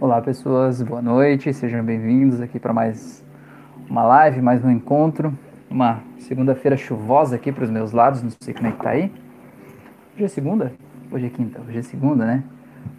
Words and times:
Olá 0.00 0.22
pessoas, 0.22 0.80
boa 0.80 1.02
noite, 1.02 1.52
sejam 1.52 1.82
bem-vindos 1.82 2.40
aqui 2.40 2.60
para 2.60 2.72
mais 2.72 3.24
uma 3.90 4.04
live, 4.04 4.40
mais 4.40 4.64
um 4.64 4.70
encontro. 4.70 5.36
Uma 5.68 5.98
segunda-feira 6.18 6.76
chuvosa 6.76 7.34
aqui 7.34 7.50
para 7.50 7.64
os 7.64 7.70
meus 7.70 7.90
lados, 7.90 8.22
não 8.22 8.30
sei 8.40 8.54
como 8.54 8.68
é 8.68 8.70
que 8.70 8.80
tá 8.80 8.90
aí. 8.90 9.12
Hoje 10.14 10.24
é 10.24 10.28
segunda? 10.28 10.72
Hoje 11.10 11.26
é 11.26 11.28
quinta, 11.28 11.60
hoje 11.66 11.78
é 11.78 11.82
segunda, 11.82 12.24
né? 12.24 12.44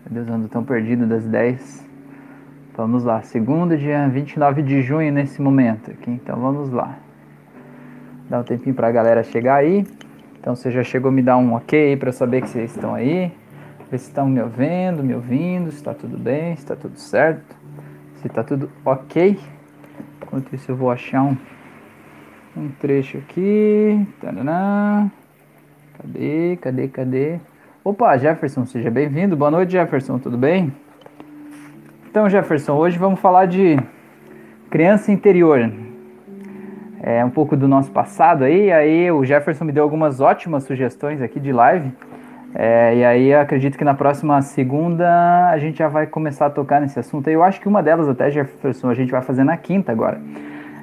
Meu 0.06 0.26
Deus, 0.26 0.28
ando 0.28 0.50
tão 0.50 0.62
perdido 0.62 1.08
das 1.08 1.26
10. 1.26 1.88
Vamos 2.76 3.06
lá, 3.06 3.22
segunda, 3.22 3.78
dia 3.78 4.06
29 4.10 4.62
de 4.62 4.82
junho 4.82 5.14
nesse 5.14 5.42
momento 5.42 5.92
aqui, 5.92 6.12
então 6.12 6.38
vamos 6.38 6.70
lá. 6.70 6.98
Dá 8.30 8.42
um 8.42 8.44
tempinho 8.44 8.76
para 8.76 8.90
a 8.90 8.92
galera 8.92 9.24
chegar 9.24 9.56
aí. 9.56 9.88
Então 10.38 10.54
você 10.54 10.70
já 10.70 10.84
chegou 10.84 11.14
me 11.14 11.22
dar 11.22 11.38
um 11.38 11.54
ok 11.54 11.96
para 11.96 12.12
saber 12.12 12.42
que 12.42 12.50
vocês 12.50 12.76
estão 12.76 12.94
aí. 12.94 13.32
Ver 13.92 13.98
se 13.98 14.08
estão 14.10 14.28
me 14.28 14.40
ouvindo, 14.40 15.04
me 15.04 15.16
ouvindo, 15.16 15.72
se 15.72 15.78
está 15.78 15.96
tudo 15.96 16.16
bem, 16.16 16.56
se 16.56 16.62
está 16.62 16.76
tudo 16.76 17.00
certo, 17.00 17.56
se 18.22 18.28
está 18.28 18.44
tudo 18.44 18.70
ok. 18.86 19.40
Enquanto 20.22 20.54
isso 20.54 20.72
eu 20.72 20.76
vou 20.76 20.92
achar 20.92 21.24
um, 21.24 21.36
um 22.56 22.70
trecho 22.80 23.18
aqui. 23.18 24.08
Tadã. 24.22 25.10
Cadê, 25.98 26.58
cadê, 26.62 26.88
cadê? 26.88 27.40
Opa, 27.84 28.16
Jefferson, 28.16 28.64
seja 28.64 28.92
bem-vindo. 28.92 29.36
Boa 29.36 29.50
noite, 29.50 29.72
Jefferson, 29.72 30.20
tudo 30.20 30.38
bem? 30.38 30.72
Então, 32.12 32.30
Jefferson, 32.30 32.74
hoje 32.74 32.98
vamos 33.00 33.20
falar 33.20 33.48
de 33.48 33.76
criança 34.70 35.12
interior. 35.12 35.68
É 37.02 37.26
um 37.26 37.32
pouco 37.32 37.58
do 37.58 37.68
nosso 37.68 37.90
passado 37.90 38.44
aí. 38.44 38.72
Aí 38.72 39.12
o 39.12 39.26
Jefferson 39.26 39.66
me 39.66 39.72
deu 39.72 39.82
algumas 39.82 40.20
ótimas 40.20 40.64
sugestões 40.66 41.24
aqui 41.24 41.40
de 41.40 41.52
live. 41.52 41.92
É, 42.56 42.96
e 42.96 43.06
aí 43.06 43.34
acredito 43.34 43.78
que 43.78 43.84
na 43.84 43.94
próxima 43.94 44.42
segunda 44.42 45.50
a 45.50 45.58
gente 45.60 45.78
já 45.78 45.88
vai 45.88 46.08
começar 46.08 46.48
a 46.48 46.50
tocar 46.50 46.82
nesse 46.82 47.00
assunto. 47.00 47.28
Eu 47.28 47.44
acho 47.44 47.62
que 47.62 47.68
uma 47.68 47.84
delas 47.84 48.10
até, 48.10 48.32
Jefferson, 48.32 48.90
a 48.90 48.94
gente 48.94 49.12
vai 49.12 49.22
fazer 49.22 49.44
na 49.44 49.56
quinta 49.56 49.92
agora. 49.92 50.20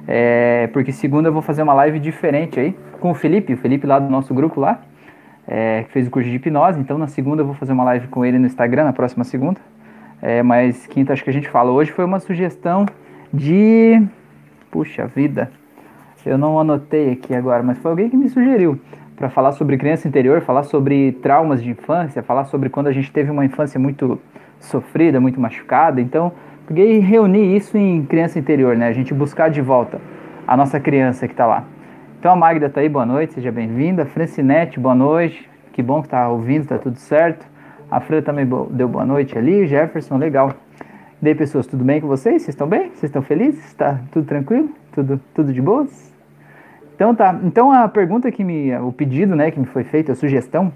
É, 0.07 0.69
porque 0.71 0.91
segunda 0.91 1.27
eu 1.27 1.33
vou 1.33 1.41
fazer 1.41 1.61
uma 1.61 1.73
live 1.73 1.99
diferente 1.99 2.59
aí 2.59 2.75
com 3.01 3.11
o 3.11 3.13
Felipe, 3.13 3.53
o 3.53 3.57
Felipe 3.57 3.85
lá 3.85 3.99
do 3.99 4.09
nosso 4.09 4.33
grupo 4.33 4.61
lá, 4.61 4.79
é, 5.45 5.83
que 5.83 5.91
fez 5.91 6.07
o 6.07 6.11
curso 6.11 6.29
de 6.29 6.35
hipnose. 6.37 6.79
Então 6.79 6.97
na 6.97 7.07
segunda 7.07 7.41
eu 7.41 7.45
vou 7.45 7.55
fazer 7.55 7.73
uma 7.73 7.83
live 7.83 8.07
com 8.07 8.25
ele 8.25 8.39
no 8.39 8.45
Instagram, 8.45 8.85
na 8.85 8.93
próxima 8.93 9.23
segunda. 9.23 9.59
É, 10.21 10.41
mas 10.41 10.87
quinta 10.87 11.13
acho 11.13 11.23
que 11.23 11.29
a 11.29 11.33
gente 11.33 11.49
fala. 11.49 11.71
Hoje 11.71 11.91
foi 11.91 12.05
uma 12.05 12.19
sugestão 12.19 12.85
de. 13.33 14.01
Puxa 14.71 15.07
vida, 15.07 15.49
eu 16.25 16.37
não 16.37 16.59
anotei 16.59 17.11
aqui 17.11 17.33
agora, 17.33 17.63
mas 17.63 17.77
foi 17.77 17.89
alguém 17.89 18.09
que 18.09 18.17
me 18.17 18.27
sugeriu 18.29 18.79
para 19.17 19.29
falar 19.29 19.51
sobre 19.53 19.77
criança 19.77 20.07
interior, 20.07 20.41
falar 20.41 20.63
sobre 20.63 21.11
traumas 21.13 21.61
de 21.61 21.71
infância, 21.71 22.21
falar 22.21 22.45
sobre 22.45 22.69
quando 22.69 22.85
a 22.85 22.91
gente 22.91 23.11
teve 23.11 23.31
uma 23.31 23.43
infância 23.43 23.79
muito 23.79 24.21
sofrida, 24.59 25.19
muito 25.19 25.41
machucada. 25.41 25.99
Então, 25.99 26.31
peguei 26.67 26.97
e 26.97 26.99
reuni 26.99 27.57
isso 27.57 27.75
em 27.75 28.05
criança 28.05 28.37
interior, 28.37 28.77
né? 28.77 28.87
A 28.87 28.93
gente 28.93 29.13
buscar 29.13 29.49
de 29.49 29.59
volta 29.59 29.99
a 30.47 30.55
nossa 30.55 30.79
criança 30.79 31.27
que 31.27 31.33
está 31.33 31.47
lá. 31.47 31.65
Então 32.19 32.31
a 32.31 32.35
Magda 32.35 32.69
tá 32.69 32.79
aí, 32.79 32.87
boa 32.87 33.05
noite, 33.05 33.33
seja 33.33 33.51
bem-vinda. 33.51 34.05
Francinete, 34.05 34.79
boa 34.79 34.95
noite. 34.95 35.49
Que 35.73 35.81
bom 35.81 36.01
que 36.01 36.09
tá 36.09 36.29
ouvindo, 36.29 36.67
tá 36.67 36.77
tudo 36.77 36.97
certo. 36.97 37.45
A 37.89 37.99
Fran 37.99 38.21
também 38.21 38.47
deu 38.71 38.87
boa 38.87 39.05
noite 39.05 39.37
ali, 39.37 39.65
Jefferson, 39.65 40.17
legal. 40.17 40.53
E 41.21 41.27
aí, 41.27 41.33
pessoas, 41.35 41.65
tudo 41.65 41.83
bem 41.83 41.99
com 41.99 42.07
vocês? 42.07 42.43
Vocês 42.43 42.49
estão 42.49 42.67
bem? 42.67 42.89
Vocês 42.89 43.05
estão 43.05 43.21
felizes? 43.21 43.65
Está 43.65 43.99
tudo 44.11 44.27
tranquilo? 44.27 44.69
Tudo, 44.91 45.19
tudo 45.33 45.51
de 45.51 45.61
boas? 45.61 46.16
Então 46.97 47.13
tá. 47.13 47.39
Então 47.43 47.71
a 47.71 47.87
pergunta 47.87 48.31
que 48.31 48.43
me, 48.43 48.75
o 48.77 48.91
pedido, 48.91 49.35
né, 49.35 49.51
que 49.51 49.59
me 49.59 49.67
foi 49.67 49.83
feito, 49.83 50.11
a 50.11 50.15
sugestão, 50.15 50.73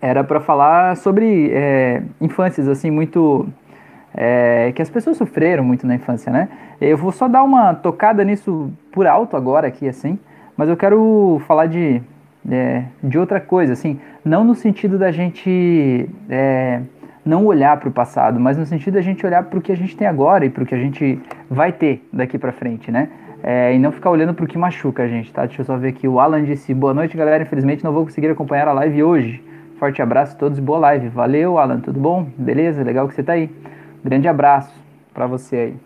era 0.00 0.24
para 0.24 0.40
falar 0.40 0.96
sobre 0.96 1.48
é, 1.52 2.02
infâncias 2.20 2.66
assim 2.66 2.90
muito 2.90 3.48
é, 4.12 4.72
que 4.74 4.82
as 4.82 4.90
pessoas 4.90 5.16
sofreram 5.16 5.62
muito 5.62 5.86
na 5.86 5.94
infância, 5.94 6.32
né? 6.32 6.48
Eu 6.80 6.98
vou 6.98 7.12
só 7.12 7.28
dar 7.28 7.44
uma 7.44 7.72
tocada 7.72 8.24
nisso 8.24 8.68
por 8.90 9.06
alto 9.06 9.36
agora 9.36 9.68
aqui 9.68 9.88
assim, 9.88 10.18
mas 10.56 10.68
eu 10.68 10.76
quero 10.76 11.40
falar 11.46 11.66
de 11.66 12.02
é, 12.50 12.84
de 13.02 13.16
outra 13.16 13.40
coisa, 13.40 13.72
assim, 13.72 14.00
não 14.24 14.42
no 14.42 14.56
sentido 14.56 14.98
da 14.98 15.12
gente 15.12 16.10
é, 16.28 16.80
não 17.24 17.46
olhar 17.46 17.78
para 17.78 17.88
o 17.88 17.92
passado, 17.92 18.40
mas 18.40 18.58
no 18.58 18.66
sentido 18.66 18.94
da 18.94 19.00
gente 19.00 19.24
olhar 19.24 19.44
para 19.44 19.58
o 19.58 19.62
que 19.62 19.70
a 19.70 19.76
gente 19.76 19.96
tem 19.96 20.06
agora 20.06 20.44
e 20.44 20.50
para 20.50 20.64
o 20.64 20.66
que 20.66 20.74
a 20.74 20.78
gente 20.78 21.20
vai 21.48 21.72
ter 21.72 22.06
daqui 22.12 22.38
para 22.38 22.50
frente, 22.50 22.90
né? 22.90 23.08
É, 23.46 23.74
e 23.74 23.78
não 23.78 23.92
ficar 23.92 24.08
olhando 24.08 24.32
para 24.32 24.46
o 24.46 24.48
que 24.48 24.56
machuca 24.56 25.02
a 25.02 25.06
gente, 25.06 25.30
tá? 25.30 25.44
Deixa 25.44 25.60
eu 25.60 25.66
só 25.66 25.76
ver 25.76 25.88
aqui. 25.88 26.08
O 26.08 26.18
Alan 26.18 26.42
disse: 26.42 26.72
Boa 26.72 26.94
noite, 26.94 27.14
galera. 27.14 27.42
Infelizmente 27.42 27.84
não 27.84 27.92
vou 27.92 28.04
conseguir 28.04 28.28
acompanhar 28.28 28.66
a 28.66 28.72
live 28.72 29.02
hoje. 29.02 29.44
Forte 29.78 30.00
abraço 30.00 30.34
a 30.34 30.38
todos, 30.38 30.58
boa 30.58 30.78
live. 30.78 31.10
Valeu, 31.10 31.58
Alan. 31.58 31.78
Tudo 31.78 32.00
bom? 32.00 32.26
Beleza? 32.38 32.82
Legal 32.82 33.06
que 33.06 33.12
você 33.12 33.22
tá 33.22 33.34
aí. 33.34 33.50
Grande 34.02 34.26
abraço 34.28 34.74
para 35.12 35.26
você 35.26 35.56
aí. 35.56 35.76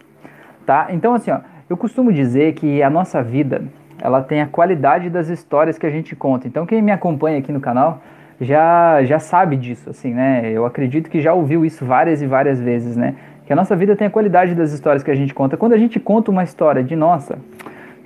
Tá? 0.65 0.87
Então, 0.91 1.15
assim, 1.15 1.33
ó, 1.33 1.41
eu 1.69 1.77
costumo 1.77 2.13
dizer 2.13 2.55
que 2.55 2.81
a 2.81 2.89
nossa 2.89 3.25
vida 3.25 3.65
ela 4.01 4.23
tem 4.23 4.41
a 4.41 4.47
qualidade 4.47 5.11
das 5.11 5.29
histórias 5.29 5.77
que 5.77 5.85
a 5.87 5.91
gente 5.91 6.15
conta. 6.15 6.47
Então, 6.47 6.65
quem 6.65 6.81
me 6.81 6.93
acompanha 6.93 7.39
aqui 7.39 7.51
no 7.51 7.61
canal 7.61 8.01
já, 8.41 9.03
já 9.03 9.19
sabe 9.19 9.57
disso, 9.57 9.91
assim, 9.91 10.15
né? 10.15 10.49
Eu 10.53 10.65
acredito 10.65 11.11
que 11.11 11.21
já 11.21 11.35
ouviu 11.35 11.65
isso 11.65 11.85
várias 11.85 12.23
e 12.23 12.27
várias 12.27 12.61
vezes, 12.61 12.97
né? 12.97 13.17
Que 13.49 13.55
a 13.55 13.57
nossa 13.57 13.75
vida 13.75 13.97
tem 13.97 14.07
a 14.07 14.11
qualidade 14.11 14.55
das 14.55 14.75
histórias 14.75 15.03
que 15.03 15.11
a 15.11 15.15
gente 15.15 15.33
conta. 15.33 15.57
Quando 15.57 15.73
a 15.73 15.79
gente 15.79 15.99
conta 15.99 16.31
uma 16.31 16.45
história 16.45 16.85
de 16.85 16.95
nossa, 16.95 17.39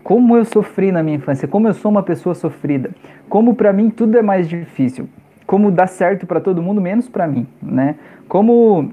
como 0.04 0.36
eu 0.36 0.44
sofri 0.44 0.92
na 0.92 1.02
minha 1.02 1.16
infância, 1.16 1.48
como 1.48 1.66
eu 1.66 1.74
sou 1.74 1.90
uma 1.90 2.04
pessoa 2.04 2.32
sofrida, 2.32 2.90
como 3.28 3.56
para 3.56 3.72
mim 3.72 3.90
tudo 3.90 4.16
é 4.16 4.22
mais 4.22 4.48
difícil, 4.48 5.08
como 5.44 5.72
dá 5.72 5.84
certo 5.84 6.28
para 6.28 6.40
todo 6.40 6.62
mundo 6.62 6.80
menos 6.80 7.08
para 7.08 7.26
mim, 7.26 7.44
né? 7.60 7.96
Como 8.28 8.92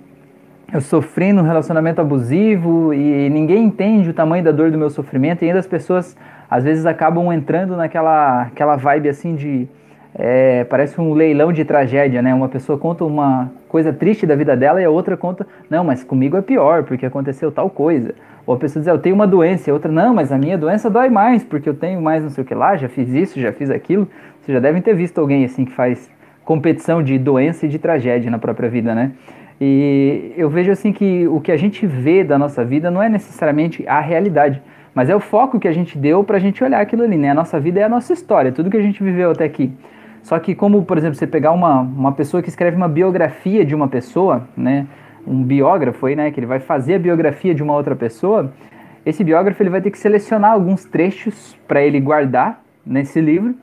eu 0.73 0.81
sofri 0.81 1.31
num 1.31 1.43
relacionamento 1.43 2.01
abusivo 2.01 2.95
e 2.95 3.29
ninguém 3.29 3.65
entende 3.65 4.09
o 4.09 4.13
tamanho 4.15 4.43
da 4.43 4.51
dor 4.51 4.71
do 4.71 4.77
meu 4.79 4.89
sofrimento 4.89 5.43
e 5.43 5.47
ainda 5.47 5.59
as 5.59 5.67
pessoas 5.67 6.17
às 6.49 6.63
vezes 6.63 6.83
acabam 6.87 7.31
entrando 7.31 7.77
naquela 7.77 8.41
aquela 8.41 8.75
vibe 8.75 9.07
assim 9.07 9.35
de 9.35 9.67
é, 10.15 10.63
parece 10.63 10.99
um 10.99 11.13
leilão 11.13 11.53
de 11.53 11.63
tragédia, 11.63 12.21
né? 12.21 12.33
Uma 12.33 12.49
pessoa 12.49 12.77
conta 12.77 13.05
uma 13.05 13.51
coisa 13.67 13.93
triste 13.93 14.25
da 14.25 14.35
vida 14.35 14.55
dela 14.57 14.81
e 14.81 14.85
a 14.85 14.89
outra 14.89 15.15
conta, 15.15 15.45
não, 15.69 15.83
mas 15.83 16.03
comigo 16.03 16.35
é 16.35 16.41
pior, 16.41 16.83
porque 16.83 17.05
aconteceu 17.05 17.51
tal 17.51 17.69
coisa. 17.69 18.15
Ou 18.45 18.55
a 18.55 18.57
pessoa 18.57 18.81
diz, 18.81 18.87
eu 18.87 18.97
tenho 18.97 19.15
uma 19.15 19.27
doença, 19.27 19.69
e 19.69 19.71
a 19.71 19.73
outra, 19.73 19.91
não, 19.91 20.13
mas 20.13 20.31
a 20.31 20.37
minha 20.37 20.57
doença 20.57 20.89
dói 20.89 21.09
mais, 21.09 21.43
porque 21.43 21.69
eu 21.69 21.73
tenho 21.75 22.01
mais 22.01 22.23
não 22.23 22.31
sei 22.31 22.43
o 22.43 22.47
que 22.47 22.55
lá, 22.55 22.75
já 22.75 22.89
fiz 22.89 23.09
isso, 23.09 23.39
já 23.39 23.51
fiz 23.51 23.69
aquilo. 23.69 24.07
Vocês 24.41 24.55
já 24.55 24.59
devem 24.59 24.81
ter 24.81 24.95
visto 24.95 25.19
alguém 25.19 25.45
assim 25.45 25.65
que 25.65 25.71
faz 25.71 26.09
competição 26.43 27.03
de 27.03 27.17
doença 27.19 27.67
e 27.67 27.69
de 27.69 27.77
tragédia 27.77 28.31
na 28.31 28.39
própria 28.39 28.67
vida, 28.67 28.95
né? 28.95 29.11
E 29.61 30.33
eu 30.35 30.49
vejo 30.49 30.71
assim 30.71 30.91
que 30.91 31.27
o 31.27 31.39
que 31.39 31.51
a 31.51 31.57
gente 31.57 31.85
vê 31.85 32.23
da 32.23 32.39
nossa 32.39 32.65
vida 32.65 32.89
não 32.89 33.03
é 33.03 33.09
necessariamente 33.09 33.85
a 33.87 33.99
realidade, 33.99 34.61
mas 34.95 35.09
é 35.09 35.15
o 35.15 35.19
foco 35.19 35.59
que 35.59 35.67
a 35.67 35.71
gente 35.71 35.97
deu 35.97 36.23
para 36.23 36.37
a 36.37 36.39
gente 36.39 36.63
olhar 36.63 36.81
aquilo 36.81 37.03
ali, 37.03 37.17
né? 37.17 37.29
A 37.29 37.35
nossa 37.35 37.59
vida 37.59 37.79
é 37.79 37.83
a 37.83 37.89
nossa 37.89 38.13
história, 38.13 38.51
tudo 38.51 38.69
que 38.71 38.77
a 38.77 38.81
gente 38.81 39.03
viveu 39.03 39.29
até 39.29 39.43
aqui. 39.43 39.71
Só 40.23 40.37
que 40.39 40.53
como, 40.53 40.83
por 40.83 40.97
exemplo, 40.97 41.15
você 41.15 41.27
pegar 41.27 41.51
uma, 41.51 41.81
uma 41.81 42.11
pessoa 42.11 42.41
que 42.43 42.49
escreve 42.49 42.75
uma 42.75 42.87
biografia 42.87 43.65
de 43.65 43.73
uma 43.73 43.87
pessoa, 43.87 44.47
né? 44.55 44.87
Um 45.25 45.43
biógrafo 45.43 46.05
aí, 46.05 46.15
né? 46.15 46.31
Que 46.31 46.39
ele 46.39 46.47
vai 46.47 46.59
fazer 46.59 46.95
a 46.95 46.99
biografia 46.99 47.53
de 47.53 47.63
uma 47.63 47.73
outra 47.73 47.95
pessoa. 47.95 48.53
Esse 49.05 49.23
biógrafo 49.23 49.61
ele 49.63 49.69
vai 49.69 49.81
ter 49.81 49.91
que 49.91 49.97
selecionar 49.97 50.51
alguns 50.51 50.85
trechos 50.85 51.57
para 51.67 51.81
ele 51.81 51.99
guardar 51.99 52.61
nesse 52.85 53.19
livro, 53.21 53.55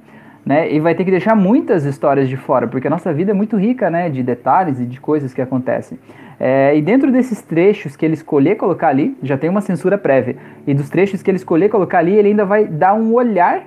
né? 0.44 0.72
E 0.72 0.81
vai 0.81 0.94
ter 0.94 1.05
que 1.05 1.11
deixar 1.11 1.34
muitas 1.34 1.84
histórias 1.84 2.28
de 2.28 2.37
fora, 2.37 2.67
porque 2.67 2.87
a 2.87 2.91
nossa 2.91 3.12
vida 3.12 3.31
é 3.31 3.34
muito 3.34 3.56
rica, 3.56 3.91
né? 3.91 4.09
De 4.09 4.23
detalhes 4.23 4.81
e 4.81 4.87
de 4.87 5.00
coisas 5.00 5.34
que 5.34 5.43
acontecem. 5.43 5.99
É, 6.38 6.77
e 6.77 6.83
dentro 6.83 7.11
desses 7.11 7.41
trechos 7.41 7.97
que 7.97 8.05
ele 8.05 8.15
escolher 8.15 8.56
colocar 8.56 8.88
ali, 8.88 9.17
já 9.23 9.38
tem 9.38 9.49
uma 9.49 9.61
censura 9.61 9.97
prévia. 9.97 10.37
E 10.67 10.75
dos 10.75 10.91
trechos 10.91 11.23
que 11.23 11.31
ele 11.31 11.37
escolher 11.37 11.69
colocar 11.69 11.99
ali, 11.99 12.15
ele 12.15 12.28
ainda 12.28 12.44
vai 12.44 12.67
dar 12.67 12.94
um 12.94 13.15
olhar 13.15 13.65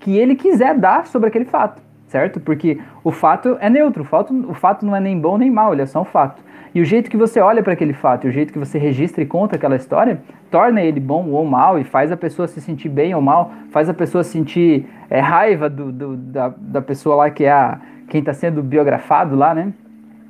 que 0.00 0.16
ele 0.16 0.34
quiser 0.34 0.76
dar 0.76 1.06
sobre 1.06 1.28
aquele 1.28 1.44
fato 1.44 1.80
certo? 2.12 2.38
Porque 2.38 2.78
o 3.02 3.10
fato 3.10 3.56
é 3.58 3.70
neutro, 3.70 4.02
o 4.02 4.04
fato, 4.04 4.34
o 4.48 4.52
fato 4.52 4.84
não 4.84 4.94
é 4.94 5.00
nem 5.00 5.18
bom 5.18 5.38
nem 5.38 5.50
mal, 5.50 5.72
ele 5.72 5.82
é 5.82 5.86
só 5.86 6.02
um 6.02 6.04
fato. 6.04 6.42
E 6.74 6.80
o 6.80 6.84
jeito 6.84 7.10
que 7.10 7.16
você 7.16 7.40
olha 7.40 7.62
para 7.62 7.72
aquele 7.72 7.94
fato, 7.94 8.28
o 8.28 8.30
jeito 8.30 8.52
que 8.52 8.58
você 8.58 8.78
registra 8.78 9.22
e 9.22 9.26
conta 9.26 9.56
aquela 9.56 9.76
história, 9.76 10.20
torna 10.50 10.82
ele 10.82 11.00
bom 11.00 11.28
ou 11.30 11.44
mal 11.44 11.78
e 11.78 11.84
faz 11.84 12.12
a 12.12 12.16
pessoa 12.16 12.46
se 12.46 12.60
sentir 12.60 12.88
bem 12.88 13.14
ou 13.14 13.20
mal, 13.20 13.50
faz 13.70 13.88
a 13.88 13.94
pessoa 13.94 14.22
sentir 14.22 14.86
é, 15.10 15.20
raiva 15.20 15.68
do, 15.68 15.90
do, 15.90 16.16
da, 16.16 16.52
da 16.56 16.82
pessoa 16.82 17.16
lá 17.16 17.30
que 17.30 17.44
é 17.44 17.52
a, 17.52 17.78
quem 18.08 18.20
está 18.20 18.32
sendo 18.32 18.62
biografado 18.62 19.34
lá, 19.34 19.54
né? 19.54 19.72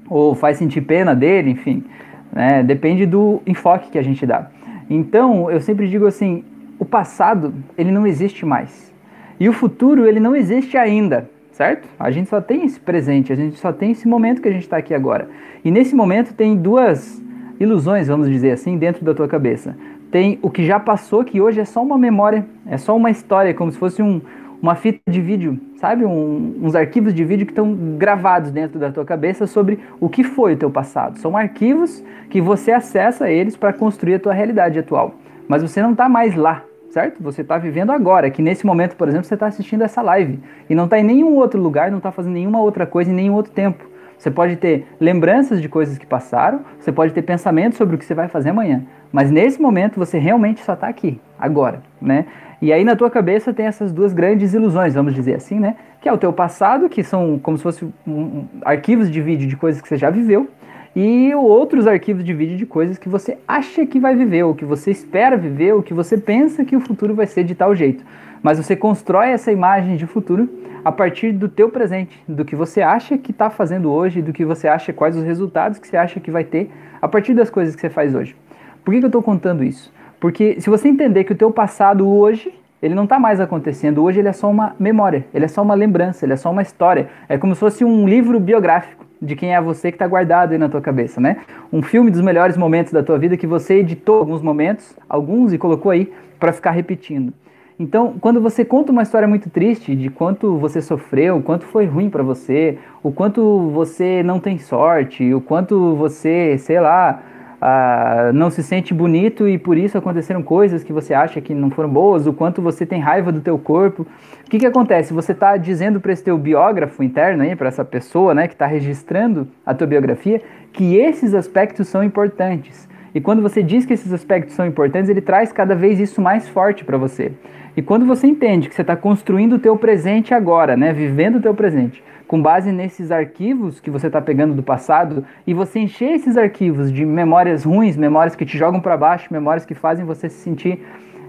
Ou 0.09 0.35
faz 0.35 0.57
sentir 0.57 0.83
pena 0.83 1.15
dele, 1.15 1.51
enfim. 1.51 1.85
Né? 2.33 2.63
Depende 2.63 3.07
do 3.07 3.43
enfoque 3.47 3.91
que 3.91 3.99
a 3.99 4.03
gente 4.03 4.25
dá. 4.25 4.49
Então, 4.91 5.51
eu 5.51 5.61
sempre 5.61 5.89
digo 5.89 6.07
assim, 6.07 6.45
o 6.79 6.85
passado, 6.85 7.55
ele 7.79 7.91
não 7.91 8.07
existe 8.07 8.45
mais. 8.45 8.93
E 9.39 9.49
o 9.49 9.53
futuro, 9.53 10.07
ele 10.07 10.21
não 10.21 10.35
existe 10.35 10.77
ainda 10.77 11.29
certo? 11.53 11.89
A 11.99 12.11
gente 12.11 12.29
só 12.29 12.41
tem 12.41 12.65
esse 12.65 12.81
presente, 12.81 13.33
a 13.33 13.37
gente 13.37 13.59
só 13.59 13.73
tem 13.73 13.93
esse 13.93 14.09
momento 14.09 14.43
que 14.43 14.49
a 14.49 14.53
gente 14.53 14.63
está 14.63 14.77
aqui 14.77 14.95
agora. 14.95 15.29
E 15.65 15.71
nesse 15.71 15.95
momento 15.95 16.35
tem 16.35 16.57
duas 16.57 17.23
ilusões, 17.61 18.09
vamos 18.09 18.29
dizer 18.29 18.53
assim, 18.53 18.77
dentro 18.77 19.05
da 19.05 19.15
tua 19.15 19.29
cabeça. 19.29 19.77
Tem 20.11 20.39
o 20.43 20.51
que 20.51 20.65
já 20.65 20.81
passou, 20.81 21.25
que 21.25 21.41
hoje 21.41 21.61
é 21.61 21.65
só 21.65 21.83
uma 21.83 21.97
memória, 21.97 22.45
é 22.67 22.77
só 22.77 22.97
uma 22.97 23.11
história, 23.11 23.55
como 23.55 23.71
se 23.71 23.79
fosse 23.79 24.03
um, 24.03 24.21
uma 24.61 24.75
fita 24.75 25.01
de 25.11 25.21
vídeo, 25.21 25.59
sabe? 25.77 26.05
Um, 26.05 26.59
uns 26.63 26.75
arquivos 26.75 27.15
de 27.15 27.25
vídeo 27.25 27.47
que 27.47 27.53
estão 27.53 27.75
gravados 27.97 28.51
dentro 28.51 28.79
da 28.79 28.91
tua 28.91 29.05
cabeça 29.05 29.47
sobre 29.47 29.79
o 30.01 30.09
que 30.09 30.23
foi 30.23 30.55
o 30.55 30.57
teu 30.57 30.71
passado. 30.71 31.19
São 31.19 31.37
arquivos 31.37 32.03
que 32.29 32.41
você 32.41 32.73
acessa 32.73 33.31
eles 33.31 33.57
para 33.57 33.73
construir 33.73 34.15
a 34.15 34.19
tua 34.19 34.33
realidade 34.33 34.79
atual. 34.79 35.15
Mas 35.49 35.63
você 35.63 35.83
não 35.83 35.93
está 35.93 36.09
mais 36.09 36.35
lá, 36.35 36.63
certo? 36.93 37.23
Você 37.23 37.41
está 37.41 37.57
vivendo 37.57 37.91
agora, 37.91 38.31
que 38.31 38.43
nesse 38.43 38.67
momento, 38.67 38.97
por 38.97 39.09
exemplo, 39.09 39.25
você 39.25 39.35
está 39.35 39.47
assistindo 39.47 39.83
essa 39.83 40.03
live 40.03 40.39
e 40.69 40.75
não 40.75 40.85
está 40.85 40.99
em 40.99 41.03
nenhum 41.03 41.35
outro 41.37 41.61
lugar, 41.61 41.91
não 41.91 41.99
está 41.99 42.13
fazendo 42.13 42.35
nenhuma 42.35 42.61
outra 42.61 42.87
coisa 42.87 43.11
em 43.11 43.15
nenhum 43.15 43.35
outro 43.35 43.53
tempo. 43.53 43.91
Você 44.19 44.31
pode 44.31 44.57
ter 44.57 44.87
lembranças 45.01 45.61
de 45.61 45.69
coisas 45.69 45.99
que 45.99 46.07
passaram, 46.07 46.61
você 46.79 46.93
pode 46.93 47.13
ter 47.13 47.23
pensamentos 47.23 47.79
sobre 47.79 47.97
o 47.97 47.99
que 47.99 48.05
você 48.05 48.15
vai 48.15 48.29
fazer 48.29 48.51
amanhã, 48.51 48.85
mas 49.11 49.31
nesse 49.31 49.61
momento 49.61 49.99
você 49.99 50.19
realmente 50.19 50.63
só 50.63 50.75
está 50.75 50.87
aqui, 50.87 51.19
agora, 51.39 51.83
né? 52.01 52.27
E 52.61 52.73
aí 52.73 52.85
na 52.85 52.95
tua 52.95 53.11
cabeça 53.11 53.53
tem 53.53 53.67
essas 53.67 53.91
duas 53.91 54.13
grandes 54.13 54.55
ilusões, 54.55 54.95
vamos 54.95 55.15
dizer 55.15 55.35
assim, 55.35 55.59
né? 55.59 55.75
Que 56.01 56.09
é 56.09 56.13
o 56.13 56.19
teu 56.19 56.33
passado, 56.33 56.89
que 56.89 57.03
são 57.03 57.37
como 57.37 57.57
se 57.57 57.63
fossem 57.65 57.93
um, 58.07 58.13
um, 58.13 58.49
arquivos 58.65 59.11
de 59.11 59.21
vídeo 59.21 59.49
de 59.49 59.57
coisas 59.57 59.83
que 59.83 59.89
você 59.89 59.97
já 59.97 60.11
viveu, 60.11 60.49
e 60.95 61.35
outros 61.35 61.87
arquivos 61.87 62.25
de 62.25 62.35
vídeo 62.35 62.57
de 62.57 62.67
coisas 62.67 62.99
que 62.99 63.09
você 63.09 63.39
acha 63.47 63.87
que 63.87 63.99
vai 63.99 64.15
viver, 64.15 64.43
ou 64.43 64.55
que 64.55 64.65
você 64.65 64.91
espera 64.91 65.37
viver, 65.37 65.73
ou 65.75 65.83
que 65.83 65.95
você 65.95 66.19
pensa 66.19 66.65
que 66.65 66.77
o 66.77 66.81
futuro 66.81 67.15
vai 67.15 67.27
ser 67.27 67.45
de 67.45 67.55
tal 67.55 67.75
jeito. 67.75 68.05
Mas 68.43 68.59
você 68.59 68.77
constrói 68.77 69.29
essa 69.29 69.51
imagem 69.51 69.97
de 69.97 70.07
futuro 70.07 70.49
a 70.85 70.93
partir 70.93 71.33
do 71.33 71.49
teu 71.49 71.71
presente, 71.71 72.23
do 72.29 72.45
que 72.45 72.57
você 72.57 72.83
acha 72.83 73.17
que 73.17 73.31
está 73.31 73.49
fazendo 73.49 73.91
hoje, 73.91 74.21
do 74.21 74.33
que 74.33 74.45
você 74.45 74.69
acha, 74.69 74.93
quais 74.93 75.17
os 75.17 75.23
resultados 75.23 75.79
que 75.79 75.87
você 75.87 75.97
acha 75.97 76.21
que 76.21 76.31
vai 76.31 76.45
ter 76.45 76.71
a 77.01 77.09
partir 77.09 77.35
das 77.35 77.49
coisas 77.49 77.75
que 77.75 77.81
você 77.81 77.91
faz 77.91 78.15
hoje. 78.15 78.37
Por 78.85 78.93
que, 78.93 78.99
que 78.99 79.05
eu 79.05 79.09
estou 79.09 79.23
contando 79.23 79.63
isso? 79.63 79.93
Porque 80.21 80.61
se 80.61 80.69
você 80.69 80.89
entender 80.89 81.25
que 81.25 81.33
o 81.33 81.37
teu 81.37 81.51
passado 81.51 82.09
hoje 82.09 82.53
ele 82.83 82.97
não 82.97 83.05
está 83.05 83.19
mais 83.19 83.41
acontecendo. 83.41 84.03
Hoje 84.03 84.19
ele 84.19 84.29
é 84.29 84.33
só 84.33 84.51
uma 84.51 84.75
memória, 84.77 85.25
ele 85.33 85.45
é 85.45 85.49
só 85.49 85.63
uma 85.63 85.75
lembrança, 85.75 86.27
ele 86.27 86.33
é 86.33 86.37
só 86.37 86.51
uma 86.51 86.63
história. 86.63 87.09
É 87.29 87.39
como 87.39 87.55
se 87.55 87.61
fosse 87.61 87.85
um 87.85 88.09
livro 88.09 88.41
biográfico 88.41 89.07
de 89.23 89.37
quem 89.37 89.55
é 89.55 89.61
você 89.61 89.93
que 89.93 89.95
está 89.95 90.07
guardado 90.07 90.51
aí 90.51 90.59
na 90.59 90.69
tua 90.69 90.81
cabeça, 90.81 91.21
né? 91.21 91.39
Um 91.73 91.81
filme 91.81 92.11
dos 92.11 92.21
melhores 92.21 92.57
momentos 92.57 92.93
da 92.93 93.05
tua 93.05 93.17
vida 93.17 93.37
que 93.37 93.47
você 93.47 93.75
editou 93.75 94.19
alguns 94.19 94.43
momentos, 94.43 94.97
alguns 95.09 95.53
e 95.53 95.59
colocou 95.59 95.93
aí 95.93 96.13
para 96.41 96.53
ficar 96.53 96.73
repetindo. 96.73 97.33
Então, 97.79 98.15
quando 98.21 98.41
você 98.41 98.65
conta 98.65 98.93
uma 98.93 99.03
história 99.03 99.27
muito 99.27 99.49
triste 99.49 99.95
de 99.95 100.11
quanto 100.11 100.57
você 100.57 100.83
sofreu, 100.83 101.37
o 101.37 101.43
quanto 101.43 101.65
foi 101.65 101.87
ruim 101.87 102.11
para 102.11 102.23
você, 102.23 102.79
o 103.03 103.13
quanto 103.13 103.71
você 103.71 104.23
não 104.23 104.41
tem 104.41 104.59
sorte, 104.59 105.33
o 105.33 105.41
quanto 105.41 105.95
você, 105.95 106.59
sei 106.59 106.81
lá, 106.81 107.23
ah, 107.65 108.33
não 108.35 108.51
se 108.51 108.61
sente 108.61 108.93
bonito 108.93 109.47
e 109.49 109.57
por 109.57 109.79
isso 109.79 109.97
aconteceram 109.97 110.43
coisas 110.43 110.83
que 110.83 110.93
você 110.93 111.15
acha 111.15 111.41
que 111.41 111.55
não 111.55 111.71
foram 111.71 111.89
boas, 111.89 112.27
o 112.27 112.33
quanto 112.33 112.61
você 112.61 112.85
tem 112.85 113.01
raiva 113.01 113.31
do 113.31 113.41
teu 113.41 113.57
corpo. 113.57 114.03
O 114.45 114.51
que, 114.51 114.59
que 114.59 114.67
acontece? 114.67 115.15
Você 115.15 115.31
está 115.31 115.57
dizendo 115.57 116.01
para 116.01 116.13
esse 116.13 116.25
teu 116.25 116.37
biógrafo 116.37 117.05
interno, 117.05 117.45
para 117.57 117.69
essa 117.69 117.85
pessoa 117.85 118.35
né, 118.35 118.49
que 118.49 118.55
está 118.55 118.67
registrando 118.67 119.47
a 119.65 119.73
tua 119.73 119.87
biografia, 119.87 120.43
que 120.73 120.97
esses 120.97 121.35
aspectos 121.35 121.87
são 121.87 122.03
importantes. 122.03 122.89
E 123.15 123.21
quando 123.21 123.41
você 123.41 123.63
diz 123.63 123.87
que 123.87 123.93
esses 123.93 124.13
aspectos 124.13 124.57
são 124.57 124.67
importantes, 124.67 125.09
ele 125.09 125.21
traz 125.21 125.53
cada 125.53 125.77
vez 125.77 126.01
isso 126.01 126.21
mais 126.21 126.49
forte 126.49 126.85
para 126.85 126.99
você. 126.99 127.31
E 127.77 127.81
quando 127.81 128.05
você 128.05 128.27
entende 128.27 128.69
que 128.69 128.75
você 128.75 128.83
está 128.83 128.97
construindo 128.97 129.53
o 129.53 129.59
teu 129.61 129.77
presente 129.77 130.35
agora, 130.35 130.77
né, 130.77 130.93
vivendo 130.93 131.37
o 131.37 131.41
teu 131.41 131.55
presente, 131.55 132.03
com 132.33 132.41
base 132.41 132.73
nesses 132.73 133.13
arquivos 133.13 133.79
que 133.79 133.91
você 133.91 134.07
está 134.07 134.19
pegando 134.19 134.55
do 134.55 134.63
passado 134.63 135.23
e 135.47 135.53
você 135.53 135.81
encher 135.81 136.13
esses 136.13 136.39
arquivos 136.39 136.91
de 136.91 137.05
memórias 137.05 137.63
ruins, 137.63 137.95
memórias 137.95 138.35
que 138.35 138.47
te 138.47 138.57
jogam 138.57 138.81
para 138.81 138.97
baixo, 138.97 139.29
memórias 139.31 139.67
que 139.67 139.75
fazem 139.75 140.03
você 140.07 140.31
se 140.31 140.39
sentir 140.39 140.83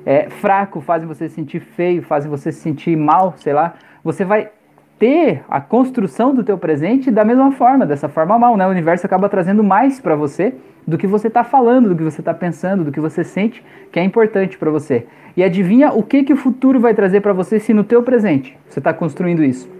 é, 0.05 0.29
fraco, 0.29 0.79
fazem 0.79 1.05
você 1.05 1.27
se 1.27 1.35
sentir 1.35 1.59
feio, 1.59 2.01
fazem 2.01 2.31
você 2.31 2.53
se 2.53 2.61
sentir 2.61 2.95
mal, 2.95 3.33
sei 3.35 3.51
lá, 3.51 3.73
você 4.01 4.23
vai 4.23 4.50
ter 4.97 5.44
a 5.50 5.59
construção 5.59 6.33
do 6.33 6.41
teu 6.41 6.57
presente 6.57 7.11
da 7.11 7.25
mesma 7.25 7.51
forma, 7.51 7.85
dessa 7.85 8.07
forma 8.07 8.39
mal, 8.39 8.56
né? 8.56 8.65
O 8.65 8.69
universo 8.69 9.06
acaba 9.06 9.27
trazendo 9.27 9.61
mais 9.61 9.99
para 9.99 10.15
você 10.15 10.56
do 10.88 10.97
que 10.97 11.06
você 11.06 11.27
está 11.27 11.44
falando, 11.44 11.89
do 11.89 11.97
que 11.97 12.03
você 12.03 12.21
está 12.21 12.33
pensando, 12.33 12.85
do 12.85 12.94
que 12.94 13.01
você 13.01 13.25
sente 13.25 13.61
que 13.91 13.99
é 13.99 14.03
importante 14.06 14.57
para 14.57 14.71
você. 14.71 15.06
E 15.35 15.44
adivinha 15.44 15.91
o 15.91 16.01
que 16.01 16.23
que 16.23 16.31
o 16.31 16.38
futuro 16.38 16.79
vai 16.79 16.94
trazer 16.94 17.19
para 17.19 17.33
você 17.33 17.59
se 17.59 17.73
no 17.73 17.83
teu 17.83 18.01
presente 18.03 18.57
você 18.69 18.79
está 18.79 18.94
construindo 18.94 19.44
isso? 19.44 19.72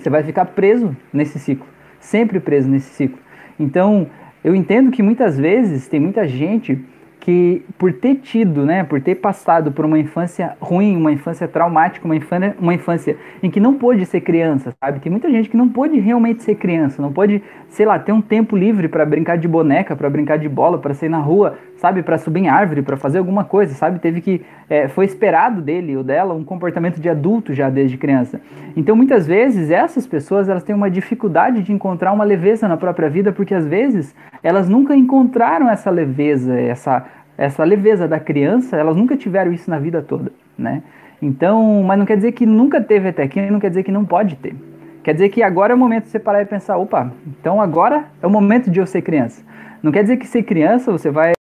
Você 0.00 0.08
vai 0.08 0.22
ficar 0.22 0.46
preso 0.46 0.96
nesse 1.12 1.38
ciclo, 1.38 1.66
sempre 1.98 2.40
preso 2.40 2.68
nesse 2.68 2.88
ciclo. 2.94 3.18
Então, 3.58 4.06
eu 4.42 4.54
entendo 4.54 4.90
que 4.90 5.02
muitas 5.02 5.38
vezes 5.38 5.86
tem 5.86 6.00
muita 6.00 6.26
gente 6.26 6.82
que 7.20 7.62
por 7.78 7.92
ter 7.92 8.16
tido, 8.16 8.64
né, 8.64 8.82
por 8.82 8.98
ter 8.98 9.16
passado 9.16 9.70
por 9.70 9.84
uma 9.84 9.98
infância 9.98 10.56
ruim, 10.58 10.96
uma 10.96 11.12
infância 11.12 11.46
traumática, 11.46 12.06
uma 12.06 12.16
infância, 12.16 12.56
uma 12.58 12.72
infância 12.72 13.14
em 13.42 13.50
que 13.50 13.60
não 13.60 13.74
pôde 13.74 14.06
ser 14.06 14.22
criança, 14.22 14.74
sabe? 14.82 15.00
Tem 15.00 15.12
muita 15.12 15.30
gente 15.30 15.50
que 15.50 15.56
não 15.56 15.68
pôde 15.68 16.00
realmente 16.00 16.42
ser 16.42 16.54
criança, 16.54 17.02
não 17.02 17.12
pode, 17.12 17.42
sei 17.68 17.84
lá, 17.84 17.98
ter 17.98 18.12
um 18.12 18.22
tempo 18.22 18.56
livre 18.56 18.88
para 18.88 19.04
brincar 19.04 19.36
de 19.36 19.46
boneca, 19.46 19.94
para 19.94 20.08
brincar 20.08 20.38
de 20.38 20.48
bola, 20.48 20.78
para 20.78 20.94
sair 20.94 21.10
na 21.10 21.18
rua, 21.18 21.58
sabe? 21.80 22.02
Para 22.02 22.18
subir 22.18 22.40
em 22.40 22.48
árvore, 22.48 22.82
para 22.82 22.96
fazer 22.96 23.18
alguma 23.18 23.42
coisa, 23.42 23.74
sabe? 23.74 23.98
Teve 23.98 24.20
que, 24.20 24.42
é, 24.68 24.86
foi 24.86 25.06
esperado 25.06 25.62
dele 25.62 25.96
ou 25.96 26.04
dela 26.04 26.34
um 26.34 26.44
comportamento 26.44 27.00
de 27.00 27.08
adulto 27.08 27.54
já 27.54 27.70
desde 27.70 27.96
criança. 27.96 28.40
Então, 28.76 28.94
muitas 28.94 29.26
vezes, 29.26 29.70
essas 29.70 30.06
pessoas, 30.06 30.48
elas 30.48 30.62
têm 30.62 30.74
uma 30.74 30.90
dificuldade 30.90 31.62
de 31.62 31.72
encontrar 31.72 32.12
uma 32.12 32.24
leveza 32.24 32.68
na 32.68 32.76
própria 32.76 33.08
vida, 33.08 33.32
porque 33.32 33.54
às 33.54 33.66
vezes 33.66 34.14
elas 34.42 34.68
nunca 34.68 34.94
encontraram 34.94 35.68
essa 35.68 35.90
leveza, 35.90 36.58
essa 36.58 37.06
essa 37.38 37.64
leveza 37.64 38.06
da 38.06 38.20
criança, 38.20 38.76
elas 38.76 38.94
nunca 38.94 39.16
tiveram 39.16 39.50
isso 39.50 39.70
na 39.70 39.78
vida 39.78 40.02
toda, 40.02 40.30
né? 40.58 40.82
Então, 41.22 41.82
mas 41.82 41.98
não 41.98 42.04
quer 42.04 42.16
dizer 42.16 42.32
que 42.32 42.44
nunca 42.44 42.82
teve 42.82 43.08
até 43.08 43.22
aqui, 43.22 43.40
não 43.50 43.58
quer 43.58 43.70
dizer 43.70 43.82
que 43.82 43.90
não 43.90 44.04
pode 44.04 44.36
ter. 44.36 44.54
Quer 45.02 45.14
dizer 45.14 45.30
que 45.30 45.42
agora 45.42 45.72
é 45.72 45.74
o 45.74 45.78
momento 45.78 46.04
de 46.04 46.10
você 46.10 46.18
parar 46.18 46.42
e 46.42 46.44
pensar, 46.44 46.76
opa, 46.76 47.10
então 47.26 47.58
agora 47.58 48.04
é 48.20 48.26
o 48.26 48.30
momento 48.30 48.70
de 48.70 48.78
eu 48.78 48.86
ser 48.86 49.00
criança. 49.00 49.42
Não 49.82 49.90
quer 49.90 50.02
dizer 50.02 50.18
que 50.18 50.26
ser 50.26 50.42
criança 50.42 50.92
você 50.92 51.10
vai 51.10 51.32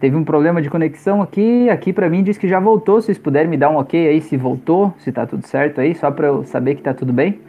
Teve 0.00 0.14
um 0.16 0.22
problema 0.22 0.62
de 0.62 0.70
conexão 0.70 1.20
aqui, 1.20 1.68
aqui 1.68 1.92
para 1.92 2.08
mim 2.08 2.22
diz 2.22 2.38
que 2.38 2.46
já 2.46 2.60
voltou, 2.60 3.00
se 3.00 3.06
vocês 3.06 3.18
puderem 3.18 3.48
me 3.48 3.56
dar 3.56 3.68
um 3.68 3.78
OK 3.78 4.08
aí 4.08 4.20
se 4.20 4.36
voltou, 4.36 4.94
se 4.98 5.10
tá 5.10 5.26
tudo 5.26 5.44
certo 5.44 5.80
aí, 5.80 5.94
só 5.94 6.10
para 6.10 6.28
eu 6.28 6.44
saber 6.44 6.76
que 6.76 6.82
tá 6.82 6.94
tudo 6.94 7.12
bem. 7.12 7.40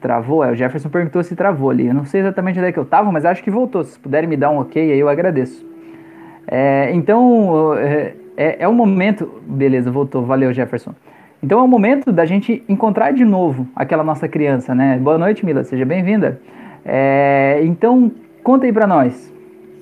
Travou? 0.00 0.42
É, 0.42 0.50
o 0.50 0.56
Jefferson 0.56 0.88
perguntou 0.88 1.22
se 1.22 1.36
travou 1.36 1.70
ali. 1.70 1.86
Eu 1.86 1.94
não 1.94 2.04
sei 2.04 2.22
exatamente 2.22 2.58
onde 2.58 2.68
é 2.68 2.72
que 2.72 2.78
eu 2.78 2.84
tava, 2.84 3.12
mas 3.12 3.24
acho 3.24 3.42
que 3.42 3.50
voltou. 3.50 3.84
Se 3.84 3.98
puderem 3.98 4.28
me 4.28 4.36
dar 4.36 4.50
um 4.50 4.58
OK 4.58 4.80
aí, 4.80 4.98
eu 4.98 5.08
agradeço. 5.08 5.64
É, 6.46 6.90
então, 6.92 7.74
é, 7.76 8.14
é, 8.36 8.56
é 8.60 8.68
o 8.68 8.72
momento. 8.72 9.40
Beleza, 9.46 9.90
voltou. 9.90 10.24
Valeu, 10.24 10.52
Jefferson. 10.52 10.94
Então 11.42 11.60
é 11.60 11.62
o 11.62 11.68
momento 11.68 12.10
da 12.10 12.24
gente 12.24 12.64
encontrar 12.68 13.12
de 13.12 13.24
novo 13.24 13.68
aquela 13.76 14.02
nossa 14.02 14.26
criança, 14.26 14.74
né? 14.74 14.98
Boa 14.98 15.18
noite, 15.18 15.44
Mila, 15.44 15.62
seja 15.64 15.84
bem-vinda. 15.84 16.40
É, 16.84 17.60
então, 17.62 18.10
conta 18.42 18.66
aí 18.66 18.72
pra 18.72 18.86
nós. 18.86 19.32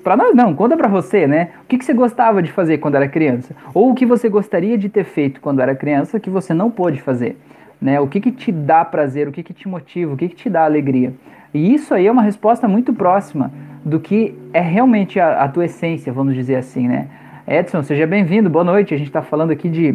Pra 0.09 0.17
nós 0.17 0.35
não, 0.35 0.55
conta 0.55 0.75
pra 0.75 0.89
você, 0.89 1.27
né? 1.27 1.51
O 1.65 1.67
que, 1.67 1.77
que 1.77 1.85
você 1.85 1.93
gostava 1.93 2.43
de 2.43 2.51
fazer 2.51 2.79
quando 2.79 2.95
era 2.95 3.07
criança? 3.07 3.55
Ou 3.75 3.91
o 3.91 3.95
que 3.95 4.07
você 4.07 4.27
gostaria 4.27 4.79
de 4.79 4.89
ter 4.89 5.05
feito 5.05 5.39
quando 5.39 5.61
era 5.61 5.75
criança 5.75 6.19
que 6.19 6.31
você 6.31 6.55
não 6.55 6.71
pôde 6.71 6.99
fazer? 6.99 7.37
Né? 7.79 8.01
O 8.01 8.07
que, 8.07 8.19
que 8.19 8.33
te 8.33 8.51
dá 8.51 8.87
prazer? 8.87 9.29
O 9.29 9.33
que, 9.33 9.43
que 9.43 9.53
te 9.53 9.69
motiva? 9.69 10.15
O 10.15 10.17
que, 10.17 10.31
que 10.31 10.35
te 10.35 10.49
dá 10.49 10.65
alegria? 10.65 11.13
E 11.53 11.75
isso 11.75 11.93
aí 11.93 12.07
é 12.07 12.11
uma 12.11 12.23
resposta 12.23 12.67
muito 12.67 12.91
próxima 12.95 13.53
do 13.85 14.01
que 14.01 14.35
é 14.55 14.63
realmente 14.63 15.21
a, 15.21 15.43
a 15.43 15.49
tua 15.49 15.67
essência, 15.67 16.11
vamos 16.11 16.35
dizer 16.35 16.57
assim, 16.57 16.89
né? 16.89 17.09
Edson, 17.47 17.83
seja 17.83 18.07
bem-vindo, 18.07 18.49
boa 18.49 18.65
noite. 18.65 18.95
A 18.95 18.97
gente 18.97 19.09
está 19.09 19.21
falando 19.21 19.51
aqui 19.51 19.69
de 19.69 19.95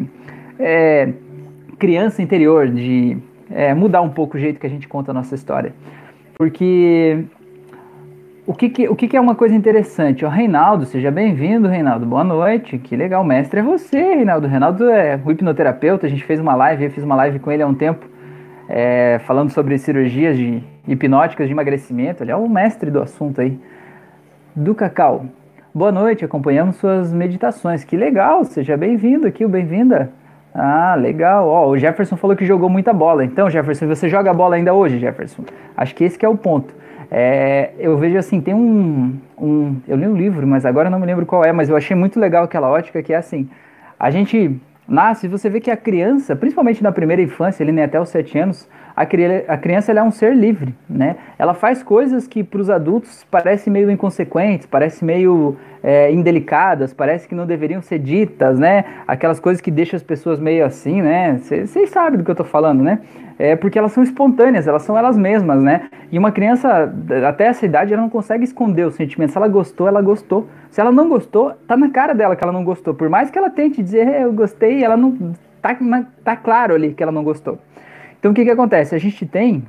é, 0.60 1.12
criança 1.80 2.22
interior, 2.22 2.68
de 2.68 3.18
é, 3.50 3.74
mudar 3.74 4.04
um 4.04 4.10
pouco 4.10 4.38
o 4.38 4.40
jeito 4.40 4.60
que 4.60 4.68
a 4.68 4.70
gente 4.70 4.88
conta 4.88 5.10
a 5.10 5.14
nossa 5.16 5.34
história. 5.34 5.74
Porque 6.38 7.26
o 8.46 8.54
que, 8.54 8.70
que 8.70 8.90
o 8.90 8.96
que, 8.96 9.08
que, 9.08 9.16
é 9.16 9.22
uma 9.22 9.36
coisa 9.36 9.56
interessante? 9.56 10.26
O 10.26 10.30
Reinaldo, 10.30 10.86
seja 10.86 11.10
bem-vindo, 11.10 11.68
Reinaldo. 11.68 12.06
Boa 12.06 12.26
noite. 12.26 12.78
Que 12.78 12.96
legal, 12.96 13.24
mestre 13.24 13.62
é 13.62 13.64
você, 13.64 14.16
Reinaldo. 14.16 14.48
Reinaldo 14.48 14.90
é 14.90 15.18
um 15.26 15.32
hipnoterapeuta. 15.32 16.06
A 16.06 16.10
gente 16.10 16.26
fez 16.26 16.42
uma 16.42 16.54
live, 16.54 16.84
eu 16.84 16.92
fiz 16.92 17.04
uma 17.06 17.16
live 17.16 17.40
com 17.40 17.50
ele 17.50 17.64
há 17.64 17.68
um 17.68 17.74
tempo, 17.74 18.06
é, 18.68 19.22
falando 19.26 19.50
sobre 19.50 19.78
cirurgias 19.78 20.38
de 20.38 20.62
hipnóticas 20.86 21.48
de 21.48 21.54
emagrecimento. 21.54 22.22
Ele 22.22 22.32
é 22.32 22.36
o 22.36 22.50
mestre 22.50 22.92
do 22.92 23.02
assunto 23.02 23.40
aí 23.40 23.58
do 24.54 24.76
Cacau. 24.76 25.26
Boa 25.74 25.92
noite, 25.92 26.26
acompanhamos 26.26 26.76
suas 26.76 27.14
meditações. 27.14 27.86
Que 27.86 27.96
legal, 27.96 28.44
seja 28.44 28.76
bem-vindo 28.76 29.26
aqui, 29.26 29.48
bem-vinda. 29.48 30.12
Ah, 30.54 30.96
legal. 30.96 31.48
Ó, 31.48 31.70
o 31.70 31.78
Jefferson 31.78 32.18
falou 32.18 32.36
que 32.36 32.46
jogou 32.46 32.70
muita 32.70 32.92
bola. 32.92 33.24
Então, 33.24 33.50
Jefferson, 33.50 33.88
você 33.88 34.10
joga 34.10 34.34
bola 34.34 34.58
ainda 34.58 34.74
hoje, 34.74 35.00
Jefferson? 35.00 35.46
Acho 35.78 35.96
que 35.96 36.04
esse 36.04 36.20
que 36.20 36.26
é 36.26 36.30
o 36.30 36.36
ponto. 36.36 36.83
É, 37.16 37.74
eu 37.78 37.96
vejo 37.96 38.18
assim, 38.18 38.42
tem 38.42 38.56
um, 38.56 39.20
um. 39.38 39.80
Eu 39.88 39.96
li 39.96 40.08
um 40.08 40.16
livro, 40.16 40.48
mas 40.48 40.66
agora 40.66 40.90
não 40.90 41.00
me 41.00 41.06
lembro 41.06 41.28
qual 41.28 41.46
é, 41.46 41.52
mas 41.52 41.70
eu 41.70 41.76
achei 41.76 41.96
muito 41.96 42.20
legal 42.20 42.44
aquela 42.44 42.68
ótica 42.68 43.04
que 43.04 43.14
é 43.14 43.18
assim. 43.18 43.48
A 44.00 44.10
gente 44.10 44.60
nasce, 44.88 45.28
você 45.28 45.48
vê 45.48 45.62
que 45.62 45.70
a 45.70 45.78
criança, 45.78 46.36
principalmente 46.36 46.82
na 46.82 46.92
primeira 46.92 47.22
infância, 47.22 47.64
ali 47.64 47.72
né, 47.72 47.84
até 47.84 48.02
os 48.02 48.10
sete 48.10 48.40
anos, 48.40 48.68
a, 48.96 49.02
a 49.02 49.58
criança 49.58 49.92
é 49.92 50.04
um 50.04 50.12
ser 50.12 50.36
livre, 50.36 50.76
né? 50.88 51.16
Ela 51.38 51.54
faz 51.54 51.82
coisas 51.82 52.28
que 52.28 52.44
para 52.44 52.62
os 52.62 52.70
adultos 52.70 53.26
parecem 53.30 53.74
meio 53.74 53.90
inconsequentes, 53.90 54.68
parecem 54.68 55.06
meio 55.06 55.58
é, 55.84 56.12
indelicadas, 56.12 56.94
parece 56.94 57.28
que 57.28 57.34
não 57.34 57.46
deveriam 57.46 57.82
ser 57.82 58.00
ditas, 58.00 58.60
né? 58.60 58.86
Aquelas 59.08 59.40
coisas 59.40 59.60
que 59.62 59.72
deixam 59.72 59.98
as 59.98 60.04
pessoas 60.04 60.40
meio 60.40 60.66
assim, 60.66 61.02
né? 61.02 61.40
Vocês 61.40 61.90
sabem 61.90 62.20
do 62.20 62.24
que 62.24 62.32
eu 62.32 62.36
tô 62.36 62.44
falando, 62.44 62.84
né? 62.84 63.00
É 63.40 63.56
porque 63.56 63.80
elas 63.80 63.92
são 63.92 64.04
espontâneas, 64.04 64.68
elas 64.68 64.84
são 64.84 64.98
elas 64.98 65.18
mesmas, 65.18 65.62
né? 65.62 65.90
E 66.12 66.20
uma 66.20 66.32
criança, 66.32 66.94
até 67.28 67.46
essa 67.46 67.66
idade, 67.66 67.92
ela 67.92 68.02
não 68.02 68.10
consegue 68.10 68.44
esconder 68.44 68.86
os 68.86 68.94
sentimentos. 68.94 69.34
Se 69.34 69.38
ela 69.38 69.48
gostou, 69.48 69.88
ela 69.88 70.02
gostou. 70.02 70.48
Se 70.70 70.80
ela 70.80 70.92
não 70.92 71.10
gostou, 71.10 71.52
tá 71.68 71.76
na 71.76 71.90
cara 71.90 72.14
dela 72.14 72.36
que 72.36 72.44
ela 72.44 72.54
não 72.54 72.64
gostou. 72.64 72.94
Por 72.94 73.10
mais 73.10 73.32
que 73.32 73.38
ela 73.38 73.50
tente 73.50 73.82
dizer, 73.82 74.08
é, 74.08 74.24
eu 74.24 74.32
gostei, 74.32 74.84
ela 74.84 74.96
não. 74.96 75.34
Tá, 75.62 75.76
tá 76.24 76.36
claro 76.36 76.76
ali 76.76 76.94
que 76.94 77.02
ela 77.02 77.12
não 77.12 77.24
gostou. 77.24 77.58
Então 78.24 78.32
o 78.32 78.34
que, 78.34 78.46
que 78.46 78.52
acontece? 78.52 78.96
A 78.96 78.98
gente 78.98 79.26
tem, 79.26 79.66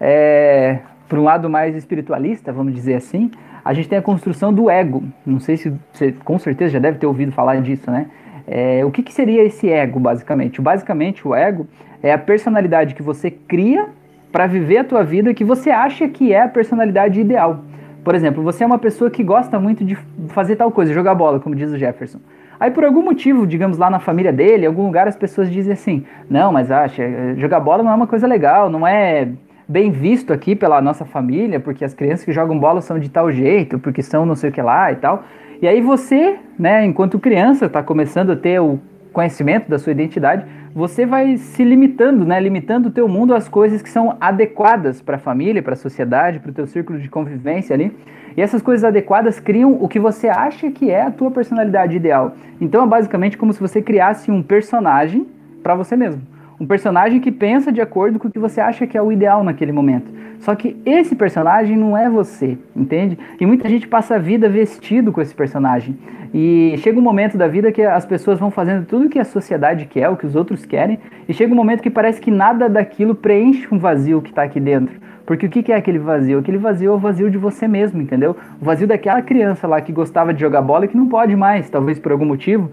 é, 0.00 0.78
por 1.06 1.18
um 1.18 1.24
lado 1.24 1.50
mais 1.50 1.76
espiritualista, 1.76 2.50
vamos 2.50 2.72
dizer 2.72 2.94
assim, 2.94 3.30
a 3.62 3.74
gente 3.74 3.86
tem 3.86 3.98
a 3.98 4.00
construção 4.00 4.50
do 4.50 4.70
ego. 4.70 5.04
Não 5.26 5.38
sei 5.38 5.58
se 5.58 5.70
você 5.92 6.12
com 6.24 6.38
certeza 6.38 6.72
já 6.72 6.78
deve 6.78 6.96
ter 6.96 7.04
ouvido 7.04 7.32
falar 7.32 7.60
disso, 7.60 7.90
né? 7.90 8.06
É, 8.46 8.82
o 8.82 8.90
que, 8.90 9.02
que 9.02 9.12
seria 9.12 9.44
esse 9.44 9.68
ego, 9.68 10.00
basicamente? 10.00 10.58
Basicamente, 10.58 11.28
o 11.28 11.34
ego 11.34 11.66
é 12.02 12.10
a 12.10 12.16
personalidade 12.16 12.94
que 12.94 13.02
você 13.02 13.30
cria 13.30 13.90
para 14.32 14.46
viver 14.46 14.78
a 14.78 14.84
tua 14.84 15.04
vida 15.04 15.34
que 15.34 15.44
você 15.44 15.68
acha 15.68 16.08
que 16.08 16.32
é 16.32 16.44
a 16.44 16.48
personalidade 16.48 17.20
ideal. 17.20 17.62
Por 18.02 18.14
exemplo, 18.14 18.42
você 18.42 18.64
é 18.64 18.66
uma 18.66 18.78
pessoa 18.78 19.10
que 19.10 19.22
gosta 19.22 19.60
muito 19.60 19.84
de 19.84 19.98
fazer 20.28 20.56
tal 20.56 20.72
coisa, 20.72 20.94
jogar 20.94 21.14
bola, 21.14 21.40
como 21.40 21.54
diz 21.54 21.70
o 21.70 21.76
Jefferson. 21.76 22.20
Aí 22.60 22.70
por 22.70 22.84
algum 22.84 23.02
motivo, 23.02 23.46
digamos 23.46 23.78
lá 23.78 23.88
na 23.88 24.00
família 24.00 24.32
dele, 24.32 24.64
em 24.64 24.66
algum 24.66 24.86
lugar 24.86 25.06
as 25.06 25.16
pessoas 25.16 25.50
dizem 25.50 25.72
assim: 25.72 26.04
"Não, 26.28 26.52
mas 26.52 26.70
acha, 26.70 27.02
jogar 27.36 27.60
bola 27.60 27.82
não 27.82 27.90
é 27.90 27.94
uma 27.94 28.06
coisa 28.06 28.26
legal, 28.26 28.68
não 28.68 28.86
é 28.86 29.28
bem 29.68 29.90
visto 29.90 30.32
aqui 30.32 30.56
pela 30.56 30.80
nossa 30.80 31.04
família, 31.04 31.60
porque 31.60 31.84
as 31.84 31.94
crianças 31.94 32.24
que 32.24 32.32
jogam 32.32 32.58
bola 32.58 32.80
são 32.80 32.98
de 32.98 33.08
tal 33.10 33.30
jeito, 33.30 33.78
porque 33.78 34.02
são 34.02 34.24
não 34.26 34.34
sei 34.34 34.50
o 34.50 34.52
que 34.52 34.62
lá 34.62 34.90
e 34.90 34.96
tal". 34.96 35.24
E 35.60 35.66
aí 35.66 35.80
você, 35.80 36.36
né, 36.58 36.84
enquanto 36.84 37.18
criança, 37.18 37.66
está 37.66 37.82
começando 37.82 38.30
a 38.30 38.36
ter 38.36 38.60
o 38.60 38.78
conhecimento 39.12 39.68
da 39.68 39.78
sua 39.78 39.92
identidade, 39.92 40.46
você 40.78 41.04
vai 41.04 41.36
se 41.36 41.64
limitando, 41.64 42.24
né, 42.24 42.38
limitando 42.38 42.88
o 42.88 42.92
teu 42.92 43.08
mundo 43.08 43.34
às 43.34 43.48
coisas 43.48 43.82
que 43.82 43.88
são 43.88 44.16
adequadas 44.20 45.02
para 45.02 45.16
a 45.16 45.18
família, 45.18 45.60
para 45.60 45.72
a 45.72 45.76
sociedade, 45.76 46.38
para 46.38 46.52
o 46.52 46.54
teu 46.54 46.68
círculo 46.68 47.00
de 47.00 47.08
convivência 47.08 47.74
ali. 47.74 47.92
E 48.36 48.40
essas 48.40 48.62
coisas 48.62 48.84
adequadas 48.84 49.40
criam 49.40 49.76
o 49.82 49.88
que 49.88 49.98
você 49.98 50.28
acha 50.28 50.70
que 50.70 50.88
é 50.88 51.02
a 51.02 51.10
tua 51.10 51.32
personalidade 51.32 51.96
ideal. 51.96 52.36
Então 52.60 52.84
é 52.84 52.86
basicamente 52.86 53.36
como 53.36 53.52
se 53.52 53.58
você 53.58 53.82
criasse 53.82 54.30
um 54.30 54.40
personagem 54.40 55.26
para 55.64 55.74
você 55.74 55.96
mesmo. 55.96 56.22
Um 56.60 56.66
personagem 56.66 57.20
que 57.20 57.30
pensa 57.30 57.70
de 57.70 57.80
acordo 57.80 58.18
com 58.18 58.26
o 58.26 58.30
que 58.30 58.38
você 58.38 58.60
acha 58.60 58.86
que 58.86 58.98
é 58.98 59.02
o 59.02 59.12
ideal 59.12 59.44
naquele 59.44 59.70
momento. 59.70 60.10
Só 60.40 60.54
que 60.56 60.76
esse 60.84 61.14
personagem 61.14 61.76
não 61.76 61.96
é 61.96 62.10
você, 62.10 62.58
entende? 62.74 63.16
E 63.40 63.46
muita 63.46 63.68
gente 63.68 63.86
passa 63.86 64.16
a 64.16 64.18
vida 64.18 64.48
vestido 64.48 65.12
com 65.12 65.20
esse 65.20 65.34
personagem. 65.34 65.96
E 66.34 66.74
chega 66.78 66.98
um 66.98 67.02
momento 67.02 67.38
da 67.38 67.46
vida 67.46 67.70
que 67.70 67.82
as 67.82 68.04
pessoas 68.04 68.40
vão 68.40 68.50
fazendo 68.50 68.86
tudo 68.86 69.08
que 69.08 69.18
a 69.20 69.24
sociedade 69.24 69.86
quer, 69.86 70.08
o 70.08 70.16
que 70.16 70.26
os 70.26 70.34
outros 70.34 70.66
querem, 70.66 70.98
e 71.28 71.32
chega 71.32 71.52
um 71.52 71.56
momento 71.56 71.82
que 71.82 71.90
parece 71.90 72.20
que 72.20 72.30
nada 72.30 72.68
daquilo 72.68 73.14
preenche 73.14 73.66
um 73.70 73.78
vazio 73.78 74.20
que 74.20 74.30
está 74.30 74.42
aqui 74.42 74.58
dentro. 74.58 74.96
Porque 75.24 75.46
o 75.46 75.50
que 75.50 75.72
é 75.72 75.76
aquele 75.76 75.98
vazio? 75.98 76.38
Aquele 76.38 76.58
vazio 76.58 76.90
é 76.90 76.94
o 76.94 76.98
vazio 76.98 77.30
de 77.30 77.38
você 77.38 77.68
mesmo, 77.68 78.00
entendeu? 78.00 78.36
O 78.60 78.64
vazio 78.64 78.86
daquela 78.86 79.22
criança 79.22 79.66
lá 79.66 79.80
que 79.80 79.92
gostava 79.92 80.34
de 80.34 80.40
jogar 80.40 80.62
bola 80.62 80.86
e 80.86 80.88
que 80.88 80.96
não 80.96 81.06
pode 81.06 81.36
mais, 81.36 81.68
talvez 81.70 81.98
por 81.98 82.10
algum 82.10 82.24
motivo. 82.24 82.72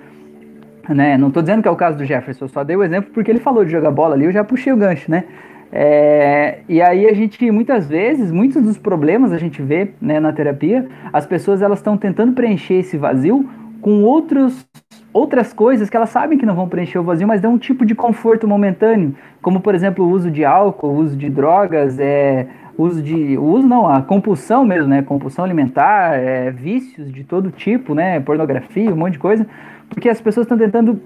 Né? 0.89 1.17
Não 1.17 1.29
estou 1.29 1.41
dizendo 1.41 1.61
que 1.61 1.67
é 1.67 1.71
o 1.71 1.75
caso 1.75 1.97
do 1.97 2.05
Jefferson, 2.05 2.47
só 2.47 2.63
dei 2.63 2.75
o 2.75 2.83
exemplo 2.83 3.11
porque 3.13 3.31
ele 3.31 3.39
falou 3.39 3.65
de 3.65 3.71
jogar 3.71 3.91
bola 3.91 4.15
ali, 4.15 4.25
eu 4.25 4.31
já 4.31 4.43
puxei 4.43 4.71
o 4.71 4.77
gancho, 4.77 5.09
né? 5.09 5.23
É, 5.71 6.59
e 6.69 6.81
aí 6.81 7.07
a 7.07 7.13
gente, 7.13 7.49
muitas 7.51 7.87
vezes, 7.87 8.31
muitos 8.31 8.61
dos 8.61 8.77
problemas 8.77 9.33
a 9.33 9.37
gente 9.37 9.61
vê 9.61 9.91
né, 9.99 10.19
na 10.19 10.31
terapia, 10.31 10.87
as 11.11 11.25
pessoas 11.25 11.61
elas 11.61 11.79
estão 11.79 11.97
tentando 11.97 12.33
preencher 12.33 12.75
esse 12.75 12.97
vazio 12.97 13.49
com 13.81 14.03
outros, 14.03 14.65
outras 15.11 15.51
coisas 15.51 15.89
que 15.89 15.97
elas 15.97 16.09
sabem 16.09 16.37
que 16.37 16.45
não 16.45 16.55
vão 16.55 16.69
preencher 16.69 16.99
o 16.99 17.03
vazio, 17.03 17.27
mas 17.27 17.41
dão 17.41 17.53
um 17.53 17.57
tipo 17.57 17.85
de 17.85 17.93
conforto 17.93 18.47
momentâneo, 18.47 19.15
como 19.41 19.59
por 19.59 19.75
exemplo 19.75 20.05
o 20.05 20.09
uso 20.09 20.31
de 20.31 20.45
álcool, 20.45 20.87
o 20.87 20.97
uso 20.97 21.17
de 21.17 21.29
drogas, 21.29 21.99
é, 21.99 22.47
uso 22.77 23.01
de. 23.01 23.37
Uso 23.37 23.67
não, 23.67 23.87
a 23.87 24.01
compulsão 24.01 24.65
mesmo, 24.65 24.87
né? 24.87 25.01
Compulsão 25.01 25.45
alimentar, 25.45 26.15
é, 26.15 26.51
vícios 26.51 27.11
de 27.11 27.23
todo 27.23 27.51
tipo, 27.51 27.93
né? 27.93 28.19
Pornografia, 28.19 28.91
um 28.91 28.95
monte 28.95 29.13
de 29.13 29.19
coisa, 29.19 29.45
porque 29.89 30.09
as 30.09 30.21
pessoas 30.21 30.45
estão 30.45 30.57
tentando 30.57 31.01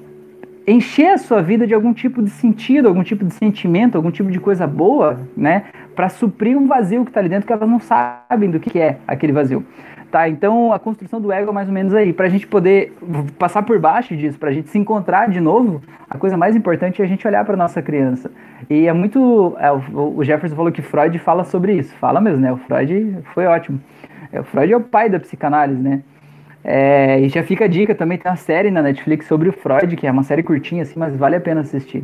encher 0.68 1.08
a 1.08 1.18
sua 1.18 1.42
vida 1.42 1.66
de 1.66 1.74
algum 1.74 1.94
tipo 1.94 2.22
de 2.22 2.30
sentido, 2.30 2.88
algum 2.88 3.04
tipo 3.04 3.26
de 3.26 3.34
sentimento, 3.34 3.96
algum 3.96 4.12
tipo 4.12 4.30
de 4.30 4.40
coisa 4.40 4.68
boa, 4.68 5.20
né? 5.36 5.66
Para 5.96 6.10
suprir 6.10 6.58
um 6.58 6.68
vazio 6.68 7.04
que 7.04 7.10
está 7.10 7.20
ali 7.20 7.30
dentro 7.30 7.48
que 7.48 7.54
elas 7.54 7.68
não 7.68 7.80
sabem 7.80 8.50
do 8.50 8.60
que 8.60 8.80
é 8.80 8.98
aquele 9.08 9.34
vazio. 9.34 9.66
Tá, 10.12 10.28
então 10.28 10.74
a 10.74 10.80
construção 10.80 11.22
do 11.22 11.32
ego 11.32 11.52
é 11.52 11.54
mais 11.54 11.68
ou 11.68 11.74
menos 11.74 11.94
aí. 11.94 12.12
Para 12.12 12.26
a 12.26 12.30
gente 12.30 12.48
poder 12.48 12.94
passar 13.38 13.62
por 13.62 13.78
baixo 13.80 14.16
disso, 14.16 14.40
para 14.40 14.50
a 14.50 14.54
gente 14.54 14.68
se 14.70 14.78
encontrar 14.78 15.30
de 15.30 15.40
novo, 15.40 15.84
a 16.10 16.18
coisa 16.18 16.36
mais 16.36 16.56
importante 16.56 17.00
é 17.00 17.06
a 17.06 17.08
gente 17.08 17.28
olhar 17.28 17.46
para 17.46 17.56
nossa 17.56 17.80
criança. 17.80 18.32
E 18.68 18.88
é 18.88 18.94
muito. 18.94 19.56
É, 19.60 19.72
o 19.72 20.24
Jefferson 20.24 20.56
falou 20.56 20.72
que 20.72 20.82
Freud 20.82 21.18
fala 21.20 21.44
sobre 21.44 21.74
isso. 21.74 21.94
Fala 21.98 22.20
mesmo, 22.20 22.40
né? 22.40 22.52
O 22.52 22.58
Freud 22.58 23.20
foi 23.36 23.46
ótimo. 23.46 23.80
É, 24.32 24.40
o 24.40 24.44
Freud 24.44 24.74
é 24.74 24.78
o 24.78 24.82
pai 24.82 25.10
da 25.10 25.20
psicanálise, 25.20 25.80
né? 25.80 26.02
É, 26.64 27.20
e 27.22 27.30
já 27.30 27.44
fica 27.44 27.66
a 27.66 27.68
dica 27.68 27.96
também, 27.96 28.18
tem 28.18 28.30
uma 28.30 28.38
série 28.38 28.70
na 28.72 28.82
Netflix 28.82 29.28
sobre 29.28 29.50
o 29.50 29.54
Freud, 29.54 29.96
que 29.96 30.06
é 30.08 30.12
uma 30.12 30.24
série 30.24 30.44
curtinha 30.44 30.84
assim, 30.84 31.00
mas 31.00 31.16
vale 31.16 31.36
a 31.36 31.42
pena 31.42 31.62
assistir. 31.62 32.04